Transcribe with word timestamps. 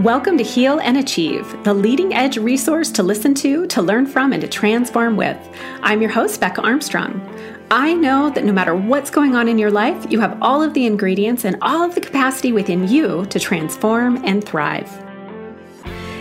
Welcome 0.00 0.36
to 0.36 0.44
Heal 0.44 0.78
and 0.78 0.98
Achieve, 0.98 1.64
the 1.64 1.72
leading 1.72 2.12
edge 2.12 2.36
resource 2.36 2.90
to 2.92 3.02
listen 3.02 3.32
to, 3.36 3.66
to 3.68 3.80
learn 3.80 4.04
from, 4.04 4.34
and 4.34 4.42
to 4.42 4.46
transform 4.46 5.16
with. 5.16 5.38
I'm 5.80 6.02
your 6.02 6.10
host, 6.10 6.38
Becca 6.38 6.60
Armstrong. 6.60 7.18
I 7.70 7.94
know 7.94 8.28
that 8.28 8.44
no 8.44 8.52
matter 8.52 8.76
what's 8.76 9.08
going 9.08 9.34
on 9.34 9.48
in 9.48 9.58
your 9.58 9.70
life, 9.70 10.04
you 10.12 10.20
have 10.20 10.36
all 10.42 10.62
of 10.62 10.74
the 10.74 10.84
ingredients 10.84 11.46
and 11.46 11.56
all 11.62 11.82
of 11.82 11.94
the 11.94 12.02
capacity 12.02 12.52
within 12.52 12.86
you 12.86 13.24
to 13.24 13.40
transform 13.40 14.22
and 14.22 14.44
thrive. 14.44 15.05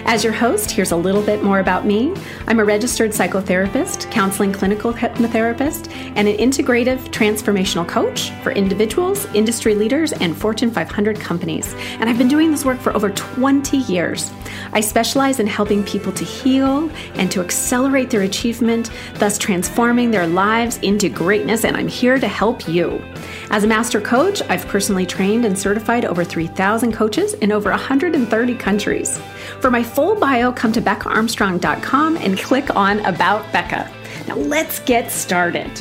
As 0.07 0.23
your 0.23 0.33
host, 0.33 0.69
here's 0.69 0.91
a 0.91 0.95
little 0.95 1.23
bit 1.23 1.41
more 1.41 1.59
about 1.59 1.83
me. 1.83 2.13
I'm 2.45 2.59
a 2.59 2.63
registered 2.63 3.09
psychotherapist, 3.09 4.11
counseling 4.11 4.53
clinical 4.53 4.93
hypnotherapist, 4.93 5.91
and 6.15 6.27
an 6.27 6.37
integrative 6.37 6.99
transformational 7.09 7.87
coach 7.87 8.29
for 8.43 8.51
individuals, 8.51 9.25
industry 9.33 9.73
leaders, 9.73 10.13
and 10.13 10.37
Fortune 10.37 10.69
500 10.69 11.19
companies. 11.19 11.73
And 11.99 12.07
I've 12.07 12.19
been 12.19 12.27
doing 12.27 12.51
this 12.51 12.63
work 12.63 12.79
for 12.79 12.95
over 12.95 13.09
20 13.09 13.77
years. 13.77 14.31
I 14.73 14.81
specialize 14.81 15.39
in 15.39 15.47
helping 15.47 15.83
people 15.83 16.11
to 16.11 16.23
heal 16.23 16.91
and 17.15 17.31
to 17.31 17.41
accelerate 17.41 18.11
their 18.11 18.21
achievement, 18.21 18.91
thus 19.15 19.39
transforming 19.39 20.11
their 20.11 20.27
lives 20.27 20.77
into 20.83 21.09
greatness, 21.09 21.65
and 21.65 21.75
I'm 21.75 21.87
here 21.87 22.19
to 22.19 22.27
help 22.27 22.67
you. 22.67 23.03
As 23.51 23.63
a 23.63 23.67
master 23.67 24.01
coach, 24.01 24.41
I've 24.49 24.67
personally 24.67 25.05
trained 25.05 25.45
and 25.45 25.57
certified 25.57 26.05
over 26.05 26.23
3,000 26.23 26.91
coaches 26.91 27.33
in 27.35 27.51
over 27.51 27.69
130 27.69 28.55
countries. 28.55 29.17
For 29.59 29.69
my 29.69 29.83
full 29.83 30.15
bio, 30.15 30.51
come 30.51 30.71
to 30.71 30.81
BeccaArmstrong.com 30.81 32.17
and 32.17 32.39
click 32.39 32.75
on 32.75 32.99
About 33.05 33.51
Becca. 33.53 33.91
Now 34.27 34.35
let's 34.35 34.79
get 34.79 35.11
started. 35.11 35.71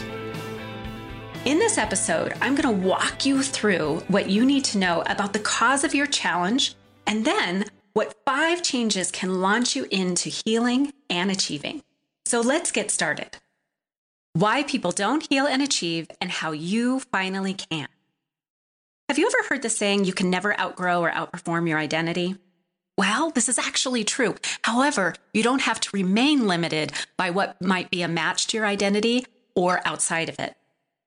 In 1.45 1.59
this 1.59 1.77
episode, 1.79 2.35
I'm 2.41 2.55
going 2.55 2.81
to 2.81 2.87
walk 2.87 3.27
you 3.27 3.43
through 3.43 4.01
what 4.09 4.31
you 4.31 4.45
need 4.45 4.65
to 4.67 4.79
know 4.79 5.03
about 5.07 5.33
the 5.33 5.39
cause 5.41 5.85
of 5.85 5.95
your 5.95 6.07
challenge 6.07 6.75
and 7.07 7.25
then 7.25 7.67
what 7.93 8.15
five 8.25 8.63
changes 8.63 9.11
can 9.11 9.41
launch 9.41 9.77
you 9.77 9.87
into 9.91 10.29
healing 10.29 10.93
and 11.11 11.31
achieving. 11.31 11.83
So 12.25 12.41
let's 12.41 12.73
get 12.73 12.91
started. 12.91 13.37
Why 14.37 14.65
people 14.65 14.91
don't 14.91 15.25
heal 15.31 15.47
and 15.47 15.63
achieve, 15.63 16.11
and 16.21 16.29
how 16.29 16.51
you 16.51 16.99
finally 16.99 17.55
can. 17.55 17.87
Have 19.09 19.17
you 19.17 19.29
ever 19.29 19.49
heard 19.49 19.63
the 19.63 19.71
saying, 19.71 20.07
you 20.07 20.13
can 20.13 20.29
never 20.29 20.59
outgrow 20.59 21.03
or 21.03 21.11
outperform 21.13 21.69
your 21.69 21.79
identity? 21.79 22.35
Well, 22.99 23.31
this 23.31 23.49
is 23.49 23.59
actually 23.59 24.03
true. 24.03 24.35
However, 24.63 25.15
you 25.33 25.45
don't 25.45 25.63
have 25.63 25.79
to 25.83 25.91
remain 25.93 26.49
limited 26.49 26.93
by 27.17 27.31
what 27.31 27.63
might 27.63 27.93
be 27.93 28.03
a 28.03 28.09
match 28.09 28.49
to 28.49 28.57
your 28.57 28.67
identity 28.67 29.25
or 29.55 29.81
outside 29.85 30.29
of 30.29 30.41
it. 30.41 30.57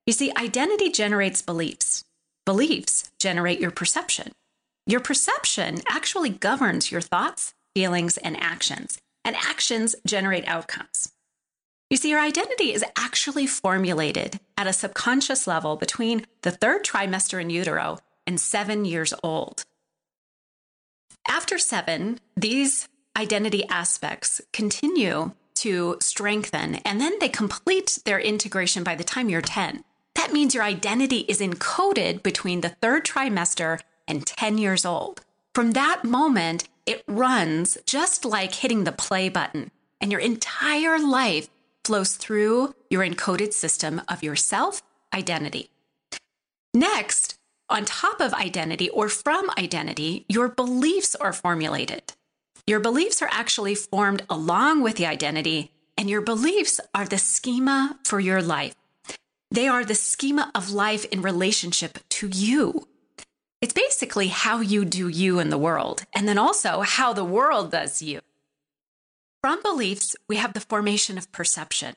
You 0.06 0.14
see, 0.14 0.32
identity 0.38 0.90
generates 0.90 1.42
beliefs. 1.42 2.06
Beliefs 2.46 3.12
generate 3.20 3.60
your 3.60 3.72
perception. 3.72 4.32
Your 4.86 5.02
perception 5.02 5.82
actually 5.90 6.30
governs 6.30 6.94
your 6.94 7.02
thoughts, 7.02 7.54
feelings, 7.76 8.16
and 8.16 8.42
actions, 8.42 9.02
and 9.26 9.36
actions 9.36 9.98
generate 10.06 10.48
outcomes. 10.48 11.12
You 11.90 11.96
see, 11.96 12.10
your 12.10 12.20
identity 12.20 12.74
is 12.74 12.84
actually 12.98 13.48
formulated 13.48 14.40
at 14.58 14.68
a 14.68 14.74
subconscious 14.74 15.48
level 15.48 15.78
between 15.78 16.26
the 16.42 16.52
third 16.52 16.84
trimester 16.84 17.42
in 17.42 17.50
utero 17.50 18.00
and 18.26 18.40
seven 18.40 18.84
years 18.84 19.14
old. 19.24 19.64
After 21.28 21.58
seven, 21.58 22.20
these 22.36 22.90
identity 23.18 23.66
aspects 23.70 24.42
continue 24.52 25.32
to 25.56 25.98
strengthen 26.02 26.76
and 26.76 27.00
then 27.02 27.18
they 27.20 27.30
complete 27.30 28.00
their 28.06 28.20
integration 28.20 28.84
by 28.84 28.96
the 28.96 29.04
time 29.04 29.30
you're 29.30 29.42
10. 29.42 29.84
That 30.16 30.34
means 30.34 30.54
your 30.54 30.64
identity 30.64 31.20
is 31.28 31.40
encoded 31.40 32.22
between 32.22 32.62
the 32.62 32.70
third 32.70 33.06
trimester 33.06 33.80
and 34.08 34.26
10 34.26 34.58
years 34.58 34.86
old. 34.86 35.22
From 35.54 35.72
that 35.72 36.04
moment, 36.04 36.68
it 36.86 37.04
runs 37.08 37.78
just 37.86 38.26
like 38.26 38.56
hitting 38.56 38.84
the 38.84 38.92
play 38.92 39.30
button, 39.30 39.72
and 40.00 40.12
your 40.12 40.22
entire 40.22 41.00
life 41.00 41.50
flows 41.88 42.18
through 42.18 42.76
your 42.90 43.02
encoded 43.02 43.54
system 43.54 44.02
of 44.10 44.22
your 44.22 44.36
self 44.36 44.84
identity. 45.14 45.70
Next, 46.74 47.40
on 47.70 47.86
top 47.86 48.20
of 48.20 48.34
identity 48.34 48.90
or 48.90 49.08
from 49.08 49.50
identity, 49.58 50.26
your 50.28 50.50
beliefs 50.50 51.16
are 51.16 51.32
formulated. 51.32 52.04
Your 52.68 52.82
beliefs 52.82 53.22
are 53.22 53.30
actually 53.32 53.74
formed 53.74 54.24
along 54.30 54.84
with 54.84 54.98
the 54.98 55.06
identity, 55.06 55.72
and 55.98 56.10
your 56.10 56.20
beliefs 56.22 56.82
are 56.94 57.06
the 57.06 57.18
schema 57.18 57.98
for 58.04 58.20
your 58.20 58.42
life. 58.42 58.76
They 59.50 59.70
are 59.70 59.86
the 59.86 59.96
schema 59.96 60.52
of 60.54 60.72
life 60.72 61.06
in 61.06 61.22
relationship 61.22 62.00
to 62.20 62.28
you. 62.28 62.88
It's 63.62 63.74
basically 63.74 64.28
how 64.28 64.60
you 64.60 64.84
do 64.84 65.08
you 65.08 65.40
in 65.40 65.50
the 65.50 65.58
world, 65.58 66.04
and 66.14 66.28
then 66.28 66.38
also 66.38 66.82
how 66.82 67.14
the 67.14 67.24
world 67.24 67.72
does 67.72 68.02
you. 68.02 68.20
From 69.42 69.62
beliefs, 69.62 70.16
we 70.28 70.38
have 70.38 70.54
the 70.54 70.60
formation 70.60 71.18
of 71.18 71.32
perception. 71.32 71.96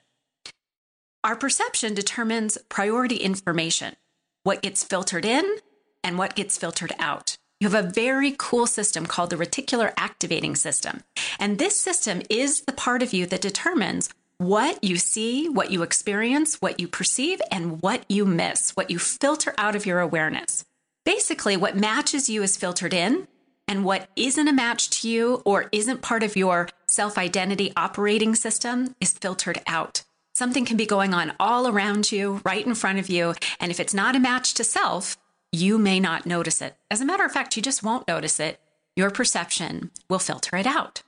Our 1.24 1.36
perception 1.36 1.94
determines 1.94 2.58
priority 2.68 3.16
information 3.16 3.96
what 4.42 4.62
gets 4.62 4.84
filtered 4.84 5.24
in 5.24 5.56
and 6.02 6.16
what 6.16 6.34
gets 6.34 6.56
filtered 6.56 6.92
out. 6.98 7.36
You 7.60 7.68
have 7.68 7.84
a 7.84 7.90
very 7.90 8.34
cool 8.38 8.66
system 8.66 9.04
called 9.04 9.30
the 9.30 9.36
reticular 9.36 9.92
activating 9.96 10.54
system. 10.56 11.02
And 11.38 11.58
this 11.58 11.76
system 11.76 12.22
is 12.30 12.62
the 12.62 12.72
part 12.72 13.02
of 13.02 13.12
you 13.12 13.26
that 13.26 13.42
determines 13.42 14.08
what 14.38 14.82
you 14.82 14.96
see, 14.96 15.46
what 15.46 15.70
you 15.70 15.82
experience, 15.82 16.62
what 16.62 16.80
you 16.80 16.88
perceive, 16.88 17.42
and 17.50 17.82
what 17.82 18.04
you 18.08 18.24
miss, 18.24 18.70
what 18.70 18.90
you 18.90 18.98
filter 18.98 19.54
out 19.58 19.76
of 19.76 19.84
your 19.84 20.00
awareness. 20.00 20.64
Basically, 21.04 21.56
what 21.56 21.76
matches 21.76 22.30
you 22.30 22.42
is 22.42 22.56
filtered 22.56 22.94
in, 22.94 23.28
and 23.70 23.84
what 23.84 24.08
isn't 24.16 24.48
a 24.48 24.53
match 24.53 24.91
to 24.91 25.08
you 25.08 25.42
or 25.44 25.69
isn't 25.70 26.03
part 26.03 26.25
of 26.25 26.36
your 26.36 26.69
self 26.86 27.16
identity 27.16 27.72
operating 27.76 28.34
system 28.34 28.97
is 29.00 29.12
filtered 29.12 29.62
out. 29.66 30.03
Something 30.34 30.64
can 30.64 30.76
be 30.76 30.86
going 30.86 31.14
on 31.14 31.34
all 31.38 31.69
around 31.69 32.10
you, 32.10 32.41
right 32.44 32.66
in 32.66 32.75
front 32.75 32.98
of 32.98 33.08
you. 33.08 33.34
And 33.60 33.70
if 33.70 33.78
it's 33.78 33.94
not 33.94 34.16
a 34.16 34.20
match 34.20 34.54
to 34.54 34.64
self, 34.64 35.16
you 35.53 35.78
may 35.78 36.00
not 36.00 36.26
notice 36.26 36.60
it. 36.60 36.76
As 36.91 37.00
a 37.00 37.04
matter 37.04 37.25
of 37.25 37.31
fact, 37.31 37.56
you 37.56 37.62
just 37.62 37.84
won't 37.84 38.08
notice 38.08 38.41
it. 38.41 38.58
Your 38.97 39.10
perception 39.10 39.92
will 40.08 40.19
filter 40.19 40.56
it 40.56 40.66
out. 40.66 41.04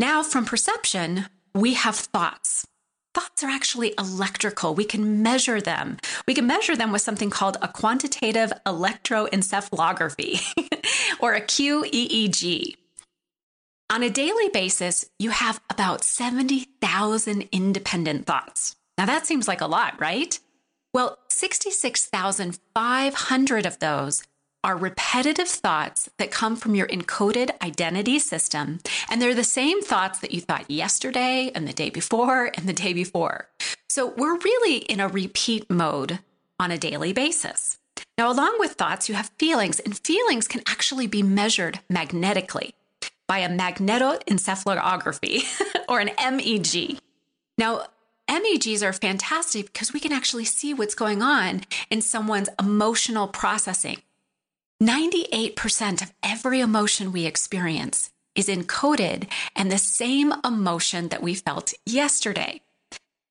Now, 0.00 0.22
from 0.22 0.46
perception, 0.46 1.26
we 1.54 1.74
have 1.74 1.96
thoughts. 1.96 2.66
Thoughts 3.14 3.44
are 3.44 3.50
actually 3.50 3.94
electrical. 3.98 4.74
We 4.74 4.84
can 4.84 5.22
measure 5.22 5.60
them. 5.60 5.98
We 6.26 6.34
can 6.34 6.46
measure 6.46 6.74
them 6.74 6.90
with 6.90 7.02
something 7.02 7.30
called 7.30 7.58
a 7.62 7.68
quantitative 7.68 8.52
electroencephalography 8.66 10.70
or 11.24 11.32
a 11.32 11.40
QEEG. 11.40 12.76
On 13.88 14.02
a 14.02 14.10
daily 14.10 14.50
basis, 14.50 15.06
you 15.18 15.30
have 15.30 15.58
about 15.70 16.04
70,000 16.04 17.48
independent 17.50 18.26
thoughts. 18.26 18.76
Now, 18.98 19.06
that 19.06 19.24
seems 19.24 19.48
like 19.48 19.62
a 19.62 19.66
lot, 19.66 19.98
right? 19.98 20.38
Well, 20.92 21.16
66,500 21.30 23.64
of 23.64 23.78
those 23.78 24.22
are 24.62 24.76
repetitive 24.76 25.48
thoughts 25.48 26.10
that 26.18 26.30
come 26.30 26.56
from 26.56 26.74
your 26.74 26.88
encoded 26.88 27.58
identity 27.62 28.18
system. 28.18 28.80
And 29.08 29.22
they're 29.22 29.34
the 29.34 29.44
same 29.44 29.80
thoughts 29.80 30.18
that 30.18 30.32
you 30.32 30.42
thought 30.42 30.70
yesterday 30.70 31.50
and 31.54 31.66
the 31.66 31.72
day 31.72 31.88
before 31.88 32.52
and 32.54 32.68
the 32.68 32.74
day 32.74 32.92
before. 32.92 33.48
So 33.88 34.12
we're 34.14 34.36
really 34.36 34.76
in 34.76 35.00
a 35.00 35.08
repeat 35.08 35.70
mode 35.70 36.18
on 36.60 36.70
a 36.70 36.76
daily 36.76 37.14
basis. 37.14 37.78
Now, 38.16 38.30
along 38.30 38.56
with 38.58 38.72
thoughts, 38.72 39.08
you 39.08 39.14
have 39.16 39.32
feelings, 39.38 39.80
and 39.80 39.98
feelings 39.98 40.46
can 40.46 40.62
actually 40.68 41.06
be 41.06 41.22
measured 41.22 41.80
magnetically 41.88 42.74
by 43.26 43.38
a 43.38 43.48
magnetoencephalography 43.48 45.44
or 45.88 46.00
an 46.00 46.10
MEG. 46.18 46.98
Now, 47.58 47.86
MEGs 48.28 48.82
are 48.82 48.92
fantastic 48.92 49.72
because 49.72 49.92
we 49.92 50.00
can 50.00 50.12
actually 50.12 50.44
see 50.44 50.72
what's 50.72 50.94
going 50.94 51.22
on 51.22 51.62
in 51.90 52.00
someone's 52.00 52.48
emotional 52.60 53.26
processing. 53.28 54.02
98% 54.82 56.02
of 56.02 56.12
every 56.22 56.60
emotion 56.60 57.12
we 57.12 57.26
experience 57.26 58.10
is 58.34 58.48
encoded 58.48 59.28
and 59.54 59.70
the 59.70 59.78
same 59.78 60.32
emotion 60.44 61.08
that 61.08 61.22
we 61.22 61.34
felt 61.34 61.72
yesterday. 61.86 62.60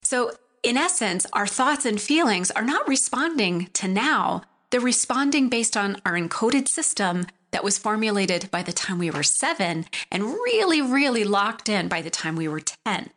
So, 0.01 0.31
in 0.63 0.77
essence, 0.77 1.25
our 1.33 1.47
thoughts 1.47 1.85
and 1.85 1.99
feelings 1.99 2.49
are 2.51 2.63
not 2.63 2.87
responding 2.87 3.69
to 3.73 3.87
now, 3.87 4.43
they're 4.73 4.81
responding 4.81 5.49
based 5.49 5.77
on 5.77 5.97
our 6.03 6.13
encoded 6.13 6.67
system 6.67 7.27
that 7.51 7.63
was 7.63 7.77
formulated 7.77 8.49
by 8.49 8.63
the 8.63 8.73
time 8.73 8.97
we 8.97 9.11
were 9.11 9.21
seven 9.21 9.85
and 10.11 10.23
really, 10.23 10.81
really 10.81 11.23
locked 11.23 11.69
in 11.69 11.87
by 11.87 12.01
the 12.01 12.09
time 12.09 12.35
we 12.35 12.47
were 12.47 12.59
10. 12.59 13.11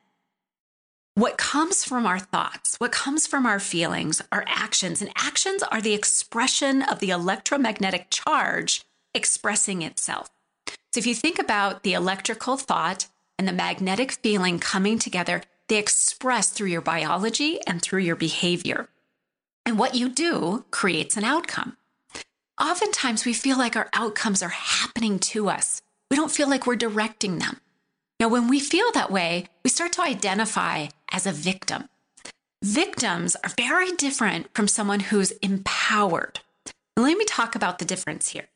What 1.14 1.38
comes 1.38 1.82
from 1.82 2.04
our 2.04 2.18
thoughts, 2.18 2.76
what 2.76 2.92
comes 2.92 3.26
from 3.26 3.46
our 3.46 3.58
feelings, 3.58 4.20
our 4.30 4.44
actions, 4.46 5.00
and 5.00 5.10
actions 5.16 5.62
are 5.62 5.80
the 5.80 5.94
expression 5.94 6.82
of 6.82 6.98
the 6.98 7.08
electromagnetic 7.08 8.08
charge 8.10 8.84
expressing 9.14 9.80
itself. 9.80 10.28
So 10.92 10.98
if 10.98 11.06
you 11.06 11.14
think 11.14 11.38
about 11.38 11.84
the 11.84 11.94
electrical 11.94 12.58
thought 12.58 13.06
and 13.38 13.48
the 13.48 13.52
magnetic 13.54 14.12
feeling 14.12 14.58
coming 14.58 14.98
together, 14.98 15.40
they 15.68 15.78
express 15.78 16.50
through 16.50 16.68
your 16.68 16.82
biology 16.82 17.60
and 17.66 17.80
through 17.80 18.00
your 18.00 18.16
behavior. 18.16 18.90
And 19.66 19.80
what 19.80 19.96
you 19.96 20.08
do 20.08 20.64
creates 20.70 21.16
an 21.16 21.24
outcome. 21.24 21.76
Oftentimes, 22.60 23.24
we 23.24 23.32
feel 23.32 23.58
like 23.58 23.74
our 23.74 23.90
outcomes 23.92 24.40
are 24.40 24.48
happening 24.48 25.18
to 25.18 25.48
us. 25.48 25.82
we 26.08 26.16
don't 26.16 26.30
feel 26.30 26.48
like 26.48 26.66
we're 26.66 26.76
directing 26.76 27.38
them. 27.38 27.60
Now, 28.20 28.28
when 28.28 28.48
we 28.48 28.60
feel 28.60 28.92
that 28.92 29.10
way, 29.10 29.48
we 29.64 29.70
start 29.70 29.92
to 29.94 30.02
identify 30.02 30.86
as 31.10 31.26
a 31.26 31.32
victim. 31.32 31.88
Victims 32.62 33.36
are 33.42 33.50
very 33.58 33.92
different 33.92 34.46
from 34.54 34.68
someone 34.68 35.00
who's 35.00 35.32
empowered. 35.32 36.40
Let 36.96 37.18
me 37.18 37.24
talk 37.24 37.56
about 37.56 37.80
the 37.80 37.84
difference 37.84 38.28
here. 38.28 38.46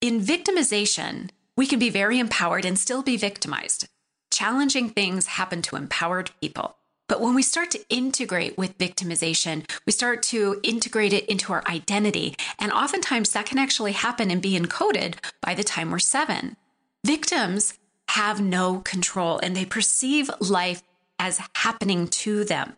In 0.00 0.20
victimization, 0.20 1.28
we 1.56 1.66
can 1.66 1.78
be 1.78 1.90
very 1.90 2.18
empowered 2.18 2.64
and 2.64 2.78
still 2.78 3.02
be 3.02 3.18
victimized. 3.18 3.86
Challenging 4.32 4.88
things 4.88 5.26
happen 5.26 5.60
to 5.62 5.76
empowered 5.76 6.30
people. 6.40 6.76
But 7.08 7.20
when 7.20 7.34
we 7.34 7.42
start 7.42 7.70
to 7.72 7.84
integrate 7.88 8.56
with 8.56 8.78
victimization, 8.78 9.68
we 9.86 9.92
start 9.92 10.22
to 10.24 10.60
integrate 10.62 11.12
it 11.12 11.26
into 11.26 11.52
our 11.52 11.62
identity. 11.68 12.34
And 12.58 12.72
oftentimes 12.72 13.32
that 13.32 13.46
can 13.46 13.58
actually 13.58 13.92
happen 13.92 14.30
and 14.30 14.40
be 14.40 14.58
encoded 14.58 15.16
by 15.40 15.54
the 15.54 15.64
time 15.64 15.90
we're 15.90 15.98
seven. 15.98 16.56
Victims 17.04 17.78
have 18.08 18.40
no 18.40 18.78
control 18.80 19.38
and 19.38 19.56
they 19.56 19.64
perceive 19.64 20.30
life 20.40 20.82
as 21.18 21.40
happening 21.56 22.08
to 22.08 22.44
them. 22.44 22.76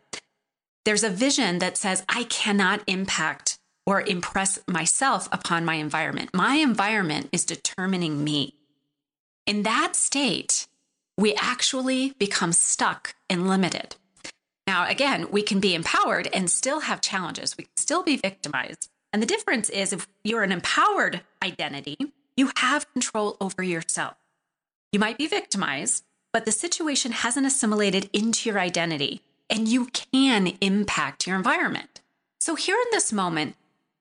There's 0.84 1.04
a 1.04 1.10
vision 1.10 1.60
that 1.60 1.78
says, 1.78 2.04
I 2.08 2.24
cannot 2.24 2.82
impact 2.86 3.58
or 3.86 4.00
impress 4.02 4.58
myself 4.66 5.28
upon 5.32 5.64
my 5.64 5.74
environment. 5.74 6.30
My 6.34 6.56
environment 6.56 7.28
is 7.32 7.44
determining 7.44 8.24
me. 8.24 8.54
In 9.46 9.62
that 9.62 9.94
state, 9.94 10.66
we 11.16 11.34
actually 11.34 12.12
become 12.18 12.52
stuck 12.52 13.14
and 13.28 13.48
limited. 13.48 13.96
Now, 14.66 14.88
again, 14.88 15.30
we 15.30 15.42
can 15.42 15.60
be 15.60 15.74
empowered 15.74 16.28
and 16.32 16.50
still 16.50 16.80
have 16.80 17.00
challenges. 17.00 17.56
We 17.56 17.64
can 17.64 17.76
still 17.76 18.02
be 18.02 18.16
victimized. 18.16 18.88
And 19.12 19.22
the 19.22 19.26
difference 19.26 19.68
is 19.70 19.92
if 19.92 20.08
you're 20.24 20.42
an 20.42 20.52
empowered 20.52 21.20
identity, 21.42 21.96
you 22.36 22.50
have 22.56 22.92
control 22.92 23.36
over 23.40 23.62
yourself. 23.62 24.16
You 24.92 24.98
might 24.98 25.18
be 25.18 25.26
victimized, 25.26 26.04
but 26.32 26.44
the 26.44 26.52
situation 26.52 27.12
hasn't 27.12 27.46
assimilated 27.46 28.08
into 28.12 28.48
your 28.48 28.58
identity 28.58 29.22
and 29.50 29.68
you 29.68 29.86
can 29.86 30.56
impact 30.60 31.26
your 31.26 31.36
environment. 31.36 32.00
So, 32.40 32.54
here 32.54 32.76
in 32.76 32.88
this 32.90 33.12
moment, 33.12 33.56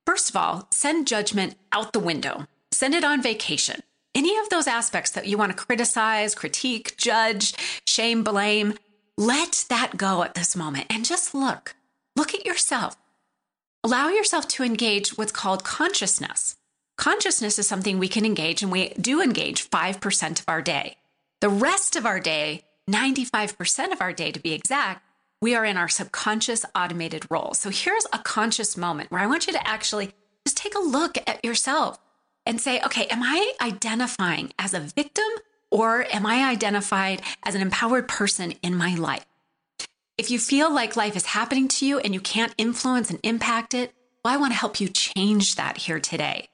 first 0.05 0.29
of 0.29 0.35
all, 0.35 0.67
send 0.71 1.07
judgment 1.07 1.55
out 1.71 1.93
the 1.93 1.99
window, 1.99 2.47
send 2.71 2.93
it 2.93 3.03
on 3.03 3.21
vacation. 3.21 3.81
Any 4.15 4.37
of 4.37 4.49
those 4.49 4.67
aspects 4.67 5.11
that 5.11 5.27
you 5.27 5.37
want 5.37 5.55
to 5.55 5.63
criticize, 5.63 6.35
critique, 6.35 6.95
judge, 6.97 7.53
shame, 7.85 8.23
blame, 8.23 8.75
let 9.17 9.65
that 9.69 9.97
go 9.97 10.23
at 10.23 10.33
this 10.33 10.55
moment 10.55 10.87
and 10.89 11.05
just 11.05 11.35
look. 11.35 11.75
Look 12.15 12.33
at 12.33 12.45
yourself. 12.45 12.95
Allow 13.83 14.09
yourself 14.09 14.47
to 14.49 14.63
engage 14.63 15.17
what's 15.17 15.31
called 15.31 15.63
consciousness. 15.63 16.55
Consciousness 16.97 17.59
is 17.59 17.67
something 17.67 17.99
we 17.99 18.07
can 18.07 18.25
engage, 18.25 18.61
and 18.61 18.71
we 18.71 18.89
do 18.99 19.21
engage 19.21 19.69
5% 19.69 20.39
of 20.39 20.45
our 20.47 20.61
day. 20.61 20.97
The 21.41 21.49
rest 21.49 21.95
of 21.95 22.05
our 22.05 22.19
day, 22.19 22.63
95% 22.89 23.91
of 23.91 24.01
our 24.01 24.13
day 24.13 24.31
to 24.31 24.39
be 24.39 24.53
exact, 24.53 25.05
we 25.41 25.55
are 25.55 25.65
in 25.65 25.75
our 25.75 25.89
subconscious 25.89 26.65
automated 26.73 27.25
role. 27.29 27.53
So 27.53 27.69
here's 27.69 28.05
a 28.13 28.19
conscious 28.19 28.77
moment 28.77 29.11
where 29.11 29.21
I 29.21 29.27
want 29.27 29.47
you 29.47 29.53
to 29.53 29.67
actually 29.67 30.13
just 30.45 30.57
take 30.57 30.75
a 30.75 30.79
look 30.79 31.17
at 31.27 31.43
yourself 31.43 31.99
and 32.45 32.61
say, 32.61 32.79
okay, 32.81 33.07
am 33.07 33.21
I 33.21 33.53
identifying 33.61 34.53
as 34.57 34.73
a 34.73 34.79
victim 34.79 35.25
or 35.73 36.05
am 36.13 36.25
I 36.25 36.47
identified 36.47 37.23
as 37.41 37.55
an 37.55 37.61
empowered 37.61 38.07
person 38.07 38.53
in 38.61 38.75
my 38.75 38.93
life? 38.93 39.25
If 40.19 40.29
you 40.29 40.37
feel 40.37 40.71
like 40.71 40.95
life 40.95 41.17
is 41.17 41.25
happening 41.25 41.67
to 41.69 41.85
you 41.87 41.97
and 41.97 42.13
you 42.13 42.19
can't 42.21 42.53
influence 42.59 43.09
and 43.09 43.19
impact 43.23 43.73
it, 43.73 43.91
well, 44.23 44.35
I 44.35 44.37
want 44.37 44.53
to 44.53 44.59
help 44.59 44.79
you 44.79 44.87
change 44.87 45.55
that 45.55 45.77
here 45.77 45.99
today. 45.99 46.47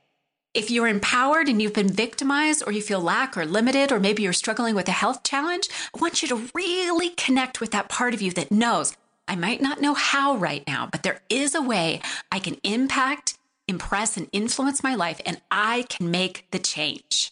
If 0.54 0.72
you're 0.72 0.88
empowered 0.88 1.50
and 1.50 1.62
you've 1.62 1.74
been 1.74 1.92
victimized, 1.92 2.64
or 2.66 2.72
you 2.72 2.82
feel 2.82 3.02
lack 3.02 3.38
or 3.38 3.46
limited, 3.46 3.92
or 3.92 4.00
maybe 4.00 4.24
you're 4.24 4.34
struggling 4.34 4.74
with 4.74 4.88
a 4.88 4.94
health 4.94 5.22
challenge, 5.24 5.68
I 5.94 6.00
want 6.00 6.24
you 6.24 6.30
to 6.30 6.50
really 6.56 7.10
connect 7.10 7.60
with 7.60 7.72
that 7.72 7.90
part 7.90 8.14
of 8.14 8.22
you 8.22 8.32
that 8.32 8.52
knows 8.52 8.96
I 9.28 9.36
might 9.36 9.62
not 9.62 9.82
know 9.82 9.94
how 9.94 10.38
right 10.38 10.64
now, 10.66 10.88
but 10.90 11.04
there 11.04 11.20
is 11.30 11.54
a 11.54 11.62
way 11.62 12.02
I 12.32 12.40
can 12.40 12.56
impact, 12.64 13.38
impress, 13.68 14.18
and 14.18 14.28
influence 14.32 14.82
my 14.82 14.96
life, 14.96 15.22
and 15.26 15.40
I 15.52 15.86
can 15.88 16.10
make 16.10 16.48
the 16.50 16.58
change. 16.58 17.32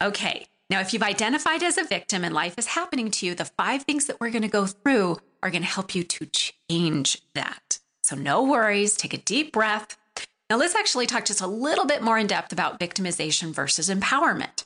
Okay, 0.00 0.46
now, 0.70 0.80
if 0.80 0.92
you've 0.92 1.02
identified 1.02 1.62
as 1.62 1.76
a 1.76 1.84
victim 1.84 2.24
and 2.24 2.34
life 2.34 2.54
is 2.56 2.66
happening 2.68 3.10
to 3.10 3.26
you, 3.26 3.34
the 3.34 3.44
five 3.44 3.82
things 3.82 4.06
that 4.06 4.18
we're 4.20 4.30
going 4.30 4.42
to 4.42 4.48
go 4.48 4.66
through 4.66 5.18
are 5.42 5.50
going 5.50 5.62
to 5.62 5.68
help 5.68 5.94
you 5.94 6.02
to 6.02 6.26
change 6.26 7.20
that. 7.34 7.78
So, 8.02 8.16
no 8.16 8.42
worries, 8.42 8.96
take 8.96 9.12
a 9.12 9.18
deep 9.18 9.52
breath. 9.52 9.98
Now, 10.48 10.56
let's 10.56 10.74
actually 10.74 11.06
talk 11.06 11.24
just 11.24 11.40
a 11.40 11.46
little 11.46 11.86
bit 11.86 12.02
more 12.02 12.18
in 12.18 12.26
depth 12.26 12.52
about 12.52 12.80
victimization 12.80 13.52
versus 13.52 13.90
empowerment. 13.90 14.64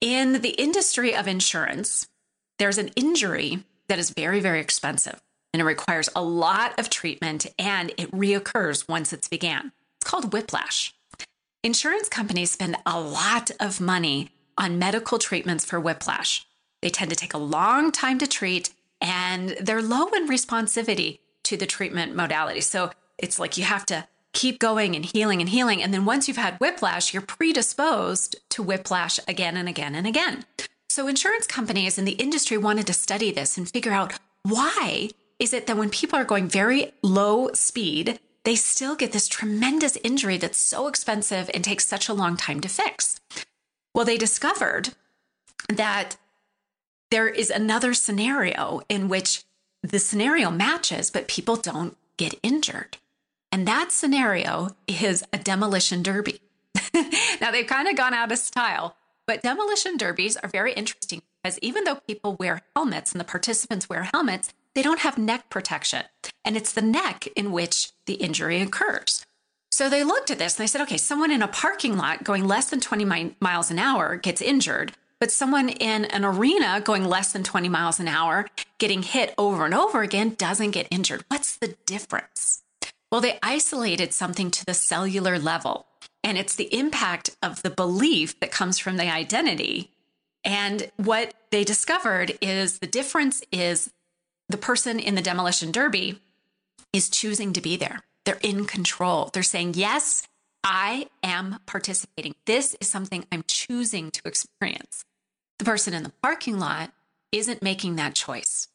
In 0.00 0.40
the 0.40 0.50
industry 0.50 1.14
of 1.14 1.26
insurance, 1.28 2.08
there's 2.58 2.78
an 2.78 2.88
injury 2.88 3.64
that 3.88 3.98
is 3.98 4.10
very, 4.10 4.40
very 4.40 4.60
expensive 4.60 5.20
and 5.52 5.60
it 5.60 5.64
requires 5.64 6.08
a 6.14 6.22
lot 6.22 6.78
of 6.78 6.90
treatment 6.90 7.46
and 7.58 7.90
it 7.96 8.10
reoccurs 8.12 8.88
once 8.88 9.12
it's 9.12 9.28
began. 9.28 9.72
It's 10.00 10.10
called 10.10 10.32
whiplash. 10.32 10.94
Insurance 11.62 12.08
companies 12.08 12.50
spend 12.50 12.76
a 12.86 13.00
lot 13.00 13.50
of 13.60 13.80
money 13.80 14.30
on 14.56 14.78
medical 14.78 15.18
treatments 15.18 15.64
for 15.64 15.80
whiplash. 15.80 16.46
They 16.82 16.90
tend 16.90 17.10
to 17.10 17.16
take 17.16 17.34
a 17.34 17.38
long 17.38 17.92
time 17.92 18.18
to 18.18 18.26
treat 18.26 18.72
and 19.00 19.50
they're 19.60 19.82
low 19.82 20.08
in 20.08 20.28
responsivity 20.28 21.20
to 21.44 21.56
the 21.56 21.66
treatment 21.66 22.14
modality. 22.14 22.60
So 22.60 22.90
it's 23.18 23.38
like 23.38 23.56
you 23.56 23.64
have 23.64 23.86
to 23.86 24.06
keep 24.32 24.58
going 24.58 24.94
and 24.94 25.04
healing 25.04 25.40
and 25.40 25.48
healing. 25.48 25.82
And 25.82 25.92
then 25.92 26.04
once 26.04 26.28
you've 26.28 26.36
had 26.36 26.58
whiplash, 26.58 27.12
you're 27.12 27.22
predisposed 27.22 28.36
to 28.50 28.62
whiplash 28.62 29.18
again 29.26 29.56
and 29.56 29.68
again 29.68 29.94
and 29.94 30.06
again. 30.06 30.44
So 30.88 31.06
insurance 31.08 31.46
companies 31.46 31.98
and 31.98 32.06
the 32.06 32.12
industry 32.12 32.56
wanted 32.56 32.86
to 32.86 32.92
study 32.92 33.30
this 33.30 33.56
and 33.56 33.68
figure 33.68 33.92
out 33.92 34.14
why 34.42 35.10
is 35.38 35.52
it 35.52 35.66
that 35.66 35.76
when 35.76 35.90
people 35.90 36.18
are 36.18 36.24
going 36.24 36.48
very 36.48 36.92
low 37.02 37.50
speed, 37.54 38.20
they 38.44 38.56
still 38.56 38.94
get 38.94 39.12
this 39.12 39.28
tremendous 39.28 39.96
injury 40.02 40.36
that's 40.36 40.58
so 40.58 40.86
expensive 40.86 41.50
and 41.52 41.62
takes 41.62 41.86
such 41.86 42.08
a 42.08 42.14
long 42.14 42.36
time 42.36 42.60
to 42.60 42.68
fix. 42.68 43.20
Well, 43.94 44.04
they 44.04 44.18
discovered 44.18 44.90
that 45.68 46.16
there 47.10 47.28
is 47.28 47.50
another 47.50 47.94
scenario 47.94 48.82
in 48.88 49.08
which 49.08 49.44
the 49.82 49.98
scenario 49.98 50.50
matches, 50.50 51.10
but 51.10 51.28
people 51.28 51.56
don't 51.56 51.96
get 52.16 52.34
injured. 52.42 52.98
And 53.50 53.66
that 53.66 53.90
scenario 53.90 54.76
is 54.86 55.24
a 55.32 55.38
demolition 55.38 56.02
derby. 56.02 56.40
now, 57.40 57.50
they've 57.50 57.66
kind 57.66 57.88
of 57.88 57.96
gone 57.96 58.14
out 58.14 58.30
of 58.30 58.38
style, 58.38 58.96
but 59.26 59.42
demolition 59.42 59.96
derbies 59.96 60.36
are 60.36 60.48
very 60.48 60.72
interesting 60.72 61.22
because 61.42 61.58
even 61.60 61.84
though 61.84 61.96
people 61.96 62.36
wear 62.36 62.62
helmets 62.76 63.12
and 63.12 63.20
the 63.20 63.24
participants 63.24 63.88
wear 63.88 64.08
helmets, 64.12 64.52
they 64.74 64.82
don't 64.82 65.00
have 65.00 65.18
neck 65.18 65.50
protection. 65.50 66.04
And 66.44 66.56
it's 66.56 66.72
the 66.72 66.82
neck 66.82 67.26
in 67.34 67.50
which 67.50 67.92
the 68.06 68.14
injury 68.14 68.60
occurs. 68.60 69.26
So 69.80 69.88
they 69.88 70.04
looked 70.04 70.30
at 70.30 70.38
this 70.38 70.58
and 70.58 70.62
they 70.62 70.66
said, 70.66 70.82
okay, 70.82 70.98
someone 70.98 71.30
in 71.30 71.40
a 71.40 71.48
parking 71.48 71.96
lot 71.96 72.22
going 72.22 72.46
less 72.46 72.68
than 72.68 72.80
20 72.80 73.06
mi- 73.06 73.34
miles 73.40 73.70
an 73.70 73.78
hour 73.78 74.16
gets 74.16 74.42
injured, 74.42 74.92
but 75.18 75.32
someone 75.32 75.70
in 75.70 76.04
an 76.04 76.22
arena 76.22 76.82
going 76.84 77.06
less 77.06 77.32
than 77.32 77.42
20 77.42 77.70
miles 77.70 77.98
an 77.98 78.06
hour 78.06 78.46
getting 78.76 79.02
hit 79.02 79.32
over 79.38 79.64
and 79.64 79.72
over 79.72 80.02
again 80.02 80.34
doesn't 80.36 80.72
get 80.72 80.86
injured. 80.90 81.24
What's 81.28 81.56
the 81.56 81.76
difference? 81.86 82.62
Well, 83.10 83.22
they 83.22 83.38
isolated 83.42 84.12
something 84.12 84.50
to 84.50 84.66
the 84.66 84.74
cellular 84.74 85.38
level, 85.38 85.86
and 86.22 86.36
it's 86.36 86.56
the 86.56 86.78
impact 86.78 87.34
of 87.42 87.62
the 87.62 87.70
belief 87.70 88.38
that 88.40 88.52
comes 88.52 88.78
from 88.78 88.98
the 88.98 89.10
identity. 89.10 89.92
And 90.44 90.90
what 90.98 91.32
they 91.50 91.64
discovered 91.64 92.36
is 92.42 92.80
the 92.80 92.86
difference 92.86 93.42
is 93.50 93.90
the 94.46 94.58
person 94.58 94.98
in 94.98 95.14
the 95.14 95.22
demolition 95.22 95.72
derby 95.72 96.20
is 96.92 97.08
choosing 97.08 97.54
to 97.54 97.62
be 97.62 97.78
there. 97.78 98.02
They're 98.30 98.38
in 98.48 98.64
control. 98.64 99.28
They're 99.32 99.42
saying, 99.42 99.74
yes, 99.74 100.22
I 100.62 101.08
am 101.20 101.58
participating. 101.66 102.36
This 102.46 102.76
is 102.80 102.88
something 102.88 103.24
I'm 103.32 103.42
choosing 103.48 104.12
to 104.12 104.20
experience. 104.24 105.04
The 105.58 105.64
person 105.64 105.94
in 105.94 106.04
the 106.04 106.12
parking 106.22 106.60
lot 106.60 106.92
isn't 107.32 107.60
making 107.60 107.96
that 107.96 108.14
choice. 108.14 108.68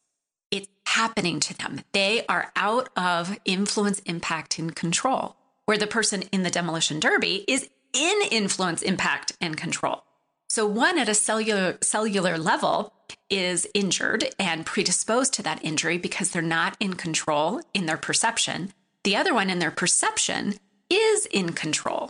It's 0.52 0.68
happening 0.86 1.40
to 1.40 1.58
them. 1.58 1.80
They 1.94 2.26
are 2.28 2.52
out 2.58 2.90
of 2.98 3.40
influence, 3.46 4.00
impact, 4.00 4.60
and 4.60 4.76
control, 4.76 5.38
where 5.68 5.78
the 5.78 5.88
person 5.88 6.24
in 6.34 6.44
the 6.44 6.50
demolition 6.50 7.00
derby 7.00 7.46
is 7.48 7.70
in 7.94 8.22
influence, 8.32 8.82
impact, 8.82 9.38
and 9.40 9.56
control. 9.56 10.04
So 10.50 10.68
one 10.68 11.00
at 11.00 11.08
a 11.08 11.14
cellular 11.14 11.78
cellular 11.82 12.38
level 12.38 12.92
is 13.30 13.70
injured 13.74 14.26
and 14.38 14.66
predisposed 14.66 15.32
to 15.36 15.44
that 15.44 15.64
injury 15.64 15.98
because 15.98 16.32
they're 16.32 16.42
not 16.42 16.76
in 16.82 16.96
control 16.96 17.62
in 17.74 17.86
their 17.86 17.96
perception. 17.96 18.74
The 19.06 19.16
other 19.16 19.36
one 19.36 19.52
in 19.52 19.60
their 19.60 19.70
perception 19.70 20.56
is 20.90 21.28
in 21.28 21.54
control. 21.54 22.10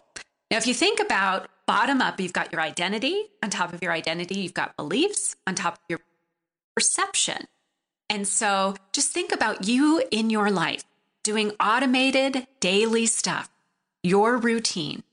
Now, 0.50 0.56
if 0.56 0.66
you 0.66 0.74
think 0.74 1.02
about 1.02 1.50
bottom 1.68 2.02
up, 2.02 2.22
you've 2.22 2.32
got 2.32 2.54
your 2.54 2.62
identity. 2.62 3.26
On 3.44 3.50
top 3.50 3.74
of 3.74 3.84
your 3.84 3.92
identity, 3.92 4.36
you've 4.36 4.54
got 4.54 4.78
beliefs. 4.78 5.36
On 5.46 5.56
top 5.56 5.74
of 5.74 5.80
your 5.90 6.00
perception. 6.74 7.48
And 8.10 8.26
so 8.26 8.76
just 8.94 9.12
think 9.12 9.34
about 9.34 9.68
you 9.68 10.04
in 10.10 10.30
your 10.30 10.50
life 10.50 10.86
doing 11.22 11.52
automated 11.60 12.48
daily 12.62 13.08
stuff, 13.08 13.50
your 14.02 14.38
routine. 14.38 15.04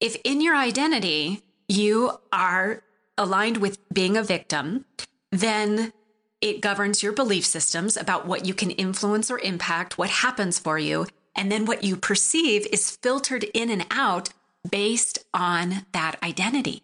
If 0.00 0.16
in 0.24 0.40
your 0.40 0.56
identity, 0.56 1.42
you 1.68 2.18
are 2.32 2.82
aligned 3.16 3.58
with 3.58 3.78
being 3.94 4.16
a 4.16 4.24
victim, 4.24 4.86
then 5.30 5.92
it 6.40 6.60
governs 6.60 7.02
your 7.02 7.12
belief 7.12 7.44
systems 7.44 7.96
about 7.96 8.26
what 8.26 8.46
you 8.46 8.54
can 8.54 8.70
influence 8.70 9.30
or 9.30 9.38
impact, 9.40 9.98
what 9.98 10.10
happens 10.10 10.58
for 10.58 10.78
you. 10.78 11.06
And 11.36 11.50
then 11.50 11.66
what 11.66 11.84
you 11.84 11.96
perceive 11.96 12.66
is 12.72 12.96
filtered 12.96 13.44
in 13.54 13.70
and 13.70 13.86
out 13.90 14.30
based 14.68 15.18
on 15.32 15.86
that 15.92 16.16
identity. 16.22 16.82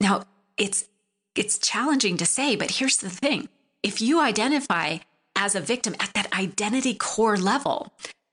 Now, 0.00 0.24
it's 0.56 0.86
it's 1.34 1.58
challenging 1.58 2.16
to 2.16 2.26
say, 2.26 2.56
but 2.56 2.72
here's 2.72 2.96
the 2.96 3.10
thing. 3.10 3.48
If 3.82 4.00
you 4.00 4.20
identify 4.20 4.98
as 5.36 5.54
a 5.54 5.60
victim 5.60 5.94
at 6.00 6.12
that 6.14 6.32
identity 6.36 6.94
core 6.94 7.36
level, 7.36 7.92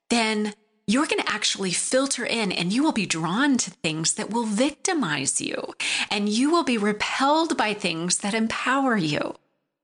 then 0.10 0.56
you're 0.88 1.06
going 1.06 1.22
to 1.22 1.32
actually 1.32 1.72
filter 1.72 2.26
in 2.26 2.52
and 2.52 2.74
you 2.74 2.84
will 2.84 2.92
be 2.92 3.06
drawn 3.06 3.58
to 3.58 3.70
things 3.70 4.16
that 4.16 4.32
will 4.32 4.46
victimize 4.46 5.40
you 5.40 5.74
and 6.10 6.30
you 6.30 6.52
will 6.52 6.64
be 6.64 6.78
repelled 6.78 7.58
by 7.58 7.74
things 7.74 8.18
that 8.20 8.34
empower 8.34 8.98
you. 8.98 9.36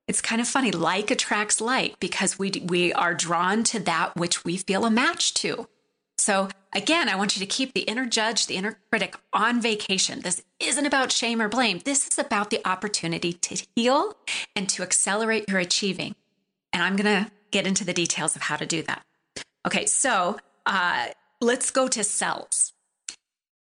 It's 0.08 0.20
kind 0.20 0.40
of 0.40 0.48
funny, 0.48 0.72
like 0.72 1.10
attracts 1.10 1.60
like 1.60 1.98
because 2.00 2.38
we 2.38 2.50
we 2.64 2.92
are 2.92 3.14
drawn 3.14 3.62
to 3.64 3.80
that 3.80 4.16
which 4.16 4.44
we 4.44 4.56
feel 4.56 4.84
a 4.84 4.90
match 4.90 5.34
to. 5.34 5.68
So 6.18 6.48
again, 6.72 7.08
I 7.08 7.16
want 7.16 7.36
you 7.36 7.40
to 7.40 7.46
keep 7.46 7.72
the 7.72 7.82
inner 7.82 8.06
judge, 8.06 8.46
the 8.46 8.56
inner 8.56 8.78
critic 8.90 9.16
on 9.32 9.60
vacation. 9.60 10.20
This 10.20 10.42
isn't 10.60 10.86
about 10.86 11.12
shame 11.12 11.40
or 11.40 11.48
blame. 11.48 11.80
This 11.84 12.06
is 12.06 12.18
about 12.18 12.50
the 12.50 12.60
opportunity 12.66 13.32
to 13.32 13.64
heal 13.74 14.16
and 14.54 14.68
to 14.70 14.82
accelerate 14.82 15.48
your 15.48 15.58
achieving. 15.58 16.14
And 16.72 16.82
I'm 16.82 16.96
going 16.96 17.24
to 17.24 17.30
get 17.50 17.66
into 17.66 17.84
the 17.84 17.92
details 17.92 18.36
of 18.36 18.42
how 18.42 18.56
to 18.56 18.66
do 18.66 18.82
that. 18.82 19.02
Okay, 19.66 19.86
so 19.86 20.38
uh, 20.66 21.08
let's 21.40 21.70
go 21.70 21.88
to 21.88 22.04
cells. 22.04 22.72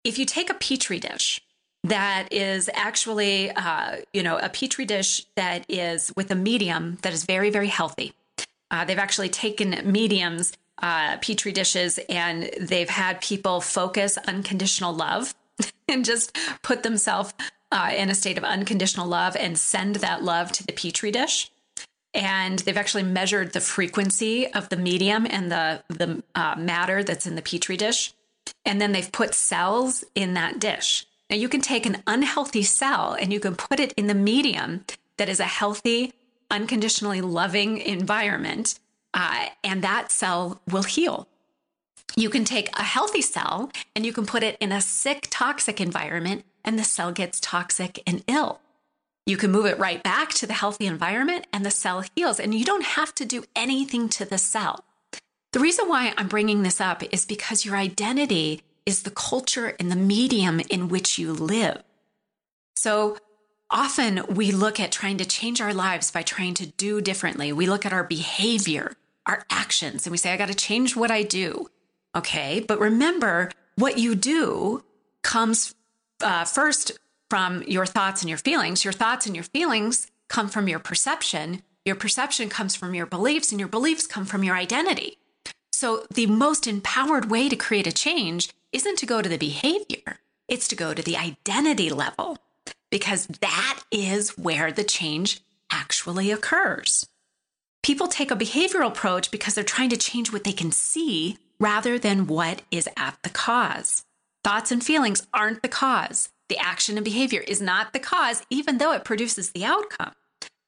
If 0.03 0.17
you 0.19 0.25
take 0.25 0.49
a 0.49 0.53
petri 0.53 0.99
dish 0.99 1.41
that 1.83 2.31
is 2.31 2.69
actually, 2.73 3.51
uh, 3.51 3.97
you 4.13 4.23
know, 4.23 4.37
a 4.37 4.49
petri 4.49 4.85
dish 4.85 5.25
that 5.35 5.65
is 5.67 6.13
with 6.15 6.31
a 6.31 6.35
medium 6.35 6.97
that 7.01 7.13
is 7.13 7.25
very, 7.25 7.49
very 7.49 7.67
healthy. 7.67 8.13
Uh, 8.71 8.85
they've 8.85 8.97
actually 8.97 9.29
taken 9.29 9.79
mediums, 9.91 10.53
uh, 10.81 11.17
petri 11.17 11.51
dishes, 11.51 11.99
and 12.09 12.49
they've 12.59 12.89
had 12.89 13.21
people 13.21 13.59
focus 13.59 14.17
unconditional 14.27 14.93
love 14.93 15.35
and 15.89 16.05
just 16.05 16.37
put 16.61 16.83
themselves 16.83 17.33
uh, 17.71 17.91
in 17.95 18.09
a 18.09 18.15
state 18.15 18.37
of 18.37 18.43
unconditional 18.43 19.07
love 19.07 19.35
and 19.35 19.57
send 19.57 19.95
that 19.97 20.23
love 20.23 20.51
to 20.53 20.65
the 20.65 20.73
petri 20.73 21.11
dish. 21.11 21.51
And 22.13 22.59
they've 22.59 22.77
actually 22.77 23.03
measured 23.03 23.53
the 23.53 23.59
frequency 23.59 24.47
of 24.53 24.69
the 24.69 24.77
medium 24.77 25.25
and 25.27 25.51
the 25.51 25.83
the 25.89 26.21
uh, 26.35 26.55
matter 26.57 27.03
that's 27.03 27.25
in 27.25 27.35
the 27.35 27.41
petri 27.41 27.75
dish. 27.75 28.13
And 28.65 28.79
then 28.79 28.91
they've 28.91 29.11
put 29.11 29.33
cells 29.33 30.03
in 30.13 30.35
that 30.35 30.59
dish 30.59 31.07
now 31.33 31.39
you 31.39 31.49
can 31.49 31.61
take 31.61 31.87
an 31.87 32.03
unhealthy 32.05 32.61
cell 32.61 33.17
and 33.19 33.33
you 33.33 33.39
can 33.39 33.55
put 33.55 33.79
it 33.79 33.91
in 33.93 34.05
the 34.05 34.13
medium 34.13 34.85
that 35.17 35.27
is 35.27 35.39
a 35.39 35.45
healthy 35.45 36.13
unconditionally 36.51 37.21
loving 37.21 37.79
environment 37.79 38.79
uh, 39.15 39.47
and 39.63 39.83
that 39.83 40.11
cell 40.11 40.61
will 40.69 40.83
heal 40.83 41.27
you 42.15 42.29
can 42.29 42.43
take 42.43 42.69
a 42.77 42.83
healthy 42.83 43.21
cell 43.21 43.71
and 43.95 44.05
you 44.05 44.13
can 44.13 44.27
put 44.27 44.43
it 44.43 44.55
in 44.59 44.71
a 44.71 44.79
sick 44.79 45.25
toxic 45.31 45.81
environment 45.81 46.45
and 46.63 46.77
the 46.77 46.83
cell 46.83 47.11
gets 47.11 47.39
toxic 47.39 48.03
and 48.05 48.23
ill 48.27 48.59
you 49.25 49.35
can 49.35 49.51
move 49.51 49.65
it 49.65 49.79
right 49.79 50.03
back 50.03 50.29
to 50.33 50.45
the 50.45 50.53
healthy 50.53 50.85
environment 50.85 51.47
and 51.51 51.65
the 51.65 51.71
cell 51.71 52.03
heals, 52.13 52.41
and 52.41 52.53
you 52.53 52.65
don't 52.65 52.83
have 52.83 53.15
to 53.15 53.25
do 53.25 53.45
anything 53.55 54.09
to 54.09 54.25
the 54.25 54.37
cell. 54.37 54.83
The 55.53 55.61
reason 55.61 55.87
why 55.87 56.13
I'm 56.17 56.27
bringing 56.27 56.63
this 56.63 56.81
up 56.81 57.01
is 57.13 57.25
because 57.25 57.63
your 57.63 57.77
identity 57.77 58.63
is 58.85 59.03
the 59.03 59.11
culture 59.11 59.75
and 59.79 59.91
the 59.91 59.95
medium 59.95 60.59
in 60.69 60.87
which 60.87 61.17
you 61.17 61.33
live. 61.33 61.83
So 62.75 63.17
often 63.69 64.23
we 64.29 64.51
look 64.51 64.79
at 64.79 64.91
trying 64.91 65.17
to 65.17 65.25
change 65.25 65.61
our 65.61 65.73
lives 65.73 66.11
by 66.11 66.21
trying 66.21 66.53
to 66.55 66.65
do 66.65 67.01
differently. 67.01 67.53
We 67.53 67.65
look 67.65 67.85
at 67.85 67.93
our 67.93 68.03
behavior, 68.03 68.93
our 69.25 69.45
actions, 69.49 70.05
and 70.05 70.11
we 70.11 70.17
say, 70.17 70.33
I 70.33 70.37
got 70.37 70.49
to 70.49 70.55
change 70.55 70.95
what 70.95 71.11
I 71.11 71.23
do. 71.23 71.67
Okay. 72.15 72.63
But 72.67 72.79
remember, 72.79 73.51
what 73.75 73.97
you 73.97 74.15
do 74.15 74.83
comes 75.23 75.73
uh, 76.21 76.45
first 76.45 76.91
from 77.29 77.63
your 77.63 77.85
thoughts 77.85 78.21
and 78.21 78.29
your 78.29 78.37
feelings. 78.37 78.83
Your 78.83 78.93
thoughts 78.93 79.25
and 79.25 79.35
your 79.35 79.45
feelings 79.45 80.07
come 80.29 80.49
from 80.49 80.67
your 80.67 80.79
perception. 80.79 81.63
Your 81.85 81.95
perception 81.95 82.49
comes 82.49 82.75
from 82.75 82.93
your 82.93 83.05
beliefs, 83.05 83.51
and 83.51 83.59
your 83.59 83.67
beliefs 83.67 84.07
come 84.07 84.25
from 84.25 84.43
your 84.43 84.55
identity. 84.55 85.17
So, 85.71 86.05
the 86.13 86.27
most 86.27 86.67
empowered 86.67 87.29
way 87.29 87.49
to 87.49 87.55
create 87.55 87.87
a 87.87 87.91
change 87.91 88.53
isn't 88.73 88.97
to 88.97 89.05
go 89.05 89.21
to 89.21 89.29
the 89.29 89.37
behavior, 89.37 90.19
it's 90.47 90.67
to 90.67 90.75
go 90.75 90.93
to 90.93 91.01
the 91.01 91.15
identity 91.15 91.89
level, 91.89 92.37
because 92.91 93.27
that 93.41 93.81
is 93.91 94.37
where 94.37 94.71
the 94.71 94.83
change 94.83 95.41
actually 95.71 96.31
occurs. 96.31 97.07
People 97.83 98.07
take 98.07 98.31
a 98.31 98.35
behavioral 98.35 98.87
approach 98.87 99.29
because 99.31 99.55
they're 99.55 99.63
trying 99.63 99.89
to 99.89 99.97
change 99.97 100.31
what 100.31 100.43
they 100.43 100.53
can 100.53 100.71
see 100.71 101.37
rather 101.59 101.99
than 101.99 102.27
what 102.27 102.61
is 102.71 102.89
at 102.97 103.17
the 103.23 103.29
cause. 103.29 104.03
Thoughts 104.43 104.71
and 104.71 104.83
feelings 104.83 105.25
aren't 105.33 105.61
the 105.61 105.69
cause. 105.69 106.29
The 106.49 106.57
action 106.57 106.97
and 106.97 107.05
behavior 107.05 107.41
is 107.41 107.61
not 107.61 107.93
the 107.93 107.99
cause, 107.99 108.43
even 108.49 108.77
though 108.77 108.93
it 108.93 109.05
produces 109.05 109.51
the 109.51 109.65
outcome. 109.65 110.13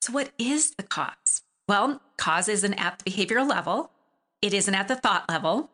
So, 0.02 0.14
what 0.14 0.32
is 0.38 0.76
the 0.76 0.84
cause? 0.84 1.42
Well, 1.68 2.02
cause 2.18 2.48
isn't 2.48 2.74
at 2.74 3.00
the 3.00 3.12
behavioral 3.12 3.50
level, 3.50 3.92
it 4.42 4.54
isn't 4.54 4.76
at 4.76 4.88
the 4.88 4.96
thought 4.96 5.28
level, 5.28 5.70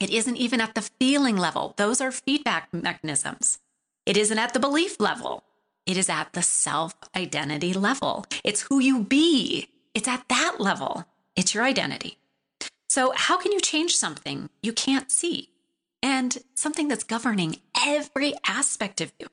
it 0.00 0.10
isn't 0.10 0.36
even 0.36 0.60
at 0.60 0.74
the 0.74 0.82
feeling 0.82 1.36
level. 1.36 1.74
Those 1.76 2.00
are 2.00 2.12
feedback 2.12 2.68
mechanisms. 2.72 3.58
It 4.04 4.16
isn't 4.16 4.38
at 4.38 4.52
the 4.52 4.60
belief 4.60 5.00
level, 5.00 5.44
it 5.86 5.96
is 5.96 6.08
at 6.08 6.32
the 6.32 6.42
self 6.42 6.94
identity 7.16 7.72
level. 7.72 8.26
It's 8.44 8.62
who 8.62 8.78
you 8.80 9.04
be, 9.04 9.68
it's 9.94 10.08
at 10.08 10.28
that 10.28 10.56
level. 10.58 11.04
It's 11.34 11.54
your 11.54 11.64
identity. 11.64 12.18
So, 12.88 13.12
how 13.14 13.36
can 13.36 13.52
you 13.52 13.60
change 13.60 13.94
something 13.94 14.48
you 14.62 14.72
can't 14.72 15.10
see? 15.10 15.50
and 16.06 16.38
something 16.54 16.86
that's 16.86 17.02
governing 17.02 17.56
every 17.84 18.32
aspect 18.46 19.00
of 19.00 19.12
you. 19.18 19.26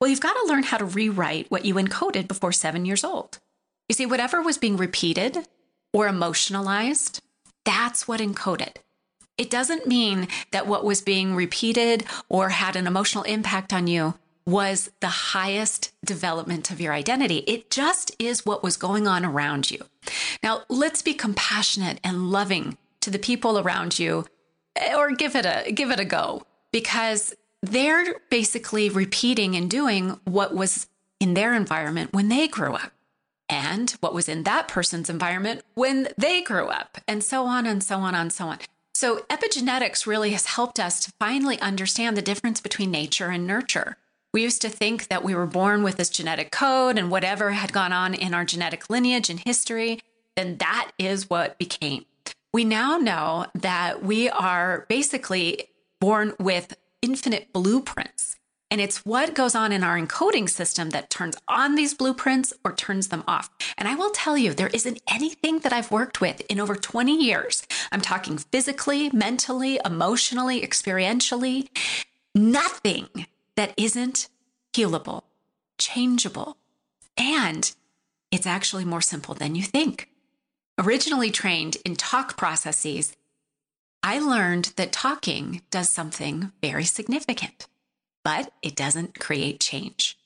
Well, 0.00 0.10
you've 0.10 0.20
got 0.20 0.34
to 0.34 0.46
learn 0.46 0.64
how 0.64 0.76
to 0.76 0.84
rewrite 0.84 1.50
what 1.50 1.64
you 1.64 1.74
encoded 1.74 2.28
before 2.28 2.52
seven 2.52 2.84
years 2.84 3.04
old. 3.04 3.38
You 3.88 3.94
see, 3.94 4.04
whatever 4.04 4.42
was 4.42 4.58
being 4.58 4.76
repeated 4.76 5.48
or 5.94 6.06
emotionalized, 6.06 7.20
that's 7.64 8.06
what 8.06 8.20
encoded. 8.20 8.76
It 9.38 9.50
doesn't 9.50 9.86
mean 9.86 10.28
that 10.50 10.66
what 10.66 10.84
was 10.84 11.00
being 11.00 11.34
repeated 11.34 12.04
or 12.28 12.50
had 12.50 12.74
an 12.76 12.86
emotional 12.86 13.24
impact 13.24 13.72
on 13.72 13.86
you 13.86 14.14
was 14.44 14.90
the 15.00 15.08
highest 15.08 15.92
development 16.04 16.70
of 16.70 16.80
your 16.80 16.92
identity. 16.92 17.38
It 17.46 17.70
just 17.70 18.16
is 18.18 18.46
what 18.46 18.62
was 18.62 18.76
going 18.76 19.06
on 19.06 19.24
around 19.24 19.70
you. 19.70 19.84
Now, 20.42 20.62
let's 20.68 21.02
be 21.02 21.14
compassionate 21.14 22.00
and 22.02 22.30
loving 22.30 22.78
to 23.00 23.10
the 23.10 23.18
people 23.18 23.58
around 23.58 23.98
you 23.98 24.24
eh, 24.74 24.94
or 24.96 25.12
give 25.12 25.36
it 25.36 25.44
a 25.44 25.70
give 25.70 25.90
it 25.90 26.00
a 26.00 26.04
go 26.04 26.42
because 26.72 27.34
they're 27.62 28.16
basically 28.30 28.88
repeating 28.88 29.54
and 29.54 29.70
doing 29.70 30.18
what 30.24 30.54
was 30.54 30.86
in 31.20 31.34
their 31.34 31.54
environment 31.54 32.12
when 32.12 32.28
they 32.28 32.48
grew 32.48 32.72
up 32.72 32.92
and 33.48 33.92
what 34.00 34.14
was 34.14 34.28
in 34.28 34.44
that 34.44 34.68
person's 34.68 35.10
environment 35.10 35.62
when 35.74 36.08
they 36.16 36.42
grew 36.42 36.68
up 36.68 36.98
and 37.06 37.22
so 37.22 37.44
on 37.44 37.66
and 37.66 37.82
so 37.82 37.98
on 37.98 38.14
and 38.14 38.32
so 38.32 38.46
on. 38.46 38.58
So 39.00 39.18
epigenetics 39.30 40.08
really 40.08 40.32
has 40.32 40.46
helped 40.46 40.80
us 40.80 40.98
to 41.04 41.12
finally 41.20 41.56
understand 41.60 42.16
the 42.16 42.20
difference 42.20 42.60
between 42.60 42.90
nature 42.90 43.28
and 43.28 43.46
nurture. 43.46 43.96
We 44.34 44.42
used 44.42 44.60
to 44.62 44.68
think 44.68 45.06
that 45.06 45.22
we 45.22 45.36
were 45.36 45.46
born 45.46 45.84
with 45.84 45.98
this 45.98 46.10
genetic 46.10 46.50
code 46.50 46.98
and 46.98 47.08
whatever 47.08 47.52
had 47.52 47.72
gone 47.72 47.92
on 47.92 48.12
in 48.12 48.34
our 48.34 48.44
genetic 48.44 48.90
lineage 48.90 49.30
and 49.30 49.38
history, 49.38 50.00
then 50.34 50.56
that 50.56 50.90
is 50.98 51.30
what 51.30 51.60
became 51.60 52.06
we 52.52 52.64
now 52.64 52.96
know 52.96 53.46
that 53.54 54.02
we 54.02 54.28
are 54.30 54.84
basically 54.88 55.68
born 56.00 56.34
with 56.40 56.76
infinite 57.00 57.52
blueprints. 57.52 58.36
And 58.70 58.80
it's 58.80 59.04
what 59.06 59.34
goes 59.34 59.54
on 59.54 59.72
in 59.72 59.82
our 59.82 59.98
encoding 59.98 60.48
system 60.48 60.90
that 60.90 61.10
turns 61.10 61.36
on 61.48 61.74
these 61.74 61.94
blueprints 61.94 62.52
or 62.64 62.74
turns 62.74 63.08
them 63.08 63.24
off. 63.26 63.50
And 63.78 63.88
I 63.88 63.94
will 63.94 64.10
tell 64.10 64.36
you, 64.36 64.52
there 64.52 64.68
isn't 64.68 65.00
anything 65.08 65.60
that 65.60 65.72
I've 65.72 65.90
worked 65.90 66.20
with 66.20 66.42
in 66.50 66.60
over 66.60 66.74
20 66.74 67.16
years. 67.16 67.66
I'm 67.90 68.02
talking 68.02 68.36
physically, 68.36 69.10
mentally, 69.10 69.80
emotionally, 69.84 70.60
experientially, 70.60 71.68
nothing 72.34 73.08
that 73.56 73.72
isn't 73.76 74.28
healable, 74.74 75.22
changeable. 75.78 76.56
And 77.16 77.74
it's 78.30 78.46
actually 78.46 78.84
more 78.84 79.00
simple 79.00 79.34
than 79.34 79.54
you 79.54 79.62
think. 79.62 80.08
Originally 80.78 81.30
trained 81.30 81.78
in 81.84 81.96
talk 81.96 82.36
processes, 82.36 83.16
I 84.02 84.20
learned 84.20 84.72
that 84.76 84.92
talking 84.92 85.62
does 85.70 85.88
something 85.88 86.52
very 86.62 86.84
significant, 86.84 87.66
but 88.28 88.52
it 88.60 88.76
doesn't 88.76 89.18
create 89.18 89.58
change. 89.58 90.18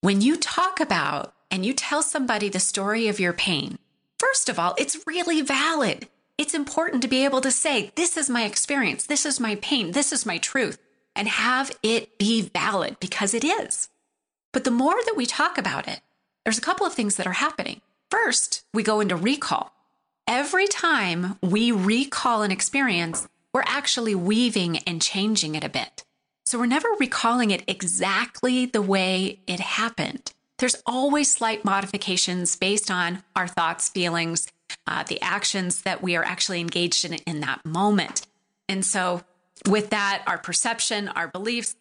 When 0.00 0.22
you 0.22 0.38
talk 0.38 0.80
about 0.80 1.34
and 1.50 1.66
you 1.66 1.74
tell 1.74 2.00
somebody 2.00 2.48
the 2.48 2.58
story 2.58 3.08
of 3.08 3.20
your 3.20 3.34
pain, 3.34 3.76
first 4.18 4.48
of 4.48 4.58
all, 4.58 4.74
it's 4.78 5.06
really 5.06 5.42
valid. 5.42 6.08
It's 6.38 6.54
important 6.54 7.02
to 7.02 7.08
be 7.08 7.26
able 7.26 7.42
to 7.42 7.50
say, 7.50 7.92
This 7.94 8.16
is 8.16 8.30
my 8.30 8.44
experience, 8.44 9.04
this 9.04 9.26
is 9.26 9.38
my 9.38 9.56
pain, 9.56 9.92
this 9.92 10.14
is 10.14 10.24
my 10.24 10.38
truth, 10.38 10.78
and 11.14 11.28
have 11.28 11.70
it 11.82 12.16
be 12.16 12.40
valid 12.40 12.96
because 13.00 13.34
it 13.34 13.44
is. 13.44 13.90
But 14.54 14.64
the 14.64 14.70
more 14.70 14.96
that 15.04 15.18
we 15.18 15.26
talk 15.26 15.58
about 15.58 15.86
it, 15.86 16.00
there's 16.44 16.56
a 16.58 16.68
couple 16.68 16.86
of 16.86 16.94
things 16.94 17.16
that 17.16 17.26
are 17.26 17.32
happening. 17.46 17.82
First, 18.10 18.64
we 18.72 18.82
go 18.82 19.00
into 19.00 19.14
recall. 19.14 19.74
Every 20.26 20.68
time 20.68 21.36
we 21.42 21.70
recall 21.70 22.40
an 22.40 22.50
experience, 22.50 23.28
we're 23.52 23.64
actually 23.66 24.14
weaving 24.14 24.78
and 24.86 25.02
changing 25.02 25.54
it 25.54 25.64
a 25.64 25.68
bit. 25.68 26.04
So 26.52 26.58
we're 26.58 26.66
never 26.66 26.88
recalling 27.00 27.50
it 27.50 27.64
exactly 27.66 28.66
the 28.66 28.82
way 28.82 29.38
it 29.46 29.58
happened. 29.58 30.34
There's 30.58 30.76
always 30.84 31.32
slight 31.32 31.64
modifications 31.64 32.56
based 32.56 32.90
on 32.90 33.22
our 33.34 33.48
thoughts, 33.48 33.88
feelings, 33.88 34.48
uh, 34.86 35.02
the 35.02 35.18
actions 35.22 35.80
that 35.84 36.02
we 36.02 36.14
are 36.14 36.22
actually 36.22 36.60
engaged 36.60 37.06
in 37.06 37.14
in 37.14 37.40
that 37.40 37.64
moment. 37.64 38.26
And 38.68 38.84
so, 38.84 39.22
with 39.66 39.88
that, 39.88 40.24
our 40.26 40.36
perception, 40.36 41.08
our 41.08 41.26
beliefs, 41.26 41.74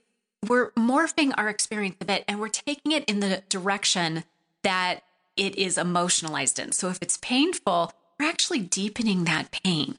we're 0.48 0.72
morphing 0.72 1.34
our 1.36 1.50
experience 1.50 1.98
a 2.00 2.06
bit 2.06 2.24
and 2.26 2.40
we're 2.40 2.48
taking 2.48 2.94
it 2.94 3.04
in 3.10 3.20
the 3.20 3.44
direction 3.50 4.24
that 4.64 5.02
it 5.36 5.58
is 5.58 5.78
emotionalized 5.78 6.60
in. 6.60 6.72
So, 6.72 6.88
if 6.88 6.98
it's 7.02 7.18
painful, 7.18 7.92
we're 8.18 8.30
actually 8.30 8.60
deepening 8.60 9.26
that 9.26 9.52
pain. 9.52 9.98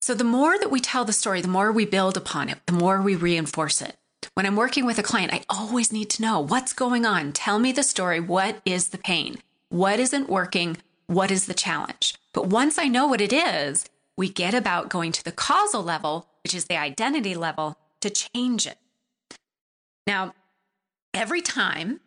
So, 0.00 0.14
the 0.14 0.24
more 0.24 0.58
that 0.58 0.70
we 0.70 0.80
tell 0.80 1.04
the 1.04 1.12
story, 1.12 1.40
the 1.40 1.48
more 1.48 1.72
we 1.72 1.84
build 1.84 2.16
upon 2.16 2.48
it, 2.48 2.58
the 2.66 2.72
more 2.72 3.02
we 3.02 3.16
reinforce 3.16 3.82
it. 3.82 3.96
When 4.34 4.46
I'm 4.46 4.56
working 4.56 4.86
with 4.86 4.98
a 4.98 5.02
client, 5.02 5.32
I 5.32 5.42
always 5.48 5.92
need 5.92 6.10
to 6.10 6.22
know 6.22 6.40
what's 6.40 6.72
going 6.72 7.04
on. 7.04 7.32
Tell 7.32 7.58
me 7.58 7.72
the 7.72 7.82
story. 7.82 8.20
What 8.20 8.60
is 8.64 8.88
the 8.88 8.98
pain? 8.98 9.38
What 9.68 9.98
isn't 9.98 10.28
working? 10.28 10.76
What 11.08 11.30
is 11.30 11.46
the 11.46 11.54
challenge? 11.54 12.14
But 12.32 12.46
once 12.46 12.78
I 12.78 12.86
know 12.86 13.06
what 13.08 13.20
it 13.20 13.32
is, 13.32 13.86
we 14.16 14.28
get 14.28 14.54
about 14.54 14.88
going 14.88 15.10
to 15.12 15.24
the 15.24 15.32
causal 15.32 15.82
level, 15.82 16.28
which 16.44 16.54
is 16.54 16.66
the 16.66 16.76
identity 16.76 17.34
level, 17.34 17.78
to 18.00 18.10
change 18.10 18.66
it. 18.66 18.78
Now, 20.06 20.34
every 21.12 21.42
time 21.42 22.00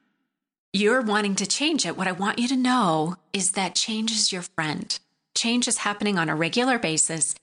you're 0.71 1.01
wanting 1.01 1.35
to 1.35 1.45
change 1.45 1.85
it, 1.85 1.97
what 1.97 2.07
I 2.07 2.13
want 2.13 2.39
you 2.39 2.47
to 2.47 2.55
know 2.55 3.17
is 3.33 3.51
that 3.51 3.75
change 3.75 4.11
is 4.11 4.31
your 4.31 4.41
friend. 4.41 4.97
Change 5.35 5.67
is 5.67 5.79
happening 5.79 6.17
on 6.17 6.29
a 6.29 6.35
regular 6.35 6.77
basis, 6.77 7.35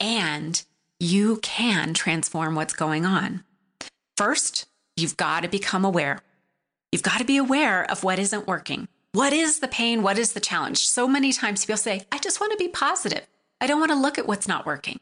and 0.00 0.62
you 0.98 1.38
can 1.42 1.94
transform 1.94 2.54
what's 2.54 2.74
going 2.74 3.04
on. 3.04 3.44
First, 4.16 4.66
you've 4.96 5.16
got 5.16 5.42
to 5.42 5.48
become 5.48 5.84
aware. 5.84 6.20
You've 6.92 7.02
got 7.02 7.18
to 7.18 7.24
be 7.24 7.36
aware 7.36 7.88
of 7.90 8.04
what 8.04 8.18
isn't 8.18 8.46
working. 8.46 8.88
What 9.12 9.32
is 9.32 9.60
the 9.60 9.68
pain? 9.68 10.02
What 10.02 10.18
is 10.18 10.32
the 10.32 10.40
challenge? 10.40 10.78
So 10.78 11.06
many 11.06 11.32
times 11.32 11.64
people 11.64 11.76
say, 11.76 12.06
I 12.10 12.18
just 12.18 12.40
want 12.40 12.52
to 12.52 12.58
be 12.58 12.68
positive. 12.68 13.26
I 13.60 13.66
don't 13.66 13.80
want 13.80 13.92
to 13.92 13.98
look 13.98 14.18
at 14.18 14.26
what's 14.26 14.48
not 14.48 14.66
working. 14.66 14.98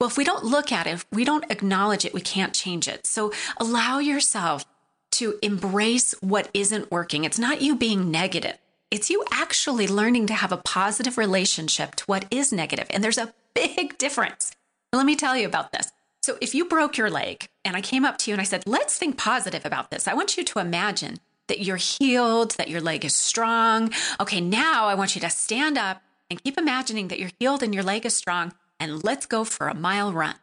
Well, 0.00 0.08
if 0.08 0.16
we 0.16 0.24
don't 0.24 0.44
look 0.44 0.72
at 0.72 0.86
it, 0.86 1.04
we 1.12 1.24
don't 1.24 1.50
acknowledge 1.50 2.06
it, 2.06 2.14
we 2.14 2.22
can't 2.22 2.54
change 2.54 2.88
it. 2.88 3.06
So 3.06 3.32
allow 3.58 3.98
yourself 3.98 4.64
to 5.12 5.38
embrace 5.42 6.14
what 6.20 6.48
isn't 6.54 6.90
working. 6.90 7.24
It's 7.24 7.38
not 7.38 7.60
you 7.60 7.76
being 7.76 8.10
negative. 8.10 8.56
It's 8.90 9.08
you 9.08 9.24
actually 9.30 9.86
learning 9.86 10.26
to 10.26 10.34
have 10.34 10.50
a 10.50 10.56
positive 10.56 11.16
relationship 11.16 11.94
to 11.96 12.04
what 12.06 12.26
is 12.32 12.52
negative. 12.52 12.88
And 12.90 13.04
there's 13.04 13.18
a 13.18 13.32
big 13.54 13.96
difference. 13.98 14.50
Let 14.92 15.06
me 15.06 15.14
tell 15.14 15.36
you 15.36 15.46
about 15.46 15.70
this. 15.70 15.92
So 16.22 16.36
if 16.40 16.56
you 16.56 16.64
broke 16.64 16.96
your 16.98 17.08
leg 17.08 17.48
and 17.64 17.76
I 17.76 17.82
came 17.82 18.04
up 18.04 18.18
to 18.18 18.30
you 18.30 18.34
and 18.34 18.40
I 18.40 18.44
said, 18.44 18.64
let's 18.66 18.98
think 18.98 19.16
positive 19.16 19.64
about 19.64 19.92
this. 19.92 20.08
I 20.08 20.14
want 20.14 20.36
you 20.36 20.44
to 20.44 20.58
imagine 20.58 21.18
that 21.46 21.60
you're 21.60 21.76
healed, 21.76 22.52
that 22.52 22.68
your 22.68 22.80
leg 22.80 23.04
is 23.04 23.14
strong. 23.14 23.92
Okay, 24.18 24.40
now 24.40 24.86
I 24.86 24.94
want 24.94 25.14
you 25.14 25.20
to 25.20 25.30
stand 25.30 25.78
up 25.78 26.02
and 26.28 26.42
keep 26.42 26.58
imagining 26.58 27.08
that 27.08 27.20
you're 27.20 27.30
healed 27.38 27.62
and 27.62 27.72
your 27.72 27.84
leg 27.84 28.04
is 28.04 28.16
strong 28.16 28.52
and 28.80 29.04
let's 29.04 29.26
go 29.26 29.44
for 29.44 29.68
a 29.68 29.74
mile 29.74 30.12
run. 30.12 30.34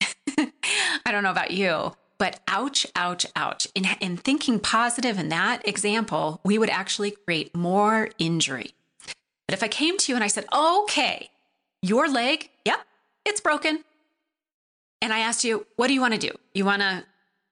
I 0.38 1.12
don't 1.12 1.22
know 1.22 1.30
about 1.30 1.50
you, 1.50 1.92
but 2.18 2.40
ouch, 2.48 2.86
ouch, 2.96 3.26
ouch. 3.34 3.68
In, 3.74 3.86
in 4.00 4.16
thinking 4.16 4.58
positive 4.58 5.18
in 5.18 5.28
that 5.28 5.66
example, 5.66 6.40
we 6.44 6.58
would 6.58 6.70
actually 6.70 7.10
create 7.10 7.54
more 7.54 8.10
injury. 8.18 8.72
But 9.46 9.54
if 9.54 9.62
I 9.62 9.68
came 9.68 9.96
to 9.98 10.12
you 10.12 10.16
and 10.16 10.24
I 10.24 10.28
said, 10.28 10.46
okay, 10.52 11.30
your 11.82 12.08
leg, 12.08 12.50
yep, 12.64 12.80
it's 13.24 13.40
broken. 13.40 13.84
And 15.00 15.12
I 15.12 15.20
asked 15.20 15.44
you, 15.44 15.66
what 15.76 15.88
do 15.88 15.94
you 15.94 16.00
want 16.00 16.14
to 16.14 16.20
do? 16.20 16.32
You 16.54 16.64
want 16.64 16.82
to 16.82 17.04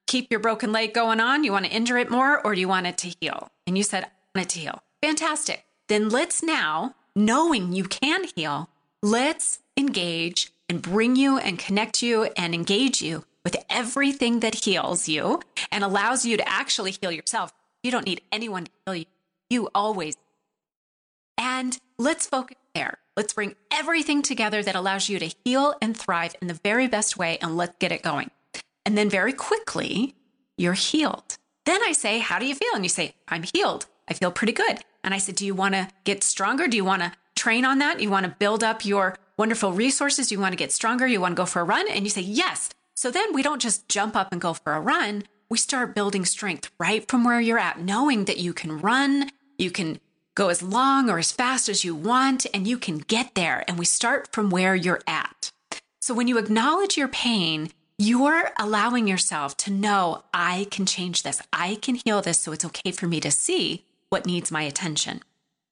keep 0.07 0.31
your 0.31 0.41
broken 0.41 0.73
leg 0.73 0.95
going 0.95 1.21
on? 1.21 1.45
You 1.45 1.53
want 1.53 1.67
to 1.67 1.71
injure 1.71 1.99
it 1.99 2.11
more 2.11 2.45
or 2.45 2.55
do 2.55 2.61
you 2.61 2.69
want 2.69 2.87
it 2.87 2.99
to 2.99 3.13
heal? 3.21 3.51
And 3.67 3.77
you 3.77 3.85
said, 3.85 4.05
I 4.05 4.09
want 4.35 4.47
it 4.47 4.51
to 4.51 4.61
heal. 4.61 4.83
Fantastic. 5.03 5.65
Then 5.89 6.09
let's 6.09 6.43
now, 6.43 6.95
knowing 7.15 7.73
you 7.73 7.85
can 7.85 8.25
heal, 8.35 8.71
let's 9.03 9.61
engage 9.77 10.51
and 10.69 10.81
bring 10.81 11.15
you 11.15 11.39
and 11.39 11.59
connect 11.59 12.03
you 12.03 12.25
and 12.37 12.55
engage 12.55 13.03
you 13.03 13.25
with 13.45 13.57
everything 13.69 14.41
that 14.41 14.65
heals 14.65 15.09
you 15.09 15.41
and 15.71 15.85
allows 15.85 16.25
you 16.25 16.37
to 16.37 16.49
actually 16.49 16.93
heal 16.93 17.13
yourself. 17.13 17.53
You 17.83 17.91
don't 17.91 18.07
need 18.07 18.23
anyone 18.33 18.65
to 18.65 18.71
heal 18.87 18.97
you. 18.97 19.05
You 19.51 19.69
always. 19.75 20.17
And 21.39 21.79
let's 21.99 22.27
focus 22.27 22.57
there. 22.75 22.99
Let's 23.17 23.33
bring 23.33 23.55
everything 23.71 24.23
together 24.23 24.63
that 24.63 24.75
allows 24.75 25.09
you 25.09 25.19
to 25.19 25.31
heal 25.45 25.75
and 25.81 25.97
thrive 25.97 26.35
in 26.41 26.49
the 26.49 26.61
very 26.65 26.89
best 26.89 27.17
way 27.17 27.39
and 27.41 27.57
let's 27.57 27.77
get 27.79 27.93
it 27.93 28.03
going. 28.03 28.31
And 28.85 28.99
then 28.99 29.09
very 29.09 29.33
quickly, 29.33 30.15
you're 30.57 30.73
healed. 30.73 31.37
Then 31.65 31.83
I 31.83 31.93
say, 31.93 32.19
How 32.19 32.39
do 32.39 32.47
you 32.47 32.55
feel? 32.55 32.75
And 32.75 32.85
you 32.85 32.89
say, 32.89 33.15
I'm 33.29 33.45
healed. 33.55 33.87
I 34.09 34.15
feel 34.15 34.31
pretty 34.31 34.53
good. 34.53 34.79
And 35.03 35.15
I 35.15 35.19
said, 35.19 35.37
Do 35.37 35.47
you 35.47 35.55
want 35.55 35.75
to 35.75 35.89
get 36.05 36.25
stronger? 36.25 36.67
Do 36.67 36.77
you 36.77 36.85
want 36.85 37.03
to 37.03 37.13
train 37.35 37.65
on 37.65 37.79
that? 37.79 38.01
You 38.01 38.11
want 38.11 38.25
to 38.25 38.37
build 38.39 38.63
up 38.65 38.85
your 38.85 39.17
wonderful 39.37 39.73
resources? 39.73 40.31
You 40.31 40.39
want 40.41 40.53
to 40.53 40.57
get 40.57 40.73
stronger? 40.73 41.07
You 41.07 41.21
want 41.21 41.33
to 41.33 41.41
go 41.41 41.47
for 41.47 41.61
a 41.61 41.65
run? 41.65 41.89
And 41.89 42.05
you 42.05 42.11
say, 42.11 42.21
Yes. 42.21 42.71
So 42.95 43.11
then 43.11 43.35
we 43.35 43.43
don't 43.43 43.61
just 43.61 43.89
jump 43.89 44.17
up 44.17 44.33
and 44.33 44.41
go 44.41 44.55
for 44.55 44.73
a 44.73 44.81
run. 44.81 45.25
We 45.51 45.59
start 45.59 45.95
building 45.95 46.25
strength 46.25 46.71
right 46.79 47.07
from 47.07 47.25
where 47.25 47.41
you're 47.41 47.59
at, 47.59 47.81
knowing 47.81 48.25
that 48.25 48.39
you 48.39 48.53
can 48.53 48.81
run, 48.81 49.31
you 49.59 49.71
can 49.71 50.01
go 50.35 50.49
as 50.49 50.63
long 50.63 51.11
or 51.11 51.19
as 51.19 51.33
fast 51.33 51.69
as 51.69 51.85
you 51.85 51.95
want, 51.95 52.47
and 52.53 52.67
you 52.67 52.79
can 52.79 52.99
get 52.99 53.35
there. 53.35 53.65
And 53.69 53.79
we 53.79 53.85
start 53.85 54.33
from 54.33 54.51
where 54.51 54.75
you're 54.75 55.03
at. 55.07 55.53
So 56.01 56.15
when 56.15 56.29
you 56.29 56.39
acknowledge 56.39 56.97
your 56.97 57.09
pain, 57.09 57.71
you're 57.99 58.51
allowing 58.59 59.07
yourself 59.07 59.57
to 59.59 59.73
know, 59.73 60.25
I 60.33 60.67
can 60.71 60.87
change 60.87 61.23
this. 61.23 61.41
I 61.53 61.79
can 61.81 61.97
heal 62.05 62.21
this. 62.21 62.41
So 62.41 62.53
it's 62.53 62.65
okay 62.65 62.91
for 62.91 63.07
me 63.07 63.21
to 63.21 63.31
see 63.31 63.85
what 64.11 64.27
needs 64.27 64.51
my 64.51 64.63
attention. 64.63 65.23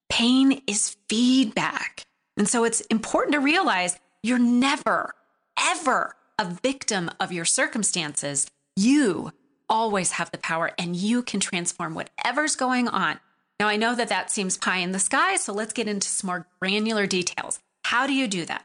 Pain 0.08 0.62
is 0.66 0.96
feedback. 1.08 2.04
And 2.36 2.48
so 2.48 2.64
it's 2.64 2.80
important 2.82 3.32
to 3.34 3.40
realize 3.40 3.98
you're 4.22 4.38
never, 4.38 5.14
ever 5.58 6.14
a 6.38 6.44
victim 6.62 7.10
of 7.20 7.32
your 7.32 7.44
circumstances. 7.44 8.46
You 8.76 9.32
always 9.68 10.12
have 10.12 10.30
the 10.30 10.38
power 10.38 10.72
and 10.78 10.96
you 10.96 11.22
can 11.22 11.40
transform 11.40 11.94
whatever's 11.94 12.56
going 12.56 12.88
on 12.88 13.18
now, 13.62 13.68
I 13.68 13.76
know 13.76 13.94
that 13.94 14.08
that 14.08 14.28
seems 14.28 14.58
pie 14.58 14.78
in 14.78 14.90
the 14.90 14.98
sky, 14.98 15.36
so 15.36 15.52
let's 15.52 15.72
get 15.72 15.86
into 15.86 16.08
some 16.08 16.26
more 16.26 16.48
granular 16.58 17.06
details. 17.06 17.60
How 17.84 18.08
do 18.08 18.12
you 18.12 18.26
do 18.26 18.44
that? 18.46 18.64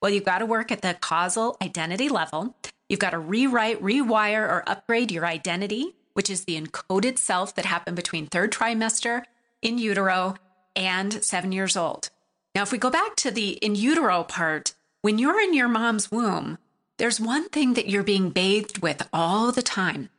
Well, 0.00 0.10
you've 0.10 0.24
got 0.24 0.38
to 0.38 0.46
work 0.46 0.72
at 0.72 0.80
the 0.80 0.96
causal 0.98 1.58
identity 1.60 2.08
level. 2.08 2.56
You've 2.88 2.98
got 2.98 3.10
to 3.10 3.18
rewrite, 3.18 3.82
rewire, 3.82 4.48
or 4.48 4.64
upgrade 4.66 5.12
your 5.12 5.26
identity, 5.26 5.96
which 6.14 6.30
is 6.30 6.46
the 6.46 6.58
encoded 6.58 7.18
self 7.18 7.54
that 7.56 7.66
happened 7.66 7.96
between 7.96 8.26
third 8.26 8.50
trimester 8.50 9.24
in 9.60 9.76
utero 9.76 10.36
and 10.74 11.22
seven 11.22 11.52
years 11.52 11.76
old. 11.76 12.08
Now, 12.54 12.62
if 12.62 12.72
we 12.72 12.78
go 12.78 12.88
back 12.88 13.16
to 13.16 13.30
the 13.30 13.50
in 13.50 13.74
utero 13.74 14.24
part, 14.24 14.72
when 15.02 15.18
you're 15.18 15.42
in 15.42 15.52
your 15.52 15.68
mom's 15.68 16.10
womb, 16.10 16.56
there's 16.98 17.20
one 17.20 17.48
thing 17.48 17.74
that 17.74 17.88
you're 17.88 18.02
being 18.02 18.30
bathed 18.30 18.78
with 18.78 19.08
all 19.12 19.52
the 19.52 19.62
time, 19.62 20.10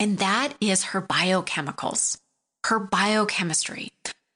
and 0.00 0.18
that 0.18 0.54
is 0.60 0.84
her 0.84 1.02
biochemicals 1.02 2.18
her 2.68 2.78
biochemistry. 2.78 3.92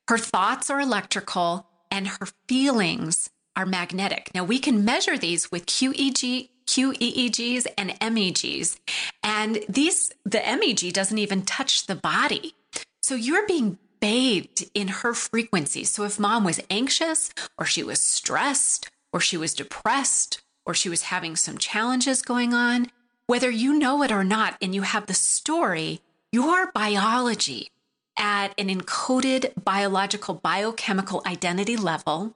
Her 0.08 0.18
thoughts 0.18 0.70
are 0.70 0.80
electrical 0.80 1.66
and 1.90 2.08
her 2.08 2.26
feelings 2.48 3.30
are 3.56 3.66
magnetic. 3.66 4.30
Now 4.34 4.44
we 4.44 4.58
can 4.58 4.84
measure 4.84 5.18
these 5.18 5.50
with 5.50 5.66
QEG, 5.66 6.48
QEEGs 6.66 7.66
and 7.76 7.90
MEGs. 8.00 8.78
And 9.22 9.60
these 9.68 10.12
the 10.24 10.38
MEG 10.38 10.92
doesn't 10.92 11.18
even 11.18 11.42
touch 11.42 11.86
the 11.86 11.94
body. 11.94 12.54
So 13.02 13.14
you're 13.14 13.46
being 13.46 13.78
bathed 14.00 14.70
in 14.74 14.88
her 14.88 15.12
frequency. 15.12 15.84
So 15.84 16.04
if 16.04 16.18
mom 16.18 16.44
was 16.44 16.60
anxious 16.70 17.30
or 17.58 17.66
she 17.66 17.82
was 17.82 18.00
stressed 18.00 18.90
or 19.12 19.20
she 19.20 19.36
was 19.36 19.54
depressed 19.54 20.40
or 20.64 20.74
she 20.74 20.88
was 20.88 21.02
having 21.02 21.36
some 21.36 21.58
challenges 21.58 22.22
going 22.22 22.54
on, 22.54 22.88
whether 23.26 23.50
you 23.50 23.78
know 23.78 24.02
it 24.02 24.12
or 24.12 24.24
not 24.24 24.56
and 24.60 24.74
you 24.74 24.82
have 24.82 25.06
the 25.06 25.14
story, 25.14 26.00
your 26.30 26.70
biology 26.72 27.70
at 28.18 28.54
an 28.58 28.68
encoded 28.68 29.52
biological 29.62 30.34
biochemical 30.34 31.22
identity 31.26 31.76
level 31.76 32.34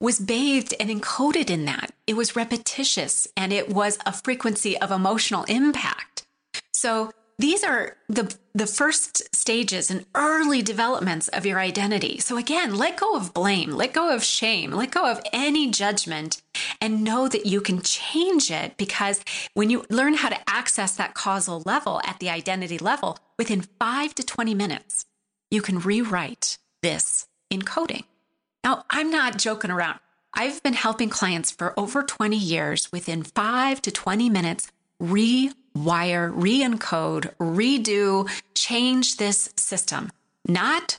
was 0.00 0.18
bathed 0.18 0.74
and 0.80 0.90
encoded 0.90 1.48
in 1.48 1.64
that. 1.64 1.92
It 2.06 2.14
was 2.14 2.34
repetitious 2.34 3.28
and 3.36 3.52
it 3.52 3.68
was 3.68 3.98
a 4.04 4.12
frequency 4.12 4.76
of 4.76 4.90
emotional 4.90 5.44
impact. 5.44 6.26
So 6.72 7.12
these 7.38 7.64
are 7.64 7.96
the 8.08 8.34
the 8.54 8.66
first 8.66 9.34
stages 9.34 9.90
and 9.90 10.04
early 10.14 10.62
developments 10.62 11.28
of 11.28 11.46
your 11.46 11.58
identity. 11.58 12.18
So 12.18 12.36
again, 12.36 12.76
let 12.76 12.98
go 12.98 13.16
of 13.16 13.32
blame, 13.32 13.72
let 13.72 13.94
go 13.94 14.14
of 14.14 14.22
shame, 14.22 14.72
let 14.72 14.90
go 14.90 15.10
of 15.10 15.20
any 15.32 15.70
judgment 15.70 16.42
and 16.80 17.02
know 17.02 17.28
that 17.28 17.46
you 17.46 17.60
can 17.60 17.80
change 17.80 18.50
it 18.50 18.76
because 18.76 19.24
when 19.54 19.70
you 19.70 19.86
learn 19.88 20.14
how 20.14 20.28
to 20.28 20.50
access 20.50 20.96
that 20.96 21.14
causal 21.14 21.62
level 21.64 22.00
at 22.04 22.18
the 22.20 22.28
identity 22.28 22.78
level 22.78 23.18
within 23.38 23.62
5 23.62 24.14
to 24.16 24.22
20 24.22 24.54
minutes, 24.54 25.06
you 25.50 25.62
can 25.62 25.78
rewrite 25.78 26.58
this 26.82 27.26
encoding. 27.50 28.04
Now, 28.62 28.84
I'm 28.90 29.10
not 29.10 29.38
joking 29.38 29.70
around. 29.70 29.98
I've 30.34 30.62
been 30.62 30.74
helping 30.74 31.08
clients 31.08 31.50
for 31.50 31.78
over 31.78 32.02
20 32.02 32.36
years 32.36 32.90
within 32.92 33.22
5 33.22 33.82
to 33.82 33.90
20 33.90 34.30
minutes 34.30 34.70
rewire, 35.76 36.32
re 36.34 36.60
encode, 36.60 37.34
redo, 37.36 38.28
change 38.54 39.16
this 39.16 39.50
system, 39.56 40.10
not 40.46 40.98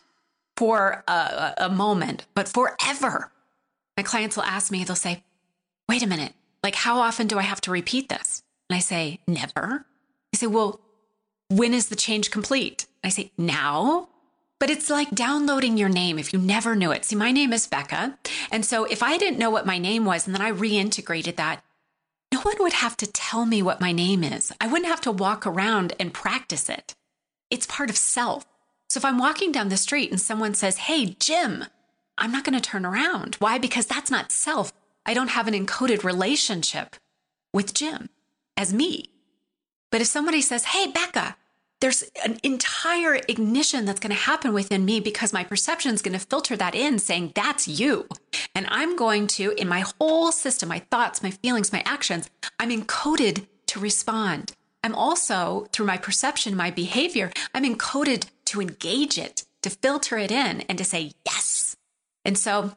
for 0.55 1.03
a, 1.07 1.53
a, 1.57 1.69
moment, 1.69 2.25
but 2.35 2.47
forever. 2.47 3.31
My 3.97 4.03
clients 4.03 4.35
will 4.35 4.43
ask 4.43 4.71
me, 4.71 4.83
they'll 4.83 4.95
say, 4.95 5.23
wait 5.89 6.03
a 6.03 6.07
minute, 6.07 6.33
like 6.63 6.75
how 6.75 6.99
often 6.99 7.27
do 7.27 7.39
I 7.39 7.43
have 7.43 7.61
to 7.61 7.71
repeat 7.71 8.09
this? 8.09 8.43
And 8.69 8.77
I 8.77 8.79
say, 8.79 9.19
never. 9.27 9.85
They 10.31 10.37
say, 10.37 10.47
well, 10.47 10.79
when 11.49 11.73
is 11.73 11.89
the 11.89 11.95
change 11.95 12.31
complete? 12.31 12.85
I 13.03 13.09
say, 13.09 13.31
now. 13.37 14.09
But 14.59 14.69
it's 14.69 14.89
like 14.89 15.11
downloading 15.11 15.77
your 15.77 15.89
name 15.89 16.17
if 16.17 16.31
you 16.31 16.39
never 16.39 16.75
knew 16.75 16.91
it. 16.91 17.03
See, 17.03 17.15
my 17.15 17.31
name 17.31 17.51
is 17.51 17.67
Becca. 17.67 18.17
And 18.49 18.65
so 18.65 18.85
if 18.85 19.03
I 19.03 19.17
didn't 19.17 19.39
know 19.39 19.49
what 19.49 19.65
my 19.65 19.77
name 19.77 20.05
was 20.05 20.25
and 20.25 20.33
then 20.33 20.41
I 20.41 20.51
reintegrated 20.51 21.35
that, 21.35 21.61
no 22.33 22.39
one 22.39 22.55
would 22.61 22.73
have 22.73 22.97
to 22.97 23.05
tell 23.05 23.45
me 23.45 23.61
what 23.61 23.79
my 23.79 23.91
name 23.91 24.23
is. 24.23 24.51
I 24.59 24.65
wouldn't 24.65 24.89
have 24.89 25.01
to 25.01 25.11
walk 25.11 25.45
around 25.45 25.93
and 25.99 26.11
practice 26.11 26.67
it. 26.67 26.95
It's 27.51 27.67
part 27.67 27.91
of 27.91 27.95
self. 27.95 28.43
So 28.89 28.97
if 28.97 29.05
I'm 29.05 29.19
walking 29.19 29.51
down 29.51 29.69
the 29.69 29.77
street 29.77 30.09
and 30.09 30.19
someone 30.19 30.55
says, 30.55 30.77
Hey, 30.77 31.15
Jim, 31.19 31.65
I'm 32.17 32.31
not 32.31 32.43
going 32.43 32.59
to 32.59 32.69
turn 32.69 32.87
around. 32.87 33.35
Why? 33.35 33.59
Because 33.59 33.85
that's 33.85 34.09
not 34.09 34.31
self. 34.31 34.73
I 35.05 35.13
don't 35.13 35.29
have 35.29 35.47
an 35.47 35.53
encoded 35.53 36.03
relationship 36.03 36.95
with 37.53 37.75
Jim 37.75 38.09
as 38.57 38.73
me. 38.73 39.11
But 39.91 40.01
if 40.01 40.07
somebody 40.07 40.41
says, 40.41 40.63
Hey, 40.65 40.87
Becca, 40.87 41.35
there's 41.83 42.03
an 42.23 42.37
entire 42.43 43.19
ignition 43.27 43.83
that's 43.83 43.99
going 43.99 44.15
to 44.15 44.21
happen 44.21 44.53
within 44.53 44.85
me 44.85 45.01
because 45.01 45.33
my 45.33 45.43
perception 45.43 45.93
is 45.93 46.01
going 46.01 46.17
to 46.17 46.25
filter 46.25 46.55
that 46.55 46.73
in 46.73 46.97
saying, 46.97 47.33
That's 47.35 47.67
you. 47.67 48.07
And 48.55 48.65
I'm 48.69 48.95
going 48.95 49.27
to, 49.27 49.51
in 49.57 49.67
my 49.67 49.83
whole 49.99 50.31
system, 50.31 50.69
my 50.69 50.79
thoughts, 50.79 51.21
my 51.21 51.31
feelings, 51.31 51.73
my 51.73 51.83
actions, 51.85 52.29
I'm 52.57 52.69
encoded 52.69 53.47
to 53.65 53.81
respond. 53.81 54.53
I'm 54.81 54.95
also, 54.95 55.67
through 55.73 55.87
my 55.87 55.97
perception, 55.97 56.55
my 56.55 56.71
behavior, 56.71 57.33
I'm 57.53 57.65
encoded 57.65 58.27
to 58.45 58.61
engage 58.61 59.17
it, 59.17 59.43
to 59.63 59.69
filter 59.69 60.17
it 60.17 60.31
in 60.31 60.61
and 60.61 60.77
to 60.77 60.85
say 60.85 61.11
yes. 61.25 61.75
And 62.23 62.37
so 62.37 62.71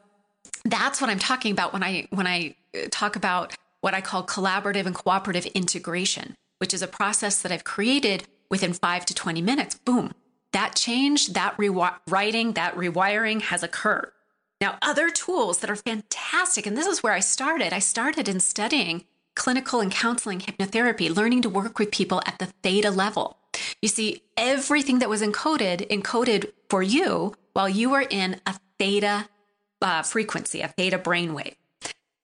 that's 0.65 0.99
what 0.99 1.09
I'm 1.09 1.19
talking 1.19 1.53
about 1.53 1.71
when 1.71 1.81
I, 1.81 2.09
when 2.09 2.27
I 2.27 2.55
uh, 2.75 2.87
talk 2.91 3.15
about 3.15 3.55
what 3.79 3.93
I 3.93 4.01
call 4.01 4.25
collaborative 4.25 4.85
and 4.85 4.93
cooperative 4.93 5.45
integration, 5.45 6.35
which 6.57 6.73
is 6.73 6.81
a 6.81 6.87
process 6.89 7.41
that 7.41 7.53
I've 7.53 7.63
created 7.63 8.27
within 8.49 8.73
five 8.73 9.05
to 9.05 9.13
20 9.13 9.41
minutes. 9.41 9.75
Boom. 9.75 10.13
That 10.53 10.75
change, 10.75 11.33
that 11.33 11.57
rewriting, 11.57 12.53
that 12.53 12.75
rewiring 12.75 13.41
has 13.41 13.63
occurred. 13.63 14.11
Now, 14.59 14.77
other 14.81 15.09
tools 15.09 15.59
that 15.59 15.69
are 15.69 15.75
fantastic, 15.75 16.65
and 16.65 16.75
this 16.75 16.87
is 16.87 17.03
where 17.03 17.13
I 17.13 17.19
started. 17.19 17.73
I 17.73 17.79
started 17.79 18.27
in 18.27 18.39
studying 18.39 19.05
clinical 19.35 19.79
and 19.81 19.91
counseling 19.91 20.39
hypnotherapy, 20.39 21.15
learning 21.15 21.43
to 21.43 21.49
work 21.49 21.77
with 21.77 21.91
people 21.91 22.23
at 22.25 22.39
the 22.39 22.47
theta 22.63 22.89
level. 22.89 23.37
You 23.81 23.87
see, 23.87 24.23
everything 24.35 24.99
that 24.99 25.09
was 25.09 25.21
encoded, 25.21 25.87
encoded 25.89 26.51
for 26.69 26.81
you 26.81 27.35
while 27.53 27.69
you 27.69 27.91
were 27.91 28.05
in 28.09 28.41
a 28.47 28.55
theta 28.79 29.29
uh, 29.81 30.01
frequency, 30.01 30.61
a 30.61 30.67
theta 30.69 30.97
brainwave. 30.97 31.53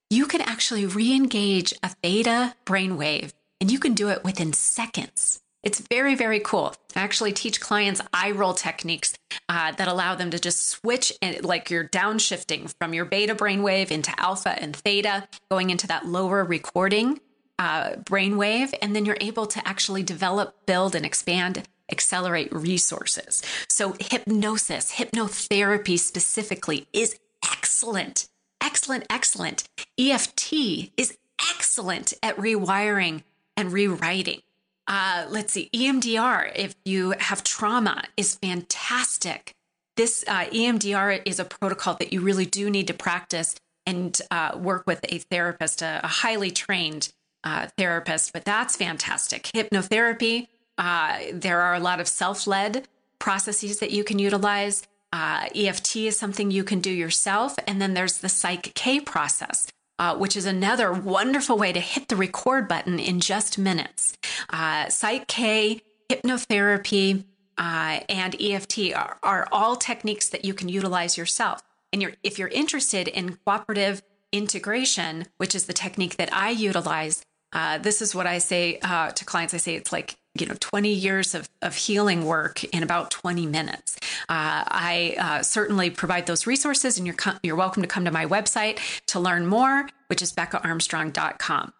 You 0.10 0.26
can 0.26 0.42
actually 0.42 0.88
re 0.88 1.14
engage 1.14 1.74
a 1.84 1.90
theta 1.90 2.56
brainwave, 2.66 3.32
and 3.62 3.72
you 3.72 3.80
can 3.80 3.94
do 3.94 4.10
it 4.10 4.24
within 4.24 4.54
seconds. 4.54 5.43
It's 5.63 5.80
very, 5.80 6.13
very 6.13 6.41
cool. 6.41 6.76
I 6.93 7.02
actually 7.02 7.32
teach 7.32 7.62
clients 7.62 8.02
eye 8.13 8.32
roll 8.32 8.54
techniques 8.54 9.13
uh, 9.47 9.71
that 9.71 9.88
allow 9.88 10.13
them 10.13 10.30
to 10.32 10.39
just 10.39 10.67
switch 10.67 11.13
and 11.21 11.43
like 11.43 11.69
you're 11.69 11.88
downshifting 11.88 12.73
from 12.78 12.93
your 12.93 13.06
beta 13.06 13.34
brainwave 13.34 13.89
into 13.89 14.13
alpha 14.19 14.62
and 14.62 14.76
theta, 14.76 15.28
going 15.49 15.69
into 15.69 15.88
that 15.88 16.06
lower 16.06 16.43
recording 16.43 17.21
uh, 17.60 17.91
brainwave. 17.91 18.73
And 18.82 18.93
then 18.93 19.06
you're 19.06 19.17
able 19.21 19.45
to 19.47 19.65
actually 19.65 20.04
develop, 20.04 20.65
build, 20.65 20.95
and 20.95 21.06
expand, 21.06 21.63
accelerate 21.89 22.52
resources. 22.54 23.41
So, 23.69 23.95
hypnosis, 23.99 24.95
hypnotherapy 24.95 25.97
specifically 25.97 26.88
is 26.91 27.17
excellent, 27.45 28.28
excellent, 28.62 29.06
excellent. 29.10 29.63
EFT 29.97 30.54
is 30.97 31.17
excellent 31.52 32.13
at 32.21 32.36
rewiring 32.36 33.23
and 33.56 33.71
rewriting. 33.71 34.41
Uh, 34.88 35.26
let's 35.30 35.54
see, 35.54 35.69
EMDR, 35.74 36.52
if 36.56 36.76
you 36.84 37.12
have 37.17 37.43
trauma, 37.43 38.04
is 38.17 38.36
fantastic. 38.36 39.54
This 39.96 40.26
uh, 40.28 40.46
EMDR 40.46 41.22
is 41.26 41.39
a 41.39 41.46
protocol 41.46 41.96
that 42.00 42.12
you 42.12 42.22
really 42.22 42.46
do 42.46 42.69
need 42.69 42.88
to 42.88 42.93
practice 42.93 43.56
and 43.86 44.19
uh, 44.32 44.58
work 44.58 44.86
with 44.88 45.00
a 45.10 45.19
therapist, 45.19 45.82
a, 45.82 46.02
a 46.04 46.08
highly 46.08 46.52
trained 46.52 47.13
uh, 47.43 47.67
therapist, 47.78 48.34
but 48.34 48.46
that's 48.46 48.76
fantastic. 48.76 49.43
Hypnotherapy, 49.54 50.48
uh, 50.78 51.19
there 51.32 51.62
are 51.62 51.76
a 51.76 51.80
lot 51.80 52.00
of 52.00 52.08
self 52.08 52.48
led 52.48 52.88
processes 53.19 53.80
that 53.80 53.91
you 53.91 54.04
can 54.04 54.19
utilize. 54.19 54.84
Uh, 55.12 55.48
EFT 55.56 55.98
is 55.98 56.17
something 56.17 56.50
you 56.50 56.63
can 56.63 56.80
do 56.80 56.89
yourself. 56.89 57.56
And 57.67 57.82
then 57.82 57.93
there's 57.93 58.17
the 58.17 58.28
PSYCH-K 58.28 59.02
process, 59.02 59.67
uh, 60.00 60.16
which 60.16 60.36
is 60.36 60.46
another 60.46 60.92
wonderful 60.92 61.58
way 61.58 61.72
to 61.72 61.80
hit 61.80 62.08
the 62.08 62.16
record 62.16 62.68
button 62.68 63.00
in 63.00 63.20
just 63.20 63.58
minutes. 63.58 64.18
Uh, 64.50 64.86
PSYCH-K, 64.86 65.82
hypnotherapy, 66.10 67.26
uh, 67.58 68.00
and 68.10 68.36
EFT 68.42 68.94
are, 68.96 69.18
are 69.22 69.48
all 69.52 69.76
techniques 69.76 70.30
that 70.30 70.44
you 70.44 70.54
can 70.54 70.70
utilize 70.70 71.18
yourself. 71.18 71.62
And 71.92 72.02
you're, 72.02 72.14
if 72.24 72.40
you're 72.40 72.48
interested 72.48 73.08
in 73.08 73.38
cooperative 73.38 74.02
integration, 74.32 75.26
which 75.38 75.54
is 75.54 75.66
the 75.66 75.74
technique 75.74 76.18
that 76.18 76.34
I 76.34 76.50
utilize, 76.50 77.24
uh, 77.54 77.78
this 77.78 78.02
is 78.02 78.16
what 78.16 78.26
I 78.26 78.40
say 78.40 78.80
uh, 78.82 79.12
to 79.12 79.26
clients. 79.26 79.54
I 79.54 79.58
say 79.58 79.76
it's 79.76 79.92
like 79.92 80.16
you 80.39 80.46
know 80.46 80.56
20 80.60 80.89
years 80.89 81.36
of, 81.36 81.50
of 81.62 81.76
healing 81.76 82.26
work 82.26 82.63
in 82.65 82.84
about 82.84 83.12
20 83.12 83.46
minutes. 83.46 83.98
Uh, 84.30 84.63
i 84.67 85.15
uh, 85.19 85.43
certainly 85.43 85.89
provide 85.89 86.26
those 86.26 86.48
resources 86.48 86.98
and 86.98 87.06
you're, 87.06 87.15
you're 87.43 87.56
welcome 87.56 87.84
to 87.84 87.88
come 87.88 88.06
to 88.06 88.12
my 88.12 88.26
website 88.26 88.80
to 89.06 89.19
learn 89.19 89.46
more 89.46 89.89
which 90.08 90.22
is 90.22 90.34
beccaarmstrong.com 90.34 91.74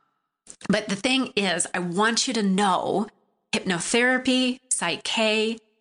but 0.68 0.88
the 0.90 0.96
thing 0.96 1.32
is 1.36 1.66
i 1.74 1.80
want 1.80 2.28
you 2.28 2.34
to 2.34 2.44
know 2.44 3.08
hypnotherapy 3.54 4.60
psych 4.70 5.08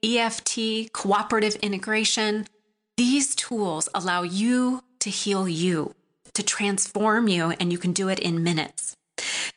eft 0.05 0.59
cooperative 0.93 1.57
integration 1.57 2.47
these 2.97 3.35
tools 3.35 3.89
allow 3.95 4.23
you 4.23 4.83
to 5.01 5.11
heal 5.11 5.49
you 5.49 5.95
to 6.33 6.43
transform 6.43 7.29
you 7.29 7.51
and 7.59 7.73
you 7.73 7.79
can 7.79 7.93
do 7.93 8.09
it 8.09 8.19
in 8.21 8.43
minutes 8.43 8.97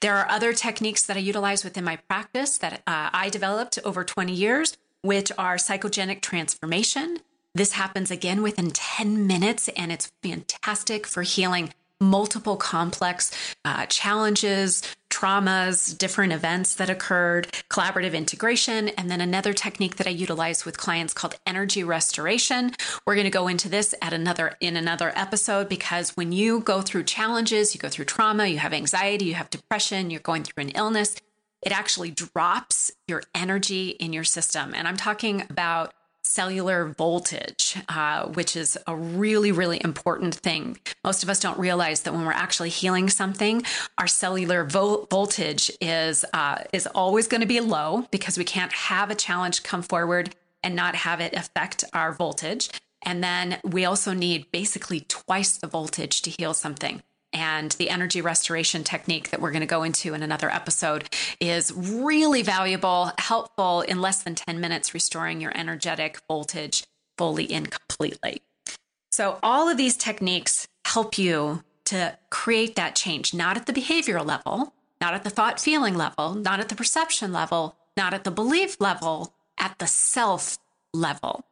there 0.01 0.15
are 0.15 0.29
other 0.29 0.53
techniques 0.53 1.05
that 1.05 1.17
I 1.17 1.21
utilize 1.21 1.63
within 1.63 1.83
my 1.83 1.95
practice 1.95 2.57
that 2.57 2.81
uh, 2.85 3.09
I 3.13 3.29
developed 3.29 3.79
over 3.83 4.03
20 4.03 4.33
years, 4.33 4.77
which 5.01 5.31
are 5.37 5.55
psychogenic 5.55 6.21
transformation. 6.21 7.19
This 7.53 7.73
happens 7.73 8.11
again 8.11 8.41
within 8.41 8.71
10 8.71 9.25
minutes, 9.25 9.69
and 9.69 9.91
it's 9.91 10.11
fantastic 10.21 11.07
for 11.07 11.23
healing 11.23 11.73
multiple 12.01 12.57
complex 12.57 13.31
uh, 13.63 13.85
challenges, 13.87 14.81
traumas, 15.09 15.97
different 15.97 16.33
events 16.33 16.75
that 16.75 16.89
occurred, 16.89 17.47
collaborative 17.69 18.13
integration, 18.13 18.89
and 18.89 19.09
then 19.09 19.21
another 19.21 19.53
technique 19.53 19.95
that 19.95 20.07
I 20.07 20.09
utilize 20.09 20.65
with 20.65 20.77
clients 20.77 21.13
called 21.13 21.39
energy 21.47 21.83
restoration. 21.83 22.71
We're 23.05 23.15
going 23.15 23.25
to 23.25 23.31
go 23.31 23.47
into 23.47 23.69
this 23.69 23.95
at 24.01 24.11
another 24.11 24.57
in 24.59 24.75
another 24.75 25.13
episode 25.15 25.69
because 25.69 26.11
when 26.17 26.33
you 26.33 26.59
go 26.59 26.81
through 26.81 27.03
challenges, 27.03 27.73
you 27.73 27.79
go 27.79 27.89
through 27.89 28.05
trauma, 28.05 28.47
you 28.47 28.57
have 28.59 28.73
anxiety, 28.73 29.25
you 29.25 29.35
have 29.35 29.49
depression, 29.49 30.09
you're 30.09 30.19
going 30.19 30.43
through 30.43 30.63
an 30.63 30.69
illness, 30.69 31.15
it 31.61 31.71
actually 31.71 32.11
drops 32.11 32.91
your 33.07 33.23
energy 33.33 33.89
in 33.89 34.13
your 34.13 34.23
system. 34.23 34.73
And 34.75 34.87
I'm 34.87 34.97
talking 34.97 35.43
about 35.49 35.94
cellular 36.25 36.93
voltage, 36.97 37.77
uh, 37.89 38.27
which 38.27 38.55
is 38.55 38.77
a 38.87 38.95
really, 38.95 39.51
really 39.51 39.81
important 39.83 40.35
thing. 40.35 40.77
Most 41.03 41.23
of 41.23 41.29
us 41.29 41.39
don't 41.39 41.57
realize 41.59 42.01
that 42.01 42.13
when 42.13 42.25
we're 42.25 42.31
actually 42.31 42.69
healing 42.69 43.09
something, 43.09 43.63
our 43.97 44.07
cellular 44.07 44.63
vo- 44.63 45.07
voltage 45.09 45.71
is 45.79 46.25
uh, 46.33 46.63
is 46.73 46.87
always 46.87 47.27
going 47.27 47.41
to 47.41 47.47
be 47.47 47.59
low 47.59 48.07
because 48.11 48.37
we 48.37 48.43
can't 48.43 48.73
have 48.73 49.09
a 49.09 49.15
challenge 49.15 49.63
come 49.63 49.81
forward 49.81 50.35
and 50.63 50.75
not 50.75 50.95
have 50.95 51.21
it 51.21 51.35
affect 51.35 51.83
our 51.93 52.11
voltage. 52.11 52.69
And 53.03 53.23
then 53.23 53.59
we 53.63 53.85
also 53.85 54.13
need 54.13 54.51
basically 54.51 55.01
twice 55.01 55.57
the 55.57 55.67
voltage 55.67 56.23
to 56.23 56.31
heal 56.31 56.53
something. 56.53 57.03
And 57.35 57.71
the 57.73 57.89
energy 57.89 58.21
restoration 58.21 58.85
technique 58.85 59.29
that 59.29 59.41
we're 59.41 59.51
going 59.51 59.59
to 59.59 59.67
go 59.67 59.83
into 59.83 60.13
in 60.13 60.23
another 60.23 60.49
episode 60.49 61.09
is 61.41 61.71
really 61.75 62.41
valuable, 62.41 63.11
helpful 63.17 63.81
in 63.81 63.99
less 63.99 64.23
than 64.23 64.35
10 64.35 64.61
minutes, 64.61 64.93
restoring 64.93 65.41
your 65.41 65.51
energetic 65.55 66.17
voltage 66.29 66.85
fully 67.17 67.51
and 67.51 67.69
completely. 67.69 68.41
So, 69.11 69.37
all 69.43 69.69
of 69.69 69.77
these 69.77 69.97
techniques 69.97 70.65
help 70.85 71.17
you 71.17 71.63
to 71.85 72.17
create 72.29 72.77
that 72.77 72.95
change, 72.95 73.33
not 73.33 73.57
at 73.57 73.65
the 73.65 73.73
behavioral 73.73 74.25
level, 74.25 74.73
not 75.01 75.13
at 75.13 75.23
the 75.23 75.29
thought 75.29 75.59
feeling 75.59 75.95
level, 75.95 76.35
not 76.35 76.61
at 76.61 76.69
the 76.69 76.75
perception 76.75 77.33
level, 77.33 77.75
not 77.97 78.13
at 78.13 78.23
the 78.23 78.31
belief 78.31 78.79
level, 78.79 79.33
at 79.57 79.77
the 79.79 79.87
self 79.87 80.57
level. 80.93 81.43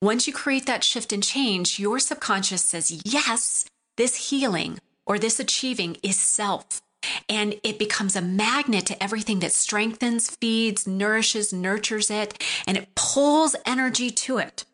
Once 0.00 0.26
you 0.26 0.32
create 0.32 0.66
that 0.66 0.84
shift 0.84 1.12
and 1.12 1.22
change, 1.22 1.78
your 1.78 1.98
subconscious 1.98 2.62
says, 2.62 3.02
yes, 3.04 3.66
this 3.96 4.30
healing 4.30 4.78
or 5.06 5.18
this 5.18 5.40
achieving 5.40 5.96
is 6.02 6.18
self. 6.18 6.82
And 7.28 7.54
it 7.62 7.78
becomes 7.78 8.16
a 8.16 8.20
magnet 8.20 8.86
to 8.86 9.02
everything 9.02 9.38
that 9.40 9.52
strengthens, 9.52 10.28
feeds, 10.28 10.86
nourishes, 10.86 11.52
nurtures 11.52 12.10
it, 12.10 12.42
and 12.66 12.76
it 12.76 12.94
pulls 12.94 13.54
energy 13.64 14.10
to 14.10 14.38
it. 14.38 14.64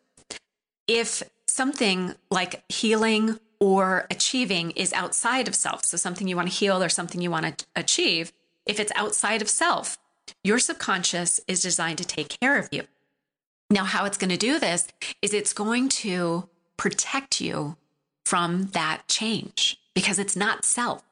If 0.87 1.23
something 1.47 2.15
like 2.31 2.63
healing 2.69 3.39
or 3.59 4.07
achieving 4.09 4.71
is 4.71 4.91
outside 4.93 5.47
of 5.47 5.55
self, 5.55 5.85
so 5.85 5.95
something 5.95 6.27
you 6.27 6.35
want 6.35 6.49
to 6.49 6.55
heal 6.55 6.81
or 6.81 6.89
something 6.89 7.21
you 7.21 7.29
want 7.29 7.59
to 7.59 7.65
achieve, 7.75 8.33
if 8.65 8.79
it's 8.79 8.91
outside 8.95 9.41
of 9.41 9.49
self, 9.49 9.97
your 10.43 10.57
subconscious 10.57 11.39
is 11.47 11.61
designed 11.61 11.99
to 11.99 12.05
take 12.05 12.39
care 12.39 12.57
of 12.57 12.69
you. 12.71 12.83
Now, 13.69 13.83
how 13.83 14.05
it's 14.05 14.17
going 14.17 14.29
to 14.29 14.37
do 14.37 14.59
this 14.59 14.87
is 15.21 15.33
it's 15.33 15.53
going 15.53 15.89
to 15.89 16.49
protect 16.77 17.39
you 17.39 17.77
from 18.25 18.67
that 18.67 19.07
change 19.07 19.79
because 19.93 20.19
it's 20.19 20.35
not 20.35 20.65
self. 20.65 21.03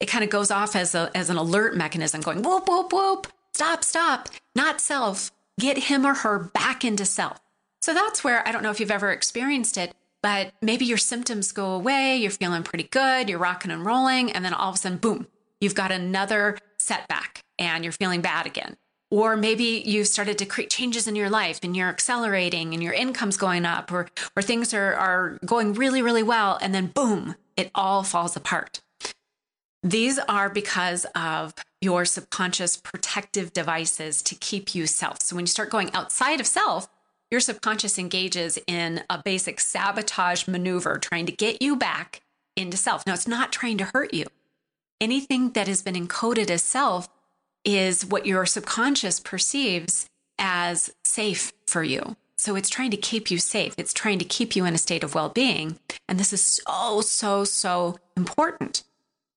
It 0.00 0.06
kind 0.06 0.24
of 0.24 0.30
goes 0.30 0.50
off 0.50 0.76
as, 0.76 0.94
a, 0.94 1.10
as 1.14 1.30
an 1.30 1.36
alert 1.36 1.76
mechanism 1.76 2.20
going 2.20 2.42
whoop, 2.42 2.68
whoop, 2.68 2.92
whoop, 2.92 3.26
stop, 3.52 3.84
stop, 3.84 4.28
not 4.54 4.80
self. 4.80 5.30
Get 5.58 5.78
him 5.78 6.04
or 6.04 6.14
her 6.14 6.38
back 6.38 6.84
into 6.84 7.04
self. 7.04 7.38
So 7.80 7.94
that's 7.94 8.24
where 8.24 8.46
I 8.46 8.52
don't 8.52 8.62
know 8.62 8.70
if 8.70 8.80
you've 8.80 8.90
ever 8.90 9.12
experienced 9.12 9.76
it, 9.76 9.94
but 10.22 10.52
maybe 10.62 10.84
your 10.84 10.98
symptoms 10.98 11.52
go 11.52 11.72
away, 11.72 12.16
you're 12.16 12.30
feeling 12.30 12.62
pretty 12.62 12.84
good, 12.84 13.28
you're 13.28 13.38
rocking 13.38 13.70
and 13.70 13.84
rolling, 13.84 14.32
and 14.32 14.44
then 14.44 14.54
all 14.54 14.70
of 14.70 14.76
a 14.76 14.78
sudden, 14.78 14.98
boom, 14.98 15.26
you've 15.60 15.74
got 15.74 15.92
another 15.92 16.56
setback 16.78 17.42
and 17.58 17.84
you're 17.84 17.92
feeling 17.92 18.20
bad 18.20 18.46
again. 18.46 18.76
Or 19.10 19.36
maybe 19.36 19.82
you've 19.84 20.08
started 20.08 20.38
to 20.38 20.46
create 20.46 20.70
changes 20.70 21.06
in 21.06 21.14
your 21.14 21.30
life 21.30 21.60
and 21.62 21.76
you're 21.76 21.88
accelerating 21.88 22.72
and 22.72 22.82
your 22.82 22.94
income's 22.94 23.36
going 23.36 23.64
up 23.64 23.92
or, 23.92 24.08
or 24.34 24.42
things 24.42 24.74
are, 24.74 24.94
are 24.94 25.38
going 25.44 25.74
really, 25.74 26.02
really 26.02 26.22
well. 26.22 26.58
And 26.60 26.74
then 26.74 26.86
boom, 26.86 27.36
it 27.56 27.70
all 27.74 28.02
falls 28.02 28.36
apart. 28.36 28.80
These 29.82 30.18
are 30.18 30.48
because 30.48 31.04
of 31.14 31.54
your 31.80 32.04
subconscious 32.06 32.76
protective 32.76 33.52
devices 33.52 34.22
to 34.22 34.34
keep 34.34 34.74
you 34.74 34.86
self. 34.86 35.20
So 35.20 35.36
when 35.36 35.42
you 35.42 35.48
start 35.48 35.70
going 35.70 35.92
outside 35.92 36.40
of 36.40 36.46
self, 36.46 36.88
your 37.30 37.40
subconscious 37.40 37.98
engages 37.98 38.58
in 38.66 39.02
a 39.10 39.20
basic 39.22 39.60
sabotage 39.60 40.48
maneuver 40.48 40.98
trying 40.98 41.26
to 41.26 41.32
get 41.32 41.60
you 41.60 41.76
back 41.76 42.22
into 42.56 42.76
self. 42.76 43.06
Now, 43.06 43.14
it's 43.14 43.28
not 43.28 43.52
trying 43.52 43.78
to 43.78 43.90
hurt 43.92 44.14
you. 44.14 44.24
Anything 45.00 45.50
that 45.50 45.68
has 45.68 45.82
been 45.82 45.94
encoded 45.94 46.48
as 46.48 46.62
self 46.62 47.08
is 47.64 48.06
what 48.06 48.26
your 48.26 48.46
subconscious 48.46 49.20
perceives 49.20 50.06
as 50.38 50.92
safe 51.04 51.52
for 51.66 51.82
you. 51.82 52.16
So 52.44 52.56
it's 52.56 52.68
trying 52.68 52.90
to 52.90 52.98
keep 52.98 53.30
you 53.30 53.38
safe. 53.38 53.72
It's 53.78 53.94
trying 53.94 54.18
to 54.18 54.24
keep 54.26 54.54
you 54.54 54.66
in 54.66 54.74
a 54.74 54.78
state 54.78 55.02
of 55.02 55.14
well 55.14 55.30
being. 55.30 55.78
And 56.06 56.20
this 56.20 56.30
is 56.30 56.42
so, 56.42 57.00
so, 57.00 57.42
so 57.44 57.96
important. 58.18 58.82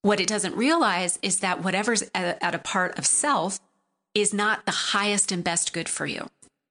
What 0.02 0.20
it 0.20 0.28
doesn't 0.28 0.58
realize 0.58 1.18
is 1.22 1.40
that 1.40 1.64
whatever's 1.64 2.04
at 2.14 2.54
a 2.54 2.60
part 2.60 3.00
of 3.00 3.06
self 3.06 3.62
is 4.14 4.34
not 4.34 4.66
the 4.66 4.92
highest 4.92 5.32
and 5.32 5.42
best 5.42 5.72
good 5.72 5.88
for 5.88 6.06
you. 6.06 6.28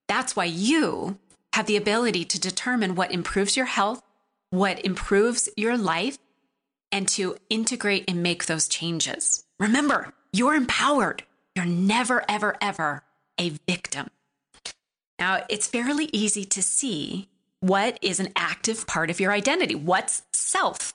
That's 0.09 0.37
why 0.37 0.45
you 0.45 1.17
have 1.55 1.65
the 1.65 1.79
ability 1.79 2.27
to 2.27 2.39
determine 2.39 2.97
what 2.97 3.13
improves 3.13 3.57
your 3.57 3.65
health, 3.65 4.03
what 4.51 4.85
improves 4.85 5.49
your 5.57 5.79
life, 5.79 6.19
and 6.93 7.09
to 7.09 7.37
integrate 7.49 8.05
and 8.09 8.23
make 8.23 8.45
those 8.45 8.69
changes. 8.69 9.47
Remember, 9.59 10.13
you're 10.35 10.55
empowered. 10.55 11.23
You're 11.55 11.65
never, 11.65 12.27
ever, 12.29 12.59
ever 12.61 13.05
a 13.41 13.53
victim. 13.67 14.11
Now, 15.19 15.45
it's 15.49 15.67
fairly 15.67 16.11
easy 16.13 16.45
to 16.45 16.63
see 16.63 17.29
what 17.61 17.99
is 18.03 18.21
an 18.21 18.33
active 18.37 18.87
part 18.87 19.11
of 19.11 19.21
your 19.21 19.33
identity. 19.33 19.75
What's 19.75 20.23
self? 20.33 20.95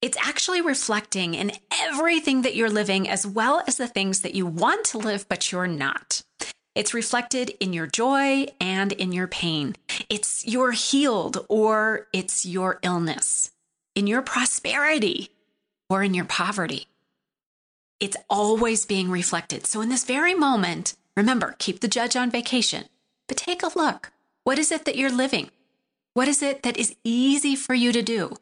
It's 0.00 0.18
actually 0.20 0.60
reflecting 0.60 1.34
in 1.34 1.52
everything 1.72 2.42
that 2.42 2.56
you're 2.56 2.70
living, 2.70 3.08
as 3.08 3.26
well 3.26 3.62
as 3.66 3.76
the 3.76 3.88
things 3.88 4.20
that 4.20 4.34
you 4.34 4.46
want 4.46 4.84
to 4.86 4.98
live, 4.98 5.28
but 5.28 5.52
you're 5.52 5.66
not. 5.66 6.22
It's 6.74 6.94
reflected 6.94 7.50
in 7.60 7.72
your 7.72 7.86
joy 7.86 8.46
and 8.60 8.92
in 8.92 9.12
your 9.12 9.26
pain. 9.26 9.76
It's 10.08 10.46
your 10.46 10.72
healed 10.72 11.44
or 11.48 12.08
it's 12.12 12.46
your 12.46 12.78
illness, 12.82 13.50
in 13.94 14.06
your 14.06 14.22
prosperity 14.22 15.30
or 15.90 16.02
in 16.02 16.14
your 16.14 16.24
poverty 16.24 16.86
it's 18.02 18.16
always 18.28 18.84
being 18.84 19.12
reflected. 19.12 19.64
So 19.64 19.80
in 19.80 19.88
this 19.88 20.02
very 20.02 20.34
moment, 20.34 20.96
remember, 21.16 21.54
keep 21.60 21.78
the 21.78 21.86
judge 21.86 22.16
on 22.16 22.32
vacation, 22.32 22.86
but 23.28 23.36
take 23.36 23.62
a 23.62 23.78
look. 23.78 24.12
What 24.44 24.58
is 24.58 24.72
it 24.72 24.84
that 24.84 24.96
you're 24.96 25.12
living? 25.12 25.50
What 26.14 26.28
is 26.28 26.42
it 26.42 26.62
that 26.62 26.76
is 26.76 26.94
easy 27.04 27.56
for 27.56 27.74
you 27.74 27.92
to 27.92 28.02
do? 28.02 28.34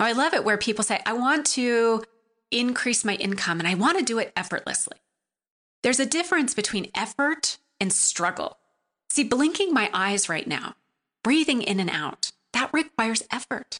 I 0.00 0.12
love 0.12 0.34
it 0.34 0.44
where 0.44 0.58
people 0.58 0.82
say, 0.82 1.00
I 1.06 1.12
want 1.12 1.46
to 1.46 2.02
increase 2.50 3.04
my 3.04 3.14
income 3.14 3.60
and 3.60 3.68
I 3.68 3.74
want 3.74 3.98
to 3.98 4.04
do 4.04 4.18
it 4.18 4.32
effortlessly. 4.36 4.98
There's 5.82 6.00
a 6.00 6.06
difference 6.06 6.54
between 6.54 6.90
effort 6.94 7.58
and 7.80 7.92
struggle. 7.92 8.58
See, 9.10 9.24
blinking 9.24 9.72
my 9.72 9.90
eyes 9.92 10.28
right 10.28 10.46
now, 10.46 10.74
breathing 11.22 11.62
in 11.62 11.80
and 11.80 11.90
out, 11.90 12.32
that 12.52 12.70
requires 12.72 13.22
effort. 13.30 13.78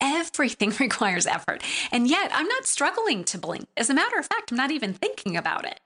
Everything 0.00 0.72
requires 0.80 1.26
effort. 1.26 1.62
And 1.90 2.08
yet 2.08 2.30
I'm 2.32 2.48
not 2.48 2.66
struggling 2.66 3.24
to 3.24 3.38
blink. 3.38 3.68
As 3.76 3.90
a 3.90 3.94
matter 3.94 4.18
of 4.18 4.26
fact, 4.26 4.50
I'm 4.50 4.56
not 4.56 4.70
even 4.70 4.94
thinking 4.94 5.36
about 5.36 5.64
it. 5.64 5.80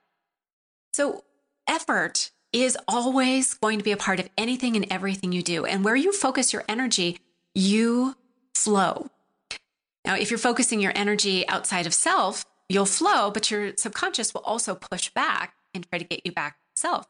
So, 0.93 1.25
effort 1.67 2.31
is 2.53 2.77
always 2.87 3.55
going 3.55 3.79
to 3.79 3.85
be 3.85 3.93
a 3.93 3.97
part 3.97 4.21
of 4.21 4.29
anything 4.37 4.77
and 4.77 4.87
everything 4.91 5.33
you 5.33 5.43
do. 5.43 5.65
And 5.65 5.85
where 5.85 5.97
you 5.97 6.13
focus 6.13 6.53
your 6.53 6.65
energy, 6.69 7.19
you 7.55 8.17
flow. 8.55 9.09
Now, 10.05 10.17
if 10.17 10.31
you're 10.31 10.39
focusing 10.39 10.81
your 10.81 10.93
energy 10.95 11.47
outside 11.49 11.87
of 11.87 11.95
self, 11.95 12.45
you'll 12.69 12.87
flow, 12.87 13.31
but 13.31 13.51
your 13.51 13.77
subconscious 13.77 14.35
will 14.35 14.43
also 14.43 14.75
push 14.75 15.11
back 15.11 15.55
and 15.75 15.89
try 15.89 15.99
to 15.99 16.05
get 16.05 16.25
you 16.25 16.33
back 16.33 16.57
to 16.75 16.81
self. 16.81 17.07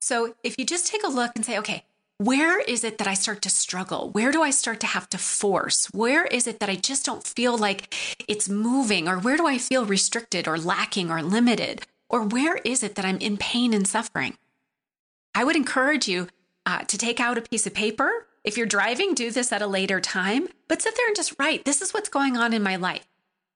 So, 0.00 0.34
if 0.44 0.58
you 0.58 0.64
just 0.64 0.86
take 0.86 1.02
a 1.04 1.08
look 1.08 1.32
and 1.34 1.44
say, 1.44 1.58
okay, 1.58 1.84
where 2.18 2.60
is 2.60 2.82
it 2.82 2.96
that 2.98 3.08
I 3.08 3.14
start 3.14 3.42
to 3.42 3.50
struggle? 3.50 4.08
Where 4.10 4.32
do 4.32 4.42
I 4.42 4.50
start 4.50 4.80
to 4.80 4.86
have 4.86 5.10
to 5.10 5.18
force? 5.18 5.86
Where 5.92 6.24
is 6.24 6.46
it 6.46 6.60
that 6.60 6.70
I 6.70 6.76
just 6.76 7.04
don't 7.04 7.26
feel 7.26 7.58
like 7.58 7.94
it's 8.26 8.48
moving? 8.48 9.06
Or 9.06 9.18
where 9.18 9.36
do 9.36 9.46
I 9.46 9.58
feel 9.58 9.84
restricted 9.84 10.48
or 10.48 10.56
lacking 10.56 11.10
or 11.10 11.22
limited? 11.22 11.82
Or 12.08 12.22
where 12.22 12.56
is 12.56 12.82
it 12.82 12.94
that 12.94 13.04
I'm 13.04 13.18
in 13.18 13.36
pain 13.36 13.74
and 13.74 13.86
suffering? 13.86 14.38
I 15.36 15.44
would 15.44 15.54
encourage 15.54 16.08
you 16.08 16.28
uh, 16.64 16.80
to 16.84 16.98
take 16.98 17.20
out 17.20 17.36
a 17.36 17.42
piece 17.42 17.66
of 17.66 17.74
paper. 17.74 18.26
If 18.42 18.56
you're 18.56 18.66
driving, 18.66 19.14
do 19.14 19.30
this 19.30 19.52
at 19.52 19.62
a 19.62 19.66
later 19.66 20.00
time, 20.00 20.48
but 20.66 20.80
sit 20.80 20.96
there 20.96 21.06
and 21.06 21.14
just 21.14 21.38
write, 21.38 21.64
this 21.64 21.82
is 21.82 21.92
what's 21.92 22.08
going 22.08 22.36
on 22.36 22.54
in 22.54 22.62
my 22.62 22.76
life. 22.76 23.06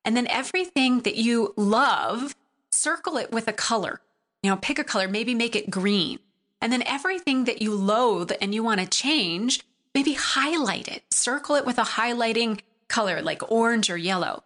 And 0.04 0.14
then 0.14 0.26
everything 0.26 1.00
that 1.00 1.16
you 1.16 1.54
love, 1.56 2.36
circle 2.70 3.16
it 3.16 3.32
with 3.32 3.48
a 3.48 3.52
color. 3.52 4.00
You 4.42 4.50
know, 4.50 4.56
pick 4.56 4.78
a 4.78 4.84
color, 4.84 5.08
maybe 5.08 5.34
make 5.34 5.56
it 5.56 5.70
green 5.70 6.18
and 6.60 6.72
then 6.72 6.82
everything 6.84 7.44
that 7.44 7.62
you 7.62 7.74
loathe 7.74 8.32
and 8.40 8.54
you 8.54 8.62
want 8.62 8.80
to 8.80 8.86
change, 8.86 9.62
maybe 9.94 10.12
highlight 10.12 10.88
it, 10.88 11.02
circle 11.10 11.56
it 11.56 11.64
with 11.64 11.78
a 11.78 11.82
highlighting 11.82 12.60
color 12.88 13.22
like 13.22 13.50
orange 13.50 13.88
or 13.88 13.96
yellow, 13.96 14.44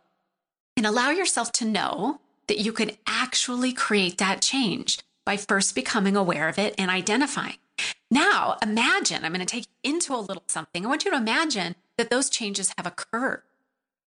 and 0.76 0.86
allow 0.86 1.10
yourself 1.10 1.50
to 1.52 1.64
know 1.64 2.20
that 2.46 2.58
you 2.58 2.72
can 2.72 2.92
actually 3.06 3.72
create 3.72 4.18
that 4.18 4.40
change 4.40 5.00
by 5.24 5.36
first 5.36 5.74
becoming 5.74 6.16
aware 6.16 6.48
of 6.48 6.58
it 6.58 6.74
and 6.78 6.90
identifying. 6.90 7.56
Now, 8.10 8.56
imagine, 8.62 9.24
I'm 9.24 9.32
going 9.32 9.44
to 9.44 9.46
take 9.46 9.66
you 9.66 9.92
into 9.92 10.14
a 10.14 10.16
little 10.16 10.44
something. 10.46 10.84
I 10.84 10.88
want 10.88 11.04
you 11.04 11.10
to 11.10 11.16
imagine 11.16 11.74
that 11.96 12.10
those 12.10 12.30
changes 12.30 12.72
have 12.76 12.86
occurred. 12.86 13.42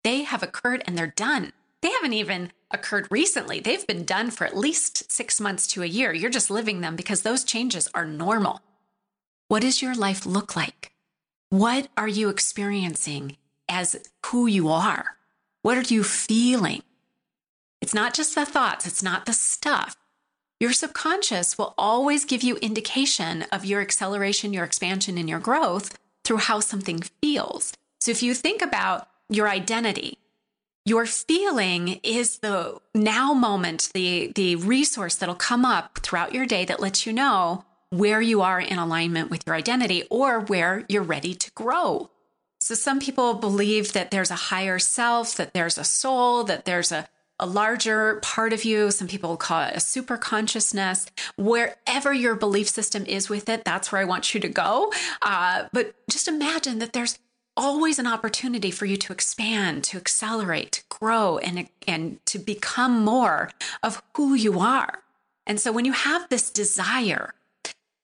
They 0.04 0.24
have 0.24 0.44
occurred 0.44 0.84
and 0.86 0.98
they're 0.98 1.08
done. 1.08 1.54
They 1.82 1.90
haven't 1.92 2.14
even 2.14 2.52
occurred 2.72 3.08
recently. 3.10 3.60
They've 3.60 3.86
been 3.88 4.06
done 4.06 4.32
for 4.32 4.46
at 4.46 4.58
least 4.58 5.12
six 5.12 5.40
months 5.40 5.68
to 5.68 5.84
a 5.84 5.88
year. 5.88 6.14
You're 6.14 6.30
just 6.30 6.50
living 6.50 6.82
them 6.82 6.96
because 6.96 7.22
those 7.22 7.44
changes 7.44 7.90
are 7.94 8.06
normal. 8.06 8.62
What 9.48 9.62
does 9.62 9.82
your 9.82 9.96
life 9.96 10.26
look 10.26 10.56
like? 10.56 10.94
What 11.50 11.88
are 11.96 12.08
you 12.08 12.30
experiencing 12.30 13.38
as 13.70 13.96
who 14.26 14.48
you 14.48 14.70
are? 14.70 15.18
What 15.62 15.78
are 15.78 15.94
you 15.94 16.04
feeling? 16.04 16.84
It's 17.82 17.94
not 17.94 18.14
just 18.14 18.36
the 18.36 18.46
thoughts, 18.46 18.86
it's 18.86 19.04
not 19.04 19.26
the 19.26 19.34
stuff. 19.34 19.96
Your 20.60 20.72
subconscious 20.74 21.58
will 21.58 21.74
always 21.78 22.24
give 22.26 22.42
you 22.42 22.56
indication 22.58 23.44
of 23.52 23.66
your 23.66 23.82
acceleration, 23.82 24.54
your 24.54 24.64
expansion, 24.64 25.18
and 25.18 25.30
your 25.30 25.40
growth 25.40 25.98
through 26.24 26.38
how 26.38 26.60
something 26.62 27.02
feels. 27.22 27.74
So 28.00 28.12
if 28.12 28.24
you 28.24 28.34
think 28.34 28.62
about 28.62 29.08
your 29.30 29.50
identity, 29.50 30.18
Your 30.88 31.08
feeling 31.08 32.00
is 32.04 32.38
the 32.40 32.78
now 32.94 33.34
moment, 33.34 33.90
the, 33.96 34.32
the 34.36 34.56
resource 34.56 35.16
that'll 35.16 35.34
come 35.34 35.66
up 35.66 35.98
throughout 36.04 36.32
your 36.32 36.46
day 36.46 36.64
that 36.66 36.80
lets 36.80 37.08
you 37.08 37.14
know 37.14 37.66
where 37.90 38.22
you 38.22 38.44
are 38.44 38.60
in 38.60 38.78
alignment 38.78 39.32
with 39.32 39.42
your 39.48 39.56
identity 39.56 40.04
or 40.12 40.42
where 40.42 40.86
you're 40.88 41.02
ready 41.02 41.34
to 41.34 41.50
grow. 41.56 42.12
So 42.62 42.76
some 42.76 43.00
people 43.00 43.34
believe 43.34 43.94
that 43.94 44.12
there's 44.12 44.30
a 44.30 44.36
higher 44.36 44.78
self, 44.78 45.36
that 45.38 45.56
there's 45.56 45.80
a 45.80 45.84
soul, 45.84 46.44
that 46.44 46.66
there's 46.66 46.92
a, 46.92 47.08
a 47.40 47.46
larger 47.46 48.20
part 48.22 48.54
of 48.54 48.64
you. 48.64 48.92
Some 48.92 49.08
people 49.08 49.36
call 49.38 49.64
it 49.64 49.76
a 49.76 49.80
super 49.80 50.18
consciousness. 50.18 51.08
Wherever 51.38 52.14
your 52.14 52.36
belief 52.36 52.70
system 52.70 53.06
is 53.06 53.30
with 53.30 53.50
it, 53.50 53.66
that's 53.66 53.92
where 53.92 54.02
I 54.02 54.06
want 54.06 54.34
you 54.34 54.40
to 54.40 54.48
go. 54.48 54.92
Uh, 55.22 55.66
but 55.74 55.96
just 56.10 56.28
imagine 56.28 56.80
that 56.80 56.94
there's 56.94 57.20
always 57.58 58.00
an 58.00 58.08
opportunity 58.08 58.72
for 58.72 58.86
you 58.86 58.98
to 58.98 59.14
expand, 59.14 59.84
to 59.86 59.98
accelerate, 59.98 60.74
to 60.74 60.84
grow, 60.90 61.38
and, 61.38 61.70
and 61.88 62.26
to 62.26 62.40
become 62.40 63.04
more 63.04 63.52
of 63.82 64.02
who 64.16 64.34
you 64.34 64.60
are. 64.60 65.04
And 65.48 65.60
so 65.60 65.72
when 65.72 65.86
you 65.86 65.94
have 65.94 66.28
this 66.30 66.50
desire, 66.50 67.34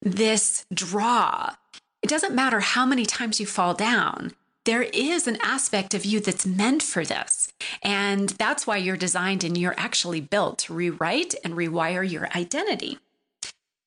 this 0.02 0.66
draw, 0.74 1.56
it 2.02 2.10
doesn't 2.10 2.36
matter 2.36 2.60
how 2.60 2.86
many 2.86 3.06
times 3.06 3.40
you 3.40 3.46
fall 3.46 3.74
down. 3.74 4.34
There 4.64 4.84
is 4.84 5.28
an 5.28 5.38
aspect 5.42 5.94
of 5.94 6.06
you 6.06 6.20
that's 6.20 6.46
meant 6.46 6.84
for 6.84 7.04
this. 7.04 7.41
And 7.82 8.30
that's 8.30 8.66
why 8.66 8.78
you're 8.78 8.98
designed 8.98 9.44
and 9.44 9.58
you're 9.58 9.76
actually 9.78 10.22
built 10.22 10.60
to 10.60 10.74
rewrite 10.74 11.36
and 11.44 11.54
rewire 11.54 12.10
your 12.10 12.30
identity. 12.36 13.00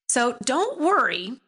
So 0.08 0.37
don't 0.44 0.80
worry 0.80 1.40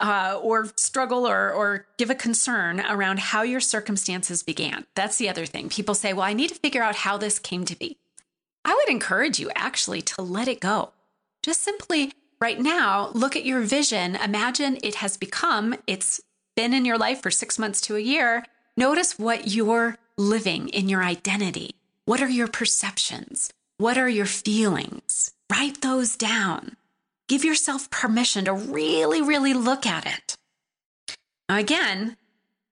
uh, 0.00 0.38
or 0.42 0.68
struggle 0.76 1.26
or, 1.26 1.50
or 1.50 1.86
give 1.96 2.10
a 2.10 2.14
concern 2.14 2.80
around 2.80 3.18
how 3.18 3.42
your 3.42 3.60
circumstances 3.60 4.42
began. 4.42 4.86
That's 4.94 5.16
the 5.16 5.28
other 5.28 5.46
thing. 5.46 5.68
People 5.68 5.94
say, 5.94 6.12
well, 6.12 6.24
I 6.24 6.34
need 6.34 6.48
to 6.48 6.54
figure 6.54 6.82
out 6.82 6.96
how 6.96 7.16
this 7.16 7.38
came 7.38 7.64
to 7.64 7.76
be. 7.76 7.96
I 8.64 8.74
would 8.74 8.88
encourage 8.88 9.38
you 9.38 9.50
actually 9.54 10.02
to 10.02 10.22
let 10.22 10.48
it 10.48 10.60
go. 10.60 10.92
Just 11.42 11.62
simply 11.62 12.12
right 12.40 12.60
now, 12.60 13.10
look 13.14 13.34
at 13.36 13.44
your 13.44 13.60
vision. 13.62 14.16
Imagine 14.16 14.78
it 14.82 14.96
has 14.96 15.16
become, 15.16 15.76
it's 15.86 16.20
been 16.54 16.74
in 16.74 16.84
your 16.84 16.98
life 16.98 17.22
for 17.22 17.30
six 17.30 17.58
months 17.58 17.80
to 17.82 17.96
a 17.96 18.00
year. 18.00 18.44
Notice 18.76 19.18
what 19.18 19.48
you're 19.48 19.96
living 20.18 20.68
in 20.68 20.88
your 20.88 21.02
identity. 21.02 21.76
What 22.04 22.20
are 22.20 22.28
your 22.28 22.48
perceptions? 22.48 23.50
What 23.78 23.96
are 23.96 24.08
your 24.08 24.26
feelings? 24.26 25.30
Write 25.50 25.80
those 25.80 26.16
down. 26.16 26.76
Give 27.28 27.44
yourself 27.44 27.88
permission 27.90 28.46
to 28.46 28.52
really, 28.52 29.22
really 29.22 29.54
look 29.54 29.86
at 29.86 30.06
it. 30.06 30.34
Now, 31.48 31.58
again, 31.58 32.16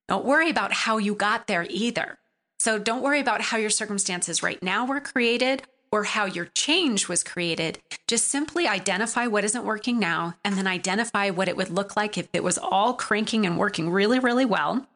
don't 0.09 0.25
worry 0.25 0.51
about 0.51 0.73
how 0.73 0.99
you 0.99 1.15
got 1.15 1.47
there 1.47 1.67
either. 1.71 2.19
So 2.59 2.79
don't 2.79 3.03
worry 3.03 3.21
about 3.21 3.43
how 3.43 3.59
your 3.59 3.71
circumstances 3.71 4.43
right 4.43 4.63
now 4.63 4.85
were 4.85 5.01
created 5.01 5.63
or 5.93 6.05
how 6.05 6.25
your 6.25 6.47
change 6.47 7.09
was 7.09 7.23
created. 7.23 7.79
Just 8.09 8.27
simply 8.27 8.67
identify 8.67 9.29
what 9.29 9.45
isn't 9.45 9.65
working 9.65 10.01
now 10.01 10.35
and 10.45 10.57
then 10.57 10.67
identify 10.67 11.31
what 11.31 11.49
it 11.49 11.57
would 11.57 11.71
look 11.71 11.97
like 11.97 12.19
if 12.19 12.29
it 12.33 12.43
was 12.43 12.59
all 12.59 12.95
cranking 12.95 13.47
and 13.47 13.57
working 13.57 13.91
really, 13.91 14.19
really 14.19 14.45
well. 14.45 14.89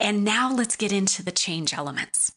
And 0.00 0.24
now 0.24 0.52
let's 0.52 0.76
get 0.76 0.92
into 0.92 1.22
the 1.22 1.32
change 1.32 1.74
elements. 1.74 2.32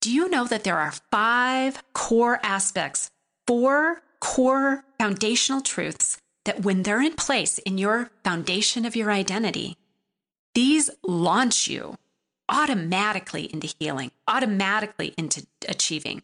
Do 0.00 0.10
you 0.10 0.28
know 0.28 0.46
that 0.46 0.64
there 0.64 0.78
are 0.78 0.94
five 1.10 1.82
core 1.92 2.40
aspects, 2.42 3.10
four 3.46 4.02
core 4.20 4.84
foundational 4.98 5.60
truths 5.60 6.18
that 6.44 6.62
when 6.62 6.82
they're 6.82 7.02
in 7.02 7.14
place 7.14 7.58
in 7.58 7.78
your 7.78 8.10
foundation 8.24 8.84
of 8.84 8.96
your 8.96 9.10
identity, 9.10 9.76
these 10.54 10.90
launch 11.06 11.68
you 11.68 11.96
automatically 12.48 13.44
into 13.52 13.72
healing, 13.78 14.10
automatically 14.26 15.14
into 15.16 15.46
achieving. 15.68 16.22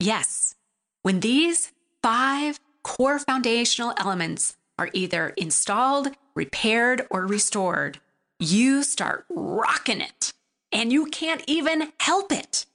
Yes, 0.00 0.54
when 1.02 1.20
these 1.20 1.72
five 2.02 2.58
core 2.82 3.18
foundational 3.18 3.94
elements 3.98 4.56
are 4.78 4.90
either 4.92 5.34
installed, 5.36 6.08
repaired, 6.34 7.06
or 7.10 7.26
restored, 7.26 8.00
you 8.38 8.82
start 8.82 9.24
rocking 9.28 10.00
it 10.00 10.32
and 10.72 10.92
you 10.92 11.06
can't 11.06 11.42
even 11.46 11.92
help 12.00 12.32
it. 12.32 12.66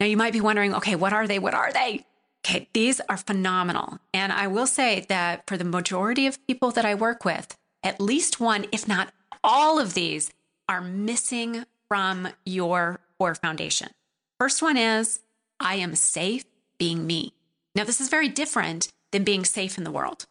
Now, 0.00 0.06
you 0.06 0.16
might 0.16 0.32
be 0.32 0.40
wondering, 0.40 0.74
okay, 0.74 0.94
what 0.94 1.12
are 1.12 1.26
they? 1.26 1.38
What 1.38 1.54
are 1.54 1.72
they? 1.72 2.06
Okay, 2.46 2.68
these 2.72 3.00
are 3.08 3.16
phenomenal. 3.16 3.98
And 4.14 4.32
I 4.32 4.46
will 4.46 4.66
say 4.66 5.04
that 5.08 5.46
for 5.46 5.56
the 5.56 5.64
majority 5.64 6.26
of 6.26 6.44
people 6.46 6.70
that 6.70 6.84
I 6.84 6.94
work 6.94 7.24
with, 7.24 7.56
at 7.82 8.00
least 8.00 8.40
one, 8.40 8.66
if 8.70 8.86
not 8.86 9.12
all 9.42 9.78
of 9.80 9.94
these, 9.94 10.30
are 10.68 10.80
missing 10.80 11.64
from 11.88 12.28
your 12.44 13.00
core 13.18 13.34
foundation. 13.34 13.88
First 14.38 14.62
one 14.62 14.76
is 14.76 15.20
I 15.58 15.76
am 15.76 15.94
safe 15.94 16.44
being 16.78 17.06
me. 17.06 17.32
Now, 17.74 17.84
this 17.84 18.00
is 18.00 18.08
very 18.08 18.28
different 18.28 18.88
than 19.10 19.24
being 19.24 19.44
safe 19.44 19.78
in 19.78 19.84
the 19.84 19.90
world. 19.90 20.26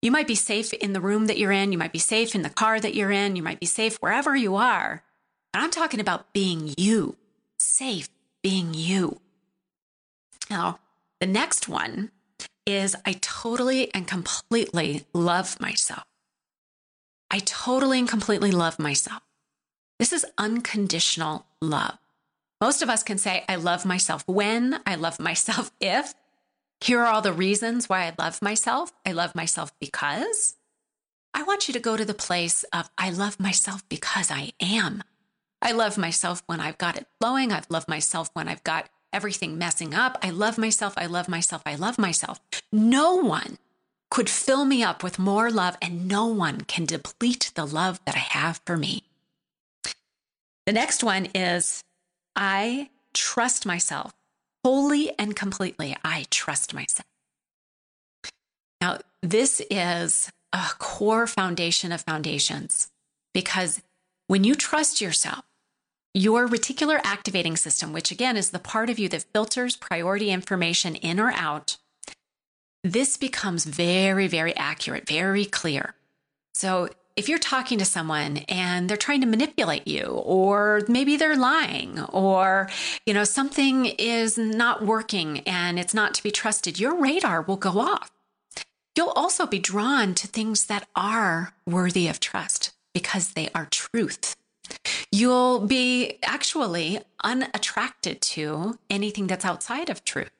You 0.00 0.10
might 0.10 0.28
be 0.28 0.34
safe 0.34 0.72
in 0.72 0.92
the 0.92 1.00
room 1.00 1.26
that 1.26 1.38
you're 1.38 1.52
in, 1.52 1.72
you 1.72 1.78
might 1.78 1.92
be 1.92 1.98
safe 1.98 2.34
in 2.34 2.42
the 2.42 2.50
car 2.50 2.78
that 2.78 2.94
you're 2.94 3.10
in, 3.10 3.34
you 3.34 3.42
might 3.42 3.60
be 3.60 3.66
safe 3.66 3.96
wherever 3.96 4.36
you 4.36 4.54
are. 4.56 5.02
And 5.52 5.64
I'm 5.64 5.70
talking 5.70 6.00
about 6.00 6.32
being 6.32 6.74
you, 6.76 7.16
safe 7.58 8.08
being 8.42 8.74
you. 8.74 9.20
Now, 10.50 10.78
the 11.20 11.26
next 11.26 11.68
one 11.68 12.10
is 12.64 12.94
I 13.04 13.14
totally 13.20 13.92
and 13.92 14.06
completely 14.06 15.04
love 15.12 15.60
myself. 15.60 16.04
I 17.30 17.40
totally 17.40 17.98
and 17.98 18.08
completely 18.08 18.50
love 18.50 18.78
myself. 18.78 19.22
This 19.98 20.12
is 20.12 20.24
unconditional 20.38 21.46
love. 21.60 21.98
Most 22.60 22.82
of 22.82 22.90
us 22.90 23.02
can 23.02 23.18
say, 23.18 23.44
I 23.48 23.56
love 23.56 23.84
myself 23.84 24.22
when, 24.26 24.80
I 24.86 24.94
love 24.94 25.18
myself 25.18 25.70
if. 25.80 26.14
Here 26.80 27.00
are 27.00 27.06
all 27.06 27.22
the 27.22 27.32
reasons 27.32 27.88
why 27.88 28.06
I 28.06 28.12
love 28.18 28.40
myself. 28.40 28.92
I 29.04 29.12
love 29.12 29.34
myself 29.34 29.72
because. 29.80 30.56
I 31.34 31.42
want 31.42 31.68
you 31.68 31.74
to 31.74 31.80
go 31.80 31.96
to 31.96 32.04
the 32.04 32.14
place 32.14 32.64
of, 32.72 32.90
I 32.96 33.10
love 33.10 33.38
myself 33.38 33.86
because 33.88 34.30
I 34.30 34.52
am. 34.60 35.02
I 35.60 35.72
love 35.72 35.98
myself 35.98 36.42
when 36.46 36.60
I've 36.60 36.78
got 36.78 36.96
it 36.96 37.06
flowing. 37.20 37.52
I 37.52 37.62
love 37.68 37.88
myself 37.88 38.30
when 38.32 38.48
I've 38.48 38.64
got 38.64 38.88
everything 39.12 39.58
messing 39.58 39.94
up. 39.94 40.18
I 40.22 40.30
love 40.30 40.56
myself. 40.56 40.94
I 40.96 41.06
love 41.06 41.28
myself. 41.28 41.62
I 41.66 41.74
love 41.74 41.98
myself. 41.98 42.40
No 42.72 43.16
one 43.16 43.58
could 44.10 44.30
fill 44.30 44.64
me 44.64 44.82
up 44.82 45.02
with 45.02 45.18
more 45.18 45.50
love, 45.50 45.76
and 45.82 46.08
no 46.08 46.26
one 46.26 46.62
can 46.62 46.86
deplete 46.86 47.52
the 47.54 47.66
love 47.66 48.00
that 48.06 48.14
I 48.14 48.20
have 48.20 48.60
for 48.64 48.76
me. 48.76 49.04
The 50.64 50.72
next 50.72 51.04
one 51.04 51.28
is 51.34 51.82
I 52.34 52.90
trust 53.12 53.66
myself 53.66 54.12
wholly 54.68 55.10
and 55.18 55.34
completely. 55.34 55.96
I 56.04 56.26
trust 56.28 56.74
myself. 56.74 57.06
Now, 58.82 58.98
this 59.22 59.62
is 59.70 60.30
a 60.52 60.66
core 60.78 61.26
foundation 61.26 61.90
of 61.90 62.02
foundations 62.02 62.90
because 63.32 63.80
when 64.26 64.44
you 64.44 64.54
trust 64.54 65.00
yourself, 65.00 65.46
your 66.12 66.46
reticular 66.46 67.00
activating 67.02 67.56
system, 67.56 67.94
which 67.94 68.10
again 68.10 68.36
is 68.36 68.50
the 68.50 68.58
part 68.58 68.90
of 68.90 68.98
you 68.98 69.08
that 69.08 69.24
filters 69.32 69.74
priority 69.74 70.30
information 70.30 70.96
in 70.96 71.18
or 71.18 71.32
out, 71.32 71.78
this 72.84 73.16
becomes 73.16 73.64
very, 73.64 74.26
very 74.26 74.54
accurate, 74.54 75.08
very 75.08 75.46
clear. 75.46 75.94
So 76.52 76.90
if 77.18 77.28
you're 77.28 77.38
talking 77.38 77.78
to 77.78 77.84
someone 77.84 78.38
and 78.48 78.88
they're 78.88 78.96
trying 78.96 79.20
to 79.20 79.26
manipulate 79.26 79.86
you 79.88 80.04
or 80.04 80.82
maybe 80.88 81.16
they're 81.16 81.36
lying 81.36 82.00
or 82.04 82.68
you 83.04 83.12
know 83.12 83.24
something 83.24 83.86
is 83.86 84.38
not 84.38 84.84
working 84.84 85.40
and 85.40 85.78
it's 85.78 85.94
not 85.94 86.14
to 86.14 86.22
be 86.22 86.30
trusted 86.30 86.78
your 86.78 86.94
radar 86.94 87.42
will 87.42 87.56
go 87.56 87.80
off 87.80 88.10
you'll 88.96 89.10
also 89.10 89.46
be 89.46 89.58
drawn 89.58 90.14
to 90.14 90.26
things 90.26 90.66
that 90.66 90.86
are 90.94 91.52
worthy 91.66 92.06
of 92.06 92.20
trust 92.20 92.72
because 92.94 93.32
they 93.32 93.48
are 93.54 93.66
truth 93.66 94.36
you'll 95.10 95.60
be 95.66 96.18
actually 96.22 97.00
unattracted 97.22 98.20
to 98.20 98.78
anything 98.90 99.26
that's 99.26 99.44
outside 99.44 99.88
of 99.88 100.04
truth. 100.04 100.30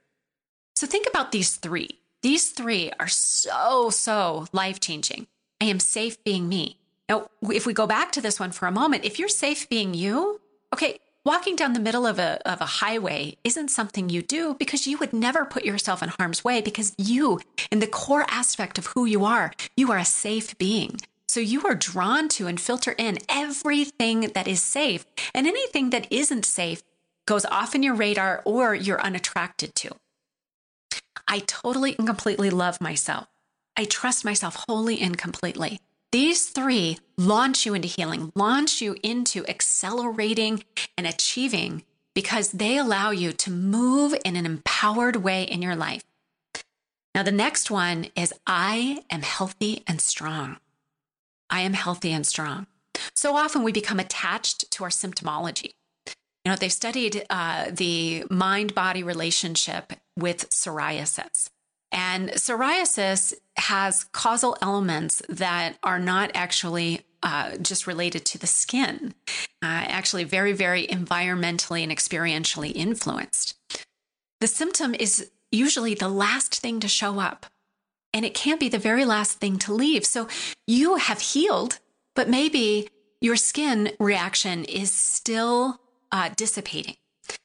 So 0.74 0.86
think 0.86 1.06
about 1.08 1.32
these 1.32 1.56
three. 1.56 2.00
These 2.22 2.50
three 2.50 2.90
are 2.98 3.08
so, 3.08 3.90
so 3.90 4.46
life 4.52 4.80
changing. 4.80 5.26
I 5.60 5.66
am 5.66 5.80
safe 5.80 6.22
being 6.24 6.48
me. 6.48 6.78
Now, 7.08 7.28
if 7.42 7.66
we 7.66 7.72
go 7.72 7.86
back 7.86 8.12
to 8.12 8.20
this 8.20 8.38
one 8.38 8.52
for 8.52 8.66
a 8.66 8.72
moment, 8.72 9.04
if 9.04 9.18
you're 9.18 9.28
safe 9.28 9.68
being 9.68 9.94
you, 9.94 10.40
okay, 10.74 10.98
walking 11.24 11.56
down 11.56 11.72
the 11.72 11.80
middle 11.80 12.06
of 12.06 12.18
a, 12.18 12.40
of 12.48 12.60
a 12.60 12.66
highway 12.66 13.36
isn't 13.44 13.68
something 13.68 14.08
you 14.08 14.22
do 14.22 14.54
because 14.54 14.86
you 14.86 14.98
would 14.98 15.12
never 15.12 15.44
put 15.44 15.64
yourself 15.64 16.02
in 16.02 16.10
harm's 16.10 16.44
way 16.44 16.60
because 16.60 16.94
you, 16.98 17.40
in 17.70 17.80
the 17.80 17.86
core 17.86 18.26
aspect 18.28 18.78
of 18.78 18.86
who 18.88 19.04
you 19.04 19.24
are, 19.24 19.52
you 19.76 19.90
are 19.90 19.98
a 19.98 20.04
safe 20.04 20.56
being. 20.58 20.96
So 21.28 21.40
you 21.40 21.66
are 21.66 21.74
drawn 21.74 22.28
to 22.30 22.46
and 22.46 22.60
filter 22.60 22.94
in 22.96 23.18
everything 23.28 24.32
that 24.34 24.48
is 24.48 24.62
safe, 24.62 25.04
and 25.34 25.46
anything 25.46 25.90
that 25.90 26.10
isn't 26.10 26.46
safe 26.46 26.82
goes 27.26 27.44
off 27.44 27.74
in 27.74 27.82
your 27.82 27.94
radar 27.94 28.42
or 28.46 28.74
you're 28.74 29.00
unattracted 29.00 29.74
to. 29.76 29.90
I 31.26 31.40
totally 31.40 31.94
and 31.98 32.06
completely 32.06 32.48
love 32.48 32.80
myself. 32.80 33.28
I 33.78 33.84
trust 33.84 34.24
myself 34.24 34.64
wholly 34.68 35.00
and 35.00 35.16
completely. 35.16 35.80
These 36.10 36.46
three 36.46 36.98
launch 37.16 37.64
you 37.64 37.74
into 37.74 37.86
healing, 37.86 38.32
launch 38.34 38.82
you 38.82 38.96
into 39.04 39.46
accelerating 39.46 40.64
and 40.96 41.06
achieving 41.06 41.84
because 42.12 42.50
they 42.50 42.76
allow 42.76 43.12
you 43.12 43.30
to 43.32 43.52
move 43.52 44.16
in 44.24 44.34
an 44.34 44.46
empowered 44.46 45.16
way 45.16 45.44
in 45.44 45.62
your 45.62 45.76
life. 45.76 46.02
Now, 47.14 47.22
the 47.22 47.30
next 47.30 47.70
one 47.70 48.08
is 48.16 48.34
I 48.48 49.04
am 49.10 49.22
healthy 49.22 49.84
and 49.86 50.00
strong. 50.00 50.56
I 51.48 51.60
am 51.60 51.74
healthy 51.74 52.10
and 52.10 52.26
strong. 52.26 52.66
So 53.14 53.36
often 53.36 53.62
we 53.62 53.70
become 53.70 54.00
attached 54.00 54.72
to 54.72 54.82
our 54.82 54.90
symptomology. 54.90 55.74
You 56.44 56.50
know, 56.50 56.56
they've 56.56 56.72
studied 56.72 57.24
uh, 57.30 57.66
the 57.70 58.24
mind 58.28 58.74
body 58.74 59.04
relationship 59.04 59.92
with 60.16 60.50
psoriasis. 60.50 61.50
And 61.90 62.30
psoriasis 62.30 63.34
has 63.56 64.04
causal 64.04 64.56
elements 64.60 65.22
that 65.28 65.78
are 65.82 65.98
not 65.98 66.30
actually 66.34 67.02
uh, 67.22 67.56
just 67.56 67.86
related 67.86 68.24
to 68.26 68.38
the 68.38 68.46
skin, 68.46 69.14
uh, 69.62 69.84
actually, 69.88 70.24
very, 70.24 70.52
very 70.52 70.86
environmentally 70.86 71.82
and 71.82 71.90
experientially 71.90 72.72
influenced. 72.74 73.54
The 74.40 74.46
symptom 74.46 74.94
is 74.94 75.30
usually 75.50 75.94
the 75.94 76.08
last 76.08 76.60
thing 76.60 76.78
to 76.80 76.88
show 76.88 77.18
up, 77.18 77.46
and 78.12 78.24
it 78.24 78.34
can't 78.34 78.60
be 78.60 78.68
the 78.68 78.78
very 78.78 79.04
last 79.04 79.38
thing 79.38 79.58
to 79.60 79.72
leave. 79.72 80.04
So 80.04 80.28
you 80.66 80.96
have 80.96 81.20
healed, 81.20 81.80
but 82.14 82.28
maybe 82.28 82.88
your 83.20 83.36
skin 83.36 83.92
reaction 83.98 84.64
is 84.64 84.92
still 84.92 85.80
uh, 86.12 86.30
dissipating. 86.36 86.96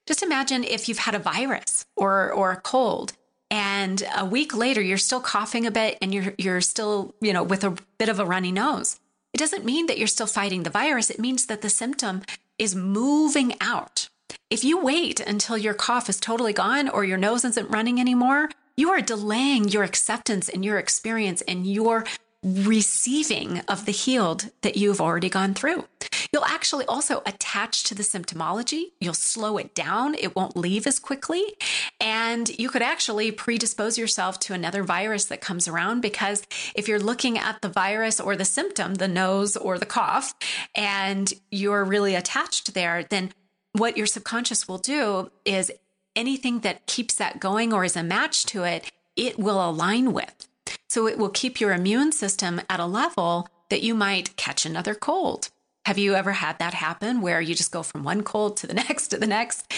Just 0.06 0.22
imagine 0.22 0.64
if 0.64 0.88
you've 0.88 1.00
had 1.00 1.16
a 1.16 1.20
virus 1.20 1.86
or, 1.96 2.32
or 2.32 2.52
a 2.52 2.62
cold 2.62 3.14
and 3.54 4.02
a 4.18 4.26
week 4.26 4.56
later 4.56 4.82
you're 4.82 4.98
still 4.98 5.22
coughing 5.22 5.68
a 5.68 5.72
bit 5.72 5.96
and 6.02 6.12
you're 6.12 6.34
you're 6.40 6.60
still 6.60 7.14
you 7.22 7.32
know 7.32 7.44
with 7.44 7.64
a 7.64 7.78
bit 8.00 8.10
of 8.10 8.20
a 8.20 8.26
runny 8.26 8.52
nose 8.52 9.00
it 9.32 9.38
doesn't 9.38 9.64
mean 9.64 9.86
that 9.86 10.00
you're 10.00 10.08
still 10.08 10.26
fighting 10.26 10.64
the 10.64 10.72
virus 10.72 11.12
it 11.12 11.20
means 11.20 11.46
that 11.46 11.62
the 11.62 11.70
symptom 11.70 12.24
is 12.58 12.76
moving 12.76 13.54
out 13.62 14.10
if 14.50 14.64
you 14.64 14.84
wait 14.84 15.20
until 15.20 15.56
your 15.56 15.76
cough 15.76 16.10
is 16.10 16.20
totally 16.20 16.52
gone 16.52 16.90
or 16.90 17.06
your 17.06 17.18
nose 17.18 17.46
isn't 17.46 17.70
running 17.70 18.00
anymore 18.00 18.50
you 18.76 18.90
are 18.90 19.02
delaying 19.02 19.70
your 19.70 19.84
acceptance 19.84 20.50
and 20.50 20.66
your 20.66 20.80
experience 20.80 21.44
and 21.44 21.68
your 21.68 22.06
receiving 22.44 23.60
of 23.68 23.86
the 23.86 23.92
healed 23.92 24.52
that 24.62 24.76
you've 24.76 25.00
already 25.00 25.30
gone 25.30 25.54
through. 25.54 25.86
You'll 26.32 26.46
actually 26.46 26.86
also 26.86 27.22
attach 27.26 27.84
to 27.84 27.96
the 27.96 28.04
symptomology. 28.04 28.92
You'll 29.00 29.14
slow 29.14 29.58
it 29.58 29.74
down. 29.74 30.16
It 30.16 30.36
won't 30.36 30.58
leave 30.58 30.86
as 30.86 31.00
quickly. 31.00 31.56
And 32.04 32.50
you 32.60 32.68
could 32.70 32.82
actually 32.82 33.32
predispose 33.32 33.98
yourself 33.98 34.38
to 34.42 34.54
another 34.54 34.84
virus 34.84 35.24
that 35.26 35.40
comes 35.40 35.70
around 35.70 36.02
because 36.02 36.44
if 36.76 36.90
you're 36.90 37.00
looking 37.00 37.38
at 37.38 37.62
the 37.62 37.70
virus 37.70 38.20
or 38.20 38.36
the 38.36 38.44
symptom, 38.44 38.96
the 38.96 39.08
nose 39.08 39.56
or 39.56 39.80
the 39.80 39.86
cough, 39.86 40.36
and 40.76 41.34
you're 41.50 41.86
really 41.86 42.14
attached 42.14 42.74
there, 42.74 43.06
then 43.06 43.32
what 43.72 43.96
your 43.96 44.06
subconscious 44.06 44.68
will 44.68 44.80
do 44.80 45.32
is 45.46 45.72
anything 46.14 46.60
that 46.60 46.86
keeps 46.88 47.16
that 47.16 47.40
going 47.40 47.72
or 47.72 47.86
is 47.86 47.96
a 47.96 48.04
match 48.04 48.44
to 48.48 48.64
it, 48.64 48.92
it 49.16 49.40
will 49.40 49.68
align 49.68 50.12
with. 50.12 50.50
So 50.90 51.08
it 51.08 51.18
will 51.18 51.30
keep 51.30 51.62
your 51.62 51.72
immune 51.72 52.12
system 52.12 52.60
at 52.70 52.82
a 52.82 52.86
level 52.86 53.48
that 53.70 53.82
you 53.82 53.96
might 53.96 54.36
catch 54.36 54.66
another 54.66 54.94
cold. 54.94 55.52
Have 55.86 55.98
you 55.98 56.16
ever 56.16 56.32
had 56.32 56.60
that 56.60 56.74
happen 56.74 57.20
where 57.20 57.42
you 57.42 57.54
just 57.54 57.72
go 57.72 57.84
from 57.84 58.04
one 58.04 58.24
cold 58.24 58.56
to 58.58 58.68
the 58.68 58.74
next 58.88 59.10
to 59.10 59.18
the 59.18 59.28
next? 59.28 59.72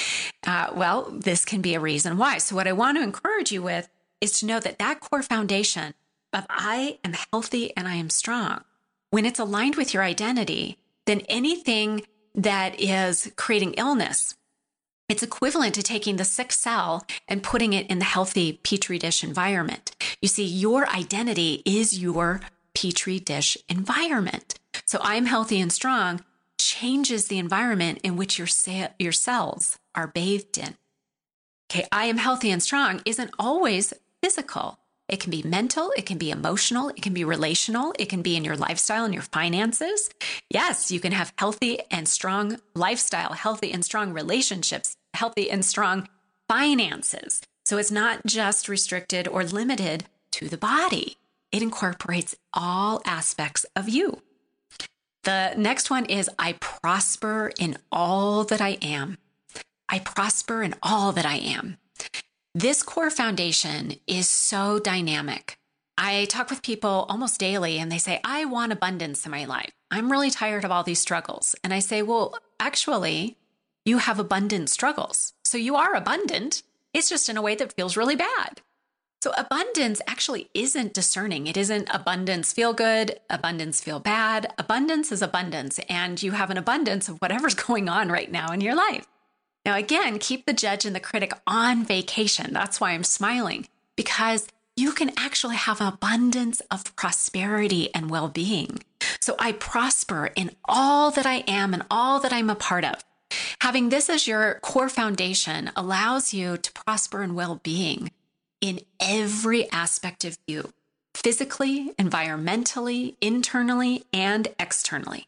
Uh, 0.45 0.71
well, 0.75 1.09
this 1.11 1.45
can 1.45 1.61
be 1.61 1.73
a 1.73 1.79
reason 1.79 2.17
why. 2.17 2.37
So, 2.37 2.55
what 2.55 2.67
I 2.67 2.73
want 2.73 2.97
to 2.97 3.03
encourage 3.03 3.51
you 3.51 3.61
with 3.61 3.89
is 4.21 4.39
to 4.39 4.45
know 4.45 4.59
that 4.59 4.79
that 4.79 4.99
core 4.99 5.23
foundation 5.23 5.93
of 6.31 6.45
I 6.49 6.99
am 7.03 7.13
healthy 7.31 7.75
and 7.75 7.87
I 7.87 7.95
am 7.95 8.09
strong, 8.09 8.63
when 9.09 9.25
it's 9.25 9.39
aligned 9.39 9.75
with 9.75 9.93
your 9.93 10.03
identity, 10.03 10.77
then 11.05 11.21
anything 11.29 12.05
that 12.33 12.79
is 12.79 13.31
creating 13.35 13.73
illness, 13.73 14.35
it's 15.07 15.23
equivalent 15.23 15.75
to 15.75 15.83
taking 15.83 16.17
the 16.17 16.25
sick 16.25 16.51
cell 16.51 17.05
and 17.27 17.43
putting 17.43 17.73
it 17.73 17.87
in 17.87 17.99
the 17.99 18.05
healthy 18.05 18.53
petri 18.53 18.99
dish 18.99 19.23
environment. 19.23 19.95
You 20.21 20.27
see, 20.27 20.45
your 20.45 20.87
identity 20.89 21.61
is 21.65 21.99
your 21.99 22.41
petri 22.73 23.19
dish 23.19 23.57
environment. 23.69 24.59
So 24.87 24.99
I'm 25.01 25.25
healthy 25.25 25.59
and 25.59 25.71
strong 25.71 26.23
changes 26.59 27.27
the 27.27 27.39
environment 27.39 27.99
in 28.03 28.15
which 28.17 28.37
your, 28.37 28.47
your 28.99 29.11
cells 29.11 29.79
are 29.93 30.07
bathed 30.07 30.57
in. 30.57 30.75
Okay, 31.71 31.87
I 31.91 32.05
am 32.05 32.17
healthy 32.17 32.51
and 32.51 32.61
strong 32.61 33.01
isn't 33.05 33.31
always 33.39 33.93
physical. 34.21 34.79
It 35.07 35.19
can 35.19 35.29
be 35.29 35.43
mental, 35.43 35.91
it 35.95 36.05
can 36.05 36.17
be 36.17 36.31
emotional, 36.31 36.89
it 36.89 37.01
can 37.01 37.13
be 37.13 37.23
relational, 37.23 37.93
it 37.99 38.09
can 38.09 38.23
be 38.23 38.35
in 38.35 38.43
your 38.43 38.57
lifestyle 38.57 39.05
and 39.05 39.13
your 39.13 39.23
finances. 39.23 40.09
Yes, 40.49 40.91
you 40.91 40.99
can 40.99 41.11
have 41.11 41.33
healthy 41.37 41.79
and 41.91 42.07
strong 42.07 42.57
lifestyle, 42.73 43.33
healthy 43.33 43.71
and 43.71 43.85
strong 43.85 44.13
relationships, 44.13 44.95
healthy 45.13 45.51
and 45.51 45.63
strong 45.63 46.07
finances. 46.47 47.41
So 47.65 47.77
it's 47.77 47.91
not 47.91 48.25
just 48.25 48.67
restricted 48.67 49.27
or 49.27 49.43
limited 49.43 50.05
to 50.31 50.49
the 50.49 50.57
body, 50.57 51.17
it 51.51 51.61
incorporates 51.61 52.35
all 52.53 53.01
aspects 53.05 53.65
of 53.75 53.87
you. 53.87 54.21
The 55.25 55.55
next 55.57 55.89
one 55.89 56.05
is 56.05 56.29
I 56.37 56.53
prosper 56.53 57.51
in 57.59 57.77
all 57.91 58.43
that 58.45 58.61
I 58.61 58.77
am. 58.81 59.17
I 59.89 59.97
prosper 59.99 60.61
in 60.61 60.75
all 60.83 61.11
that 61.13 61.25
I 61.25 61.37
am. 61.37 61.77
This 62.53 62.83
core 62.83 63.09
foundation 63.09 63.95
is 64.05 64.29
so 64.29 64.77
dynamic. 64.79 65.57
I 65.97 66.25
talk 66.25 66.51
with 66.51 66.61
people 66.61 67.07
almost 67.09 67.39
daily 67.39 67.79
and 67.79 67.91
they 67.91 67.97
say, 67.97 68.19
I 68.23 68.45
want 68.45 68.71
abundance 68.71 69.25
in 69.25 69.31
my 69.31 69.45
life. 69.45 69.71
I'm 69.89 70.11
really 70.11 70.29
tired 70.29 70.63
of 70.63 70.71
all 70.71 70.83
these 70.83 70.99
struggles. 70.99 71.55
And 71.63 71.73
I 71.73 71.79
say, 71.79 72.03
well, 72.03 72.37
actually, 72.59 73.37
you 73.83 73.97
have 73.97 74.19
abundant 74.19 74.69
struggles. 74.69 75.33
So 75.43 75.57
you 75.57 75.75
are 75.75 75.95
abundant. 75.95 76.61
It's 76.93 77.09
just 77.09 77.29
in 77.29 77.37
a 77.37 77.41
way 77.41 77.55
that 77.55 77.73
feels 77.73 77.97
really 77.97 78.15
bad. 78.15 78.61
So 79.25 79.33
abundance 79.39 80.03
actually 80.05 80.51
isn't 80.53 80.93
discerning. 80.93 81.47
It 81.47 81.57
isn't 81.57 81.89
abundance 81.91 82.53
feel 82.53 82.73
good, 82.73 83.19
abundance 83.27 83.81
feel 83.81 83.99
bad. 83.99 84.53
Abundance 84.59 85.11
is 85.11 85.23
abundance, 85.23 85.79
and 85.89 86.21
you 86.21 86.33
have 86.33 86.51
an 86.51 86.57
abundance 86.57 87.09
of 87.09 87.17
whatever's 87.17 87.55
going 87.67 87.89
on 87.89 88.09
right 88.09 88.31
now 88.31 88.51
in 88.51 88.61
your 88.61 88.75
life. 88.75 89.07
Now, 89.65 89.77
again, 89.77 90.19
keep 90.19 90.45
the 90.45 90.53
judge 90.53 90.85
and 90.85 90.95
the 90.95 90.99
critic 90.99 91.33
on 91.47 91.83
vacation. 91.83 92.53
That's 92.53 92.79
why 92.79 92.91
I'm 92.91 93.03
smiling 93.03 93.67
because 93.95 94.47
you 94.75 94.91
can 94.91 95.09
actually 95.17 95.55
have 95.55 95.81
an 95.81 95.87
abundance 95.87 96.61
of 96.69 96.95
prosperity 96.95 97.91
and 97.95 98.11
well 98.11 98.29
being. 98.29 98.83
So 99.19 99.35
I 99.39 99.53
prosper 99.53 100.29
in 100.35 100.51
all 100.65 101.09
that 101.09 101.25
I 101.25 101.43
am 101.47 101.73
and 101.73 101.81
all 101.89 102.19
that 102.19 102.31
I'm 102.31 102.51
a 102.51 102.55
part 102.55 102.85
of. 102.85 103.03
Having 103.61 103.89
this 103.89 104.07
as 104.07 104.27
your 104.27 104.59
core 104.61 104.87
foundation 104.87 105.71
allows 105.75 106.31
you 106.31 106.57
to 106.57 106.71
prosper 106.73 107.23
in 107.23 107.33
well 107.33 107.59
being 107.63 108.11
in 108.65 108.79
every 108.99 109.69
aspect 109.71 110.25
of 110.25 110.39
you 110.47 110.73
physically, 111.13 111.91
environmentally, 111.99 113.15
internally, 113.21 114.03
and 114.11 114.47
externally. 114.59 115.27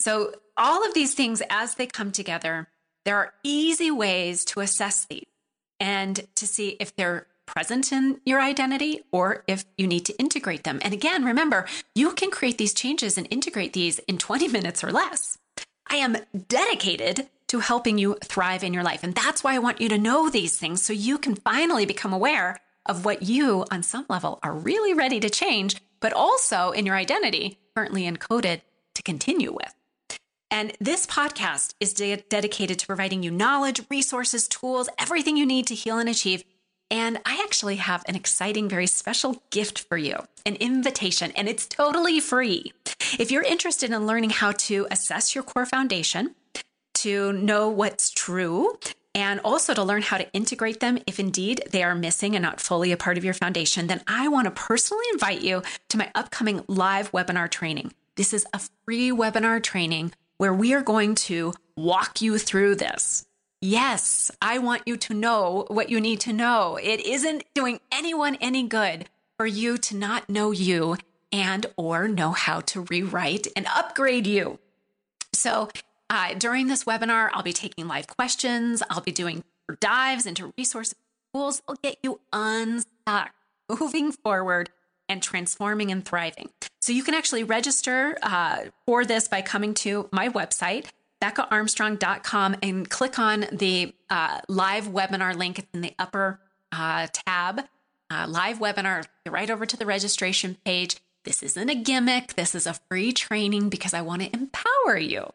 So, 0.00 0.32
all 0.56 0.86
of 0.86 0.94
these 0.94 1.14
things, 1.14 1.42
as 1.50 1.74
they 1.74 1.86
come 1.86 2.12
together, 2.12 2.68
there 3.04 3.16
are 3.16 3.34
easy 3.42 3.90
ways 3.90 4.44
to 4.46 4.60
assess 4.60 5.04
these 5.04 5.26
and 5.78 6.26
to 6.34 6.46
see 6.46 6.76
if 6.80 6.96
they're 6.96 7.26
present 7.46 7.92
in 7.92 8.20
your 8.24 8.40
identity 8.40 9.02
or 9.12 9.44
if 9.46 9.66
you 9.76 9.86
need 9.86 10.06
to 10.06 10.18
integrate 10.18 10.64
them. 10.64 10.80
And 10.82 10.94
again, 10.94 11.24
remember, 11.24 11.66
you 11.94 12.12
can 12.12 12.30
create 12.30 12.56
these 12.56 12.72
changes 12.72 13.18
and 13.18 13.26
integrate 13.30 13.74
these 13.74 13.98
in 14.00 14.16
20 14.16 14.48
minutes 14.48 14.82
or 14.82 14.90
less. 14.90 15.36
I 15.88 15.96
am 15.96 16.16
dedicated 16.48 17.28
to 17.50 17.58
helping 17.58 17.98
you 17.98 18.16
thrive 18.22 18.62
in 18.62 18.72
your 18.72 18.84
life. 18.84 19.02
And 19.02 19.12
that's 19.12 19.42
why 19.42 19.56
I 19.56 19.58
want 19.58 19.80
you 19.80 19.88
to 19.88 19.98
know 19.98 20.30
these 20.30 20.56
things 20.56 20.84
so 20.84 20.92
you 20.92 21.18
can 21.18 21.34
finally 21.34 21.84
become 21.84 22.12
aware 22.12 22.60
of 22.86 23.04
what 23.04 23.24
you, 23.24 23.64
on 23.72 23.82
some 23.82 24.06
level, 24.08 24.38
are 24.44 24.54
really 24.54 24.94
ready 24.94 25.18
to 25.18 25.28
change, 25.28 25.76
but 25.98 26.12
also 26.12 26.70
in 26.70 26.86
your 26.86 26.94
identity, 26.94 27.58
currently 27.74 28.04
encoded 28.04 28.60
to 28.94 29.02
continue 29.02 29.52
with. 29.52 29.74
And 30.48 30.72
this 30.80 31.06
podcast 31.06 31.74
is 31.80 31.92
de- 31.92 32.22
dedicated 32.28 32.78
to 32.78 32.86
providing 32.86 33.24
you 33.24 33.32
knowledge, 33.32 33.82
resources, 33.90 34.46
tools, 34.46 34.88
everything 34.96 35.36
you 35.36 35.44
need 35.44 35.66
to 35.66 35.74
heal 35.74 35.98
and 35.98 36.08
achieve. 36.08 36.44
And 36.88 37.18
I 37.26 37.42
actually 37.44 37.76
have 37.76 38.04
an 38.06 38.14
exciting, 38.14 38.68
very 38.68 38.86
special 38.86 39.42
gift 39.50 39.80
for 39.80 39.96
you 39.96 40.16
an 40.46 40.54
invitation, 40.56 41.32
and 41.32 41.48
it's 41.48 41.66
totally 41.66 42.20
free. 42.20 42.72
If 43.18 43.30
you're 43.30 43.42
interested 43.42 43.90
in 43.90 44.06
learning 44.06 44.30
how 44.30 44.52
to 44.52 44.86
assess 44.90 45.34
your 45.34 45.44
core 45.44 45.66
foundation, 45.66 46.34
to 47.02 47.32
know 47.32 47.68
what's 47.68 48.10
true, 48.10 48.78
and 49.14 49.40
also 49.40 49.74
to 49.74 49.82
learn 49.82 50.02
how 50.02 50.18
to 50.18 50.32
integrate 50.32 50.80
them 50.80 50.98
if 51.06 51.18
indeed 51.18 51.62
they 51.70 51.82
are 51.82 51.94
missing 51.94 52.34
and 52.36 52.42
not 52.42 52.60
fully 52.60 52.92
a 52.92 52.96
part 52.96 53.18
of 53.18 53.24
your 53.24 53.34
foundation, 53.34 53.86
then 53.86 54.02
I 54.06 54.28
want 54.28 54.46
to 54.46 54.50
personally 54.50 55.04
invite 55.12 55.40
you 55.40 55.62
to 55.88 55.98
my 55.98 56.10
upcoming 56.14 56.62
live 56.68 57.10
webinar 57.12 57.50
training. 57.50 57.92
This 58.16 58.32
is 58.32 58.46
a 58.52 58.60
free 58.84 59.10
webinar 59.10 59.62
training 59.62 60.12
where 60.36 60.54
we 60.54 60.74
are 60.74 60.82
going 60.82 61.14
to 61.14 61.52
walk 61.76 62.20
you 62.20 62.38
through 62.38 62.76
this. 62.76 63.26
Yes, 63.60 64.30
I 64.40 64.58
want 64.58 64.82
you 64.86 64.96
to 64.96 65.14
know 65.14 65.66
what 65.68 65.90
you 65.90 66.00
need 66.00 66.20
to 66.20 66.32
know. 66.32 66.78
It 66.82 67.00
isn't 67.00 67.44
doing 67.54 67.80
anyone 67.92 68.36
any 68.40 68.62
good 68.62 69.08
for 69.36 69.46
you 69.46 69.76
to 69.78 69.96
not 69.96 70.28
know 70.28 70.50
you 70.50 70.96
and 71.32 71.66
or 71.76 72.08
know 72.08 72.32
how 72.32 72.60
to 72.60 72.82
rewrite 72.82 73.46
and 73.56 73.66
upgrade 73.74 74.26
you. 74.26 74.58
So 75.32 75.68
uh, 76.10 76.34
during 76.34 76.66
this 76.66 76.84
webinar, 76.84 77.30
I'll 77.32 77.44
be 77.44 77.52
taking 77.52 77.86
live 77.86 78.08
questions. 78.08 78.82
I'll 78.90 79.00
be 79.00 79.12
doing 79.12 79.44
dives 79.78 80.26
into 80.26 80.52
resource 80.58 80.92
tools 81.32 81.60
that'll 81.60 81.80
get 81.80 81.98
you 82.02 82.20
unstuck, 82.32 83.30
moving 83.80 84.10
forward, 84.10 84.70
and 85.08 85.22
transforming 85.22 85.92
and 85.92 86.04
thriving. 86.04 86.50
So 86.82 86.92
you 86.92 87.04
can 87.04 87.14
actually 87.14 87.44
register 87.44 88.18
uh, 88.22 88.64
for 88.86 89.04
this 89.04 89.28
by 89.28 89.42
coming 89.42 89.72
to 89.74 90.08
my 90.12 90.28
website, 90.28 90.86
BeccaArmstrong.com, 91.22 92.56
and 92.62 92.90
click 92.90 93.18
on 93.18 93.46
the 93.52 93.94
uh, 94.08 94.40
live 94.48 94.88
webinar 94.88 95.36
link. 95.36 95.64
In 95.72 95.80
the 95.80 95.94
upper 95.98 96.40
uh, 96.72 97.06
tab, 97.12 97.66
uh, 98.10 98.26
live 98.28 98.58
webinar, 98.58 99.06
right 99.28 99.50
over 99.50 99.64
to 99.64 99.76
the 99.76 99.86
registration 99.86 100.56
page. 100.64 100.96
This 101.24 101.42
isn't 101.42 101.68
a 101.68 101.74
gimmick. 101.74 102.34
This 102.34 102.54
is 102.54 102.66
a 102.66 102.74
free 102.88 103.12
training 103.12 103.68
because 103.68 103.92
I 103.92 104.00
want 104.00 104.22
to 104.22 104.32
empower 104.32 104.96
you. 104.96 105.30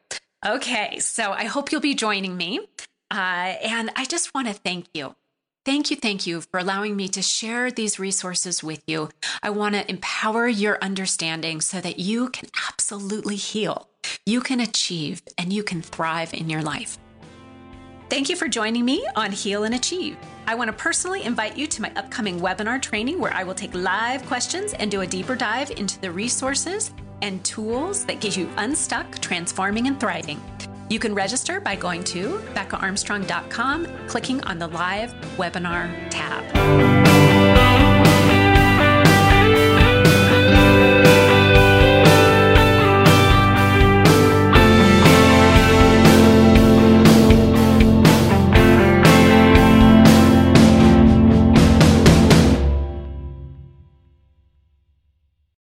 Okay, 0.46 1.00
so 1.00 1.32
I 1.32 1.46
hope 1.46 1.72
you'll 1.72 1.82
be 1.82 1.96
joining 1.96 2.38
me. 2.38 2.60
Uh, 3.10 3.56
and 3.64 3.90
I 3.96 4.06
just 4.06 4.36
want 4.36 4.48
to 4.48 4.54
thank 4.54 4.86
you. 4.94 5.16
Thank 5.66 5.90
you, 5.90 5.98
thank 5.98 6.28
you 6.28 6.42
for 6.42 6.60
allowing 6.60 6.96
me 6.96 7.08
to 7.10 7.24
share 7.24 7.72
these 7.72 7.98
resources 7.98 8.64
with 8.64 8.84
you. 8.86 9.10
I 9.42 9.50
want 9.50 9.74
to 9.74 9.90
empower 9.90 10.48
your 10.48 10.78
understanding 10.84 11.62
so 11.62 11.82
that 11.82 11.98
you 11.98 12.30
can 12.30 12.50
absolutely 12.70 13.38
heal, 13.38 13.90
you 14.28 14.40
can 14.40 14.60
achieve, 14.60 15.24
and 15.40 15.52
you 15.52 15.64
can 15.64 15.82
thrive 15.82 16.36
in 16.36 16.48
your 16.48 16.62
life. 16.62 17.00
Thank 18.12 18.30
you 18.30 18.36
for 18.36 18.48
joining 18.48 18.86
me 18.86 19.04
on 19.16 19.32
Heal 19.32 19.64
and 19.64 19.74
Achieve. 19.74 20.16
I 20.46 20.54
want 20.54 20.68
to 20.68 20.74
personally 20.74 21.24
invite 21.24 21.58
you 21.58 21.66
to 21.66 21.82
my 21.82 21.92
upcoming 21.96 22.40
webinar 22.40 22.80
training 22.80 23.20
where 23.20 23.34
I 23.34 23.44
will 23.44 23.56
take 23.56 23.74
live 23.74 24.24
questions 24.28 24.74
and 24.74 24.92
do 24.92 25.02
a 25.02 25.08
deeper 25.08 25.36
dive 25.36 25.72
into 25.72 26.00
the 26.00 26.12
resources 26.12 26.92
and 27.26 27.44
tools 27.44 28.06
that 28.06 28.22
get 28.22 28.38
you 28.38 28.48
unstuck, 28.58 29.18
transforming, 29.18 29.88
and 29.88 30.00
thriving. 30.00 30.40
You 30.90 31.00
can 31.00 31.16
register 31.16 31.60
by 31.60 31.76
going 31.76 32.04
to 32.06 32.38
BeccaArmstrong.com, 32.54 33.88
clicking 34.08 34.44
on 34.44 34.60
the 34.60 34.68
live 34.68 35.12
webinar 35.38 35.92
tab. 36.12 38.05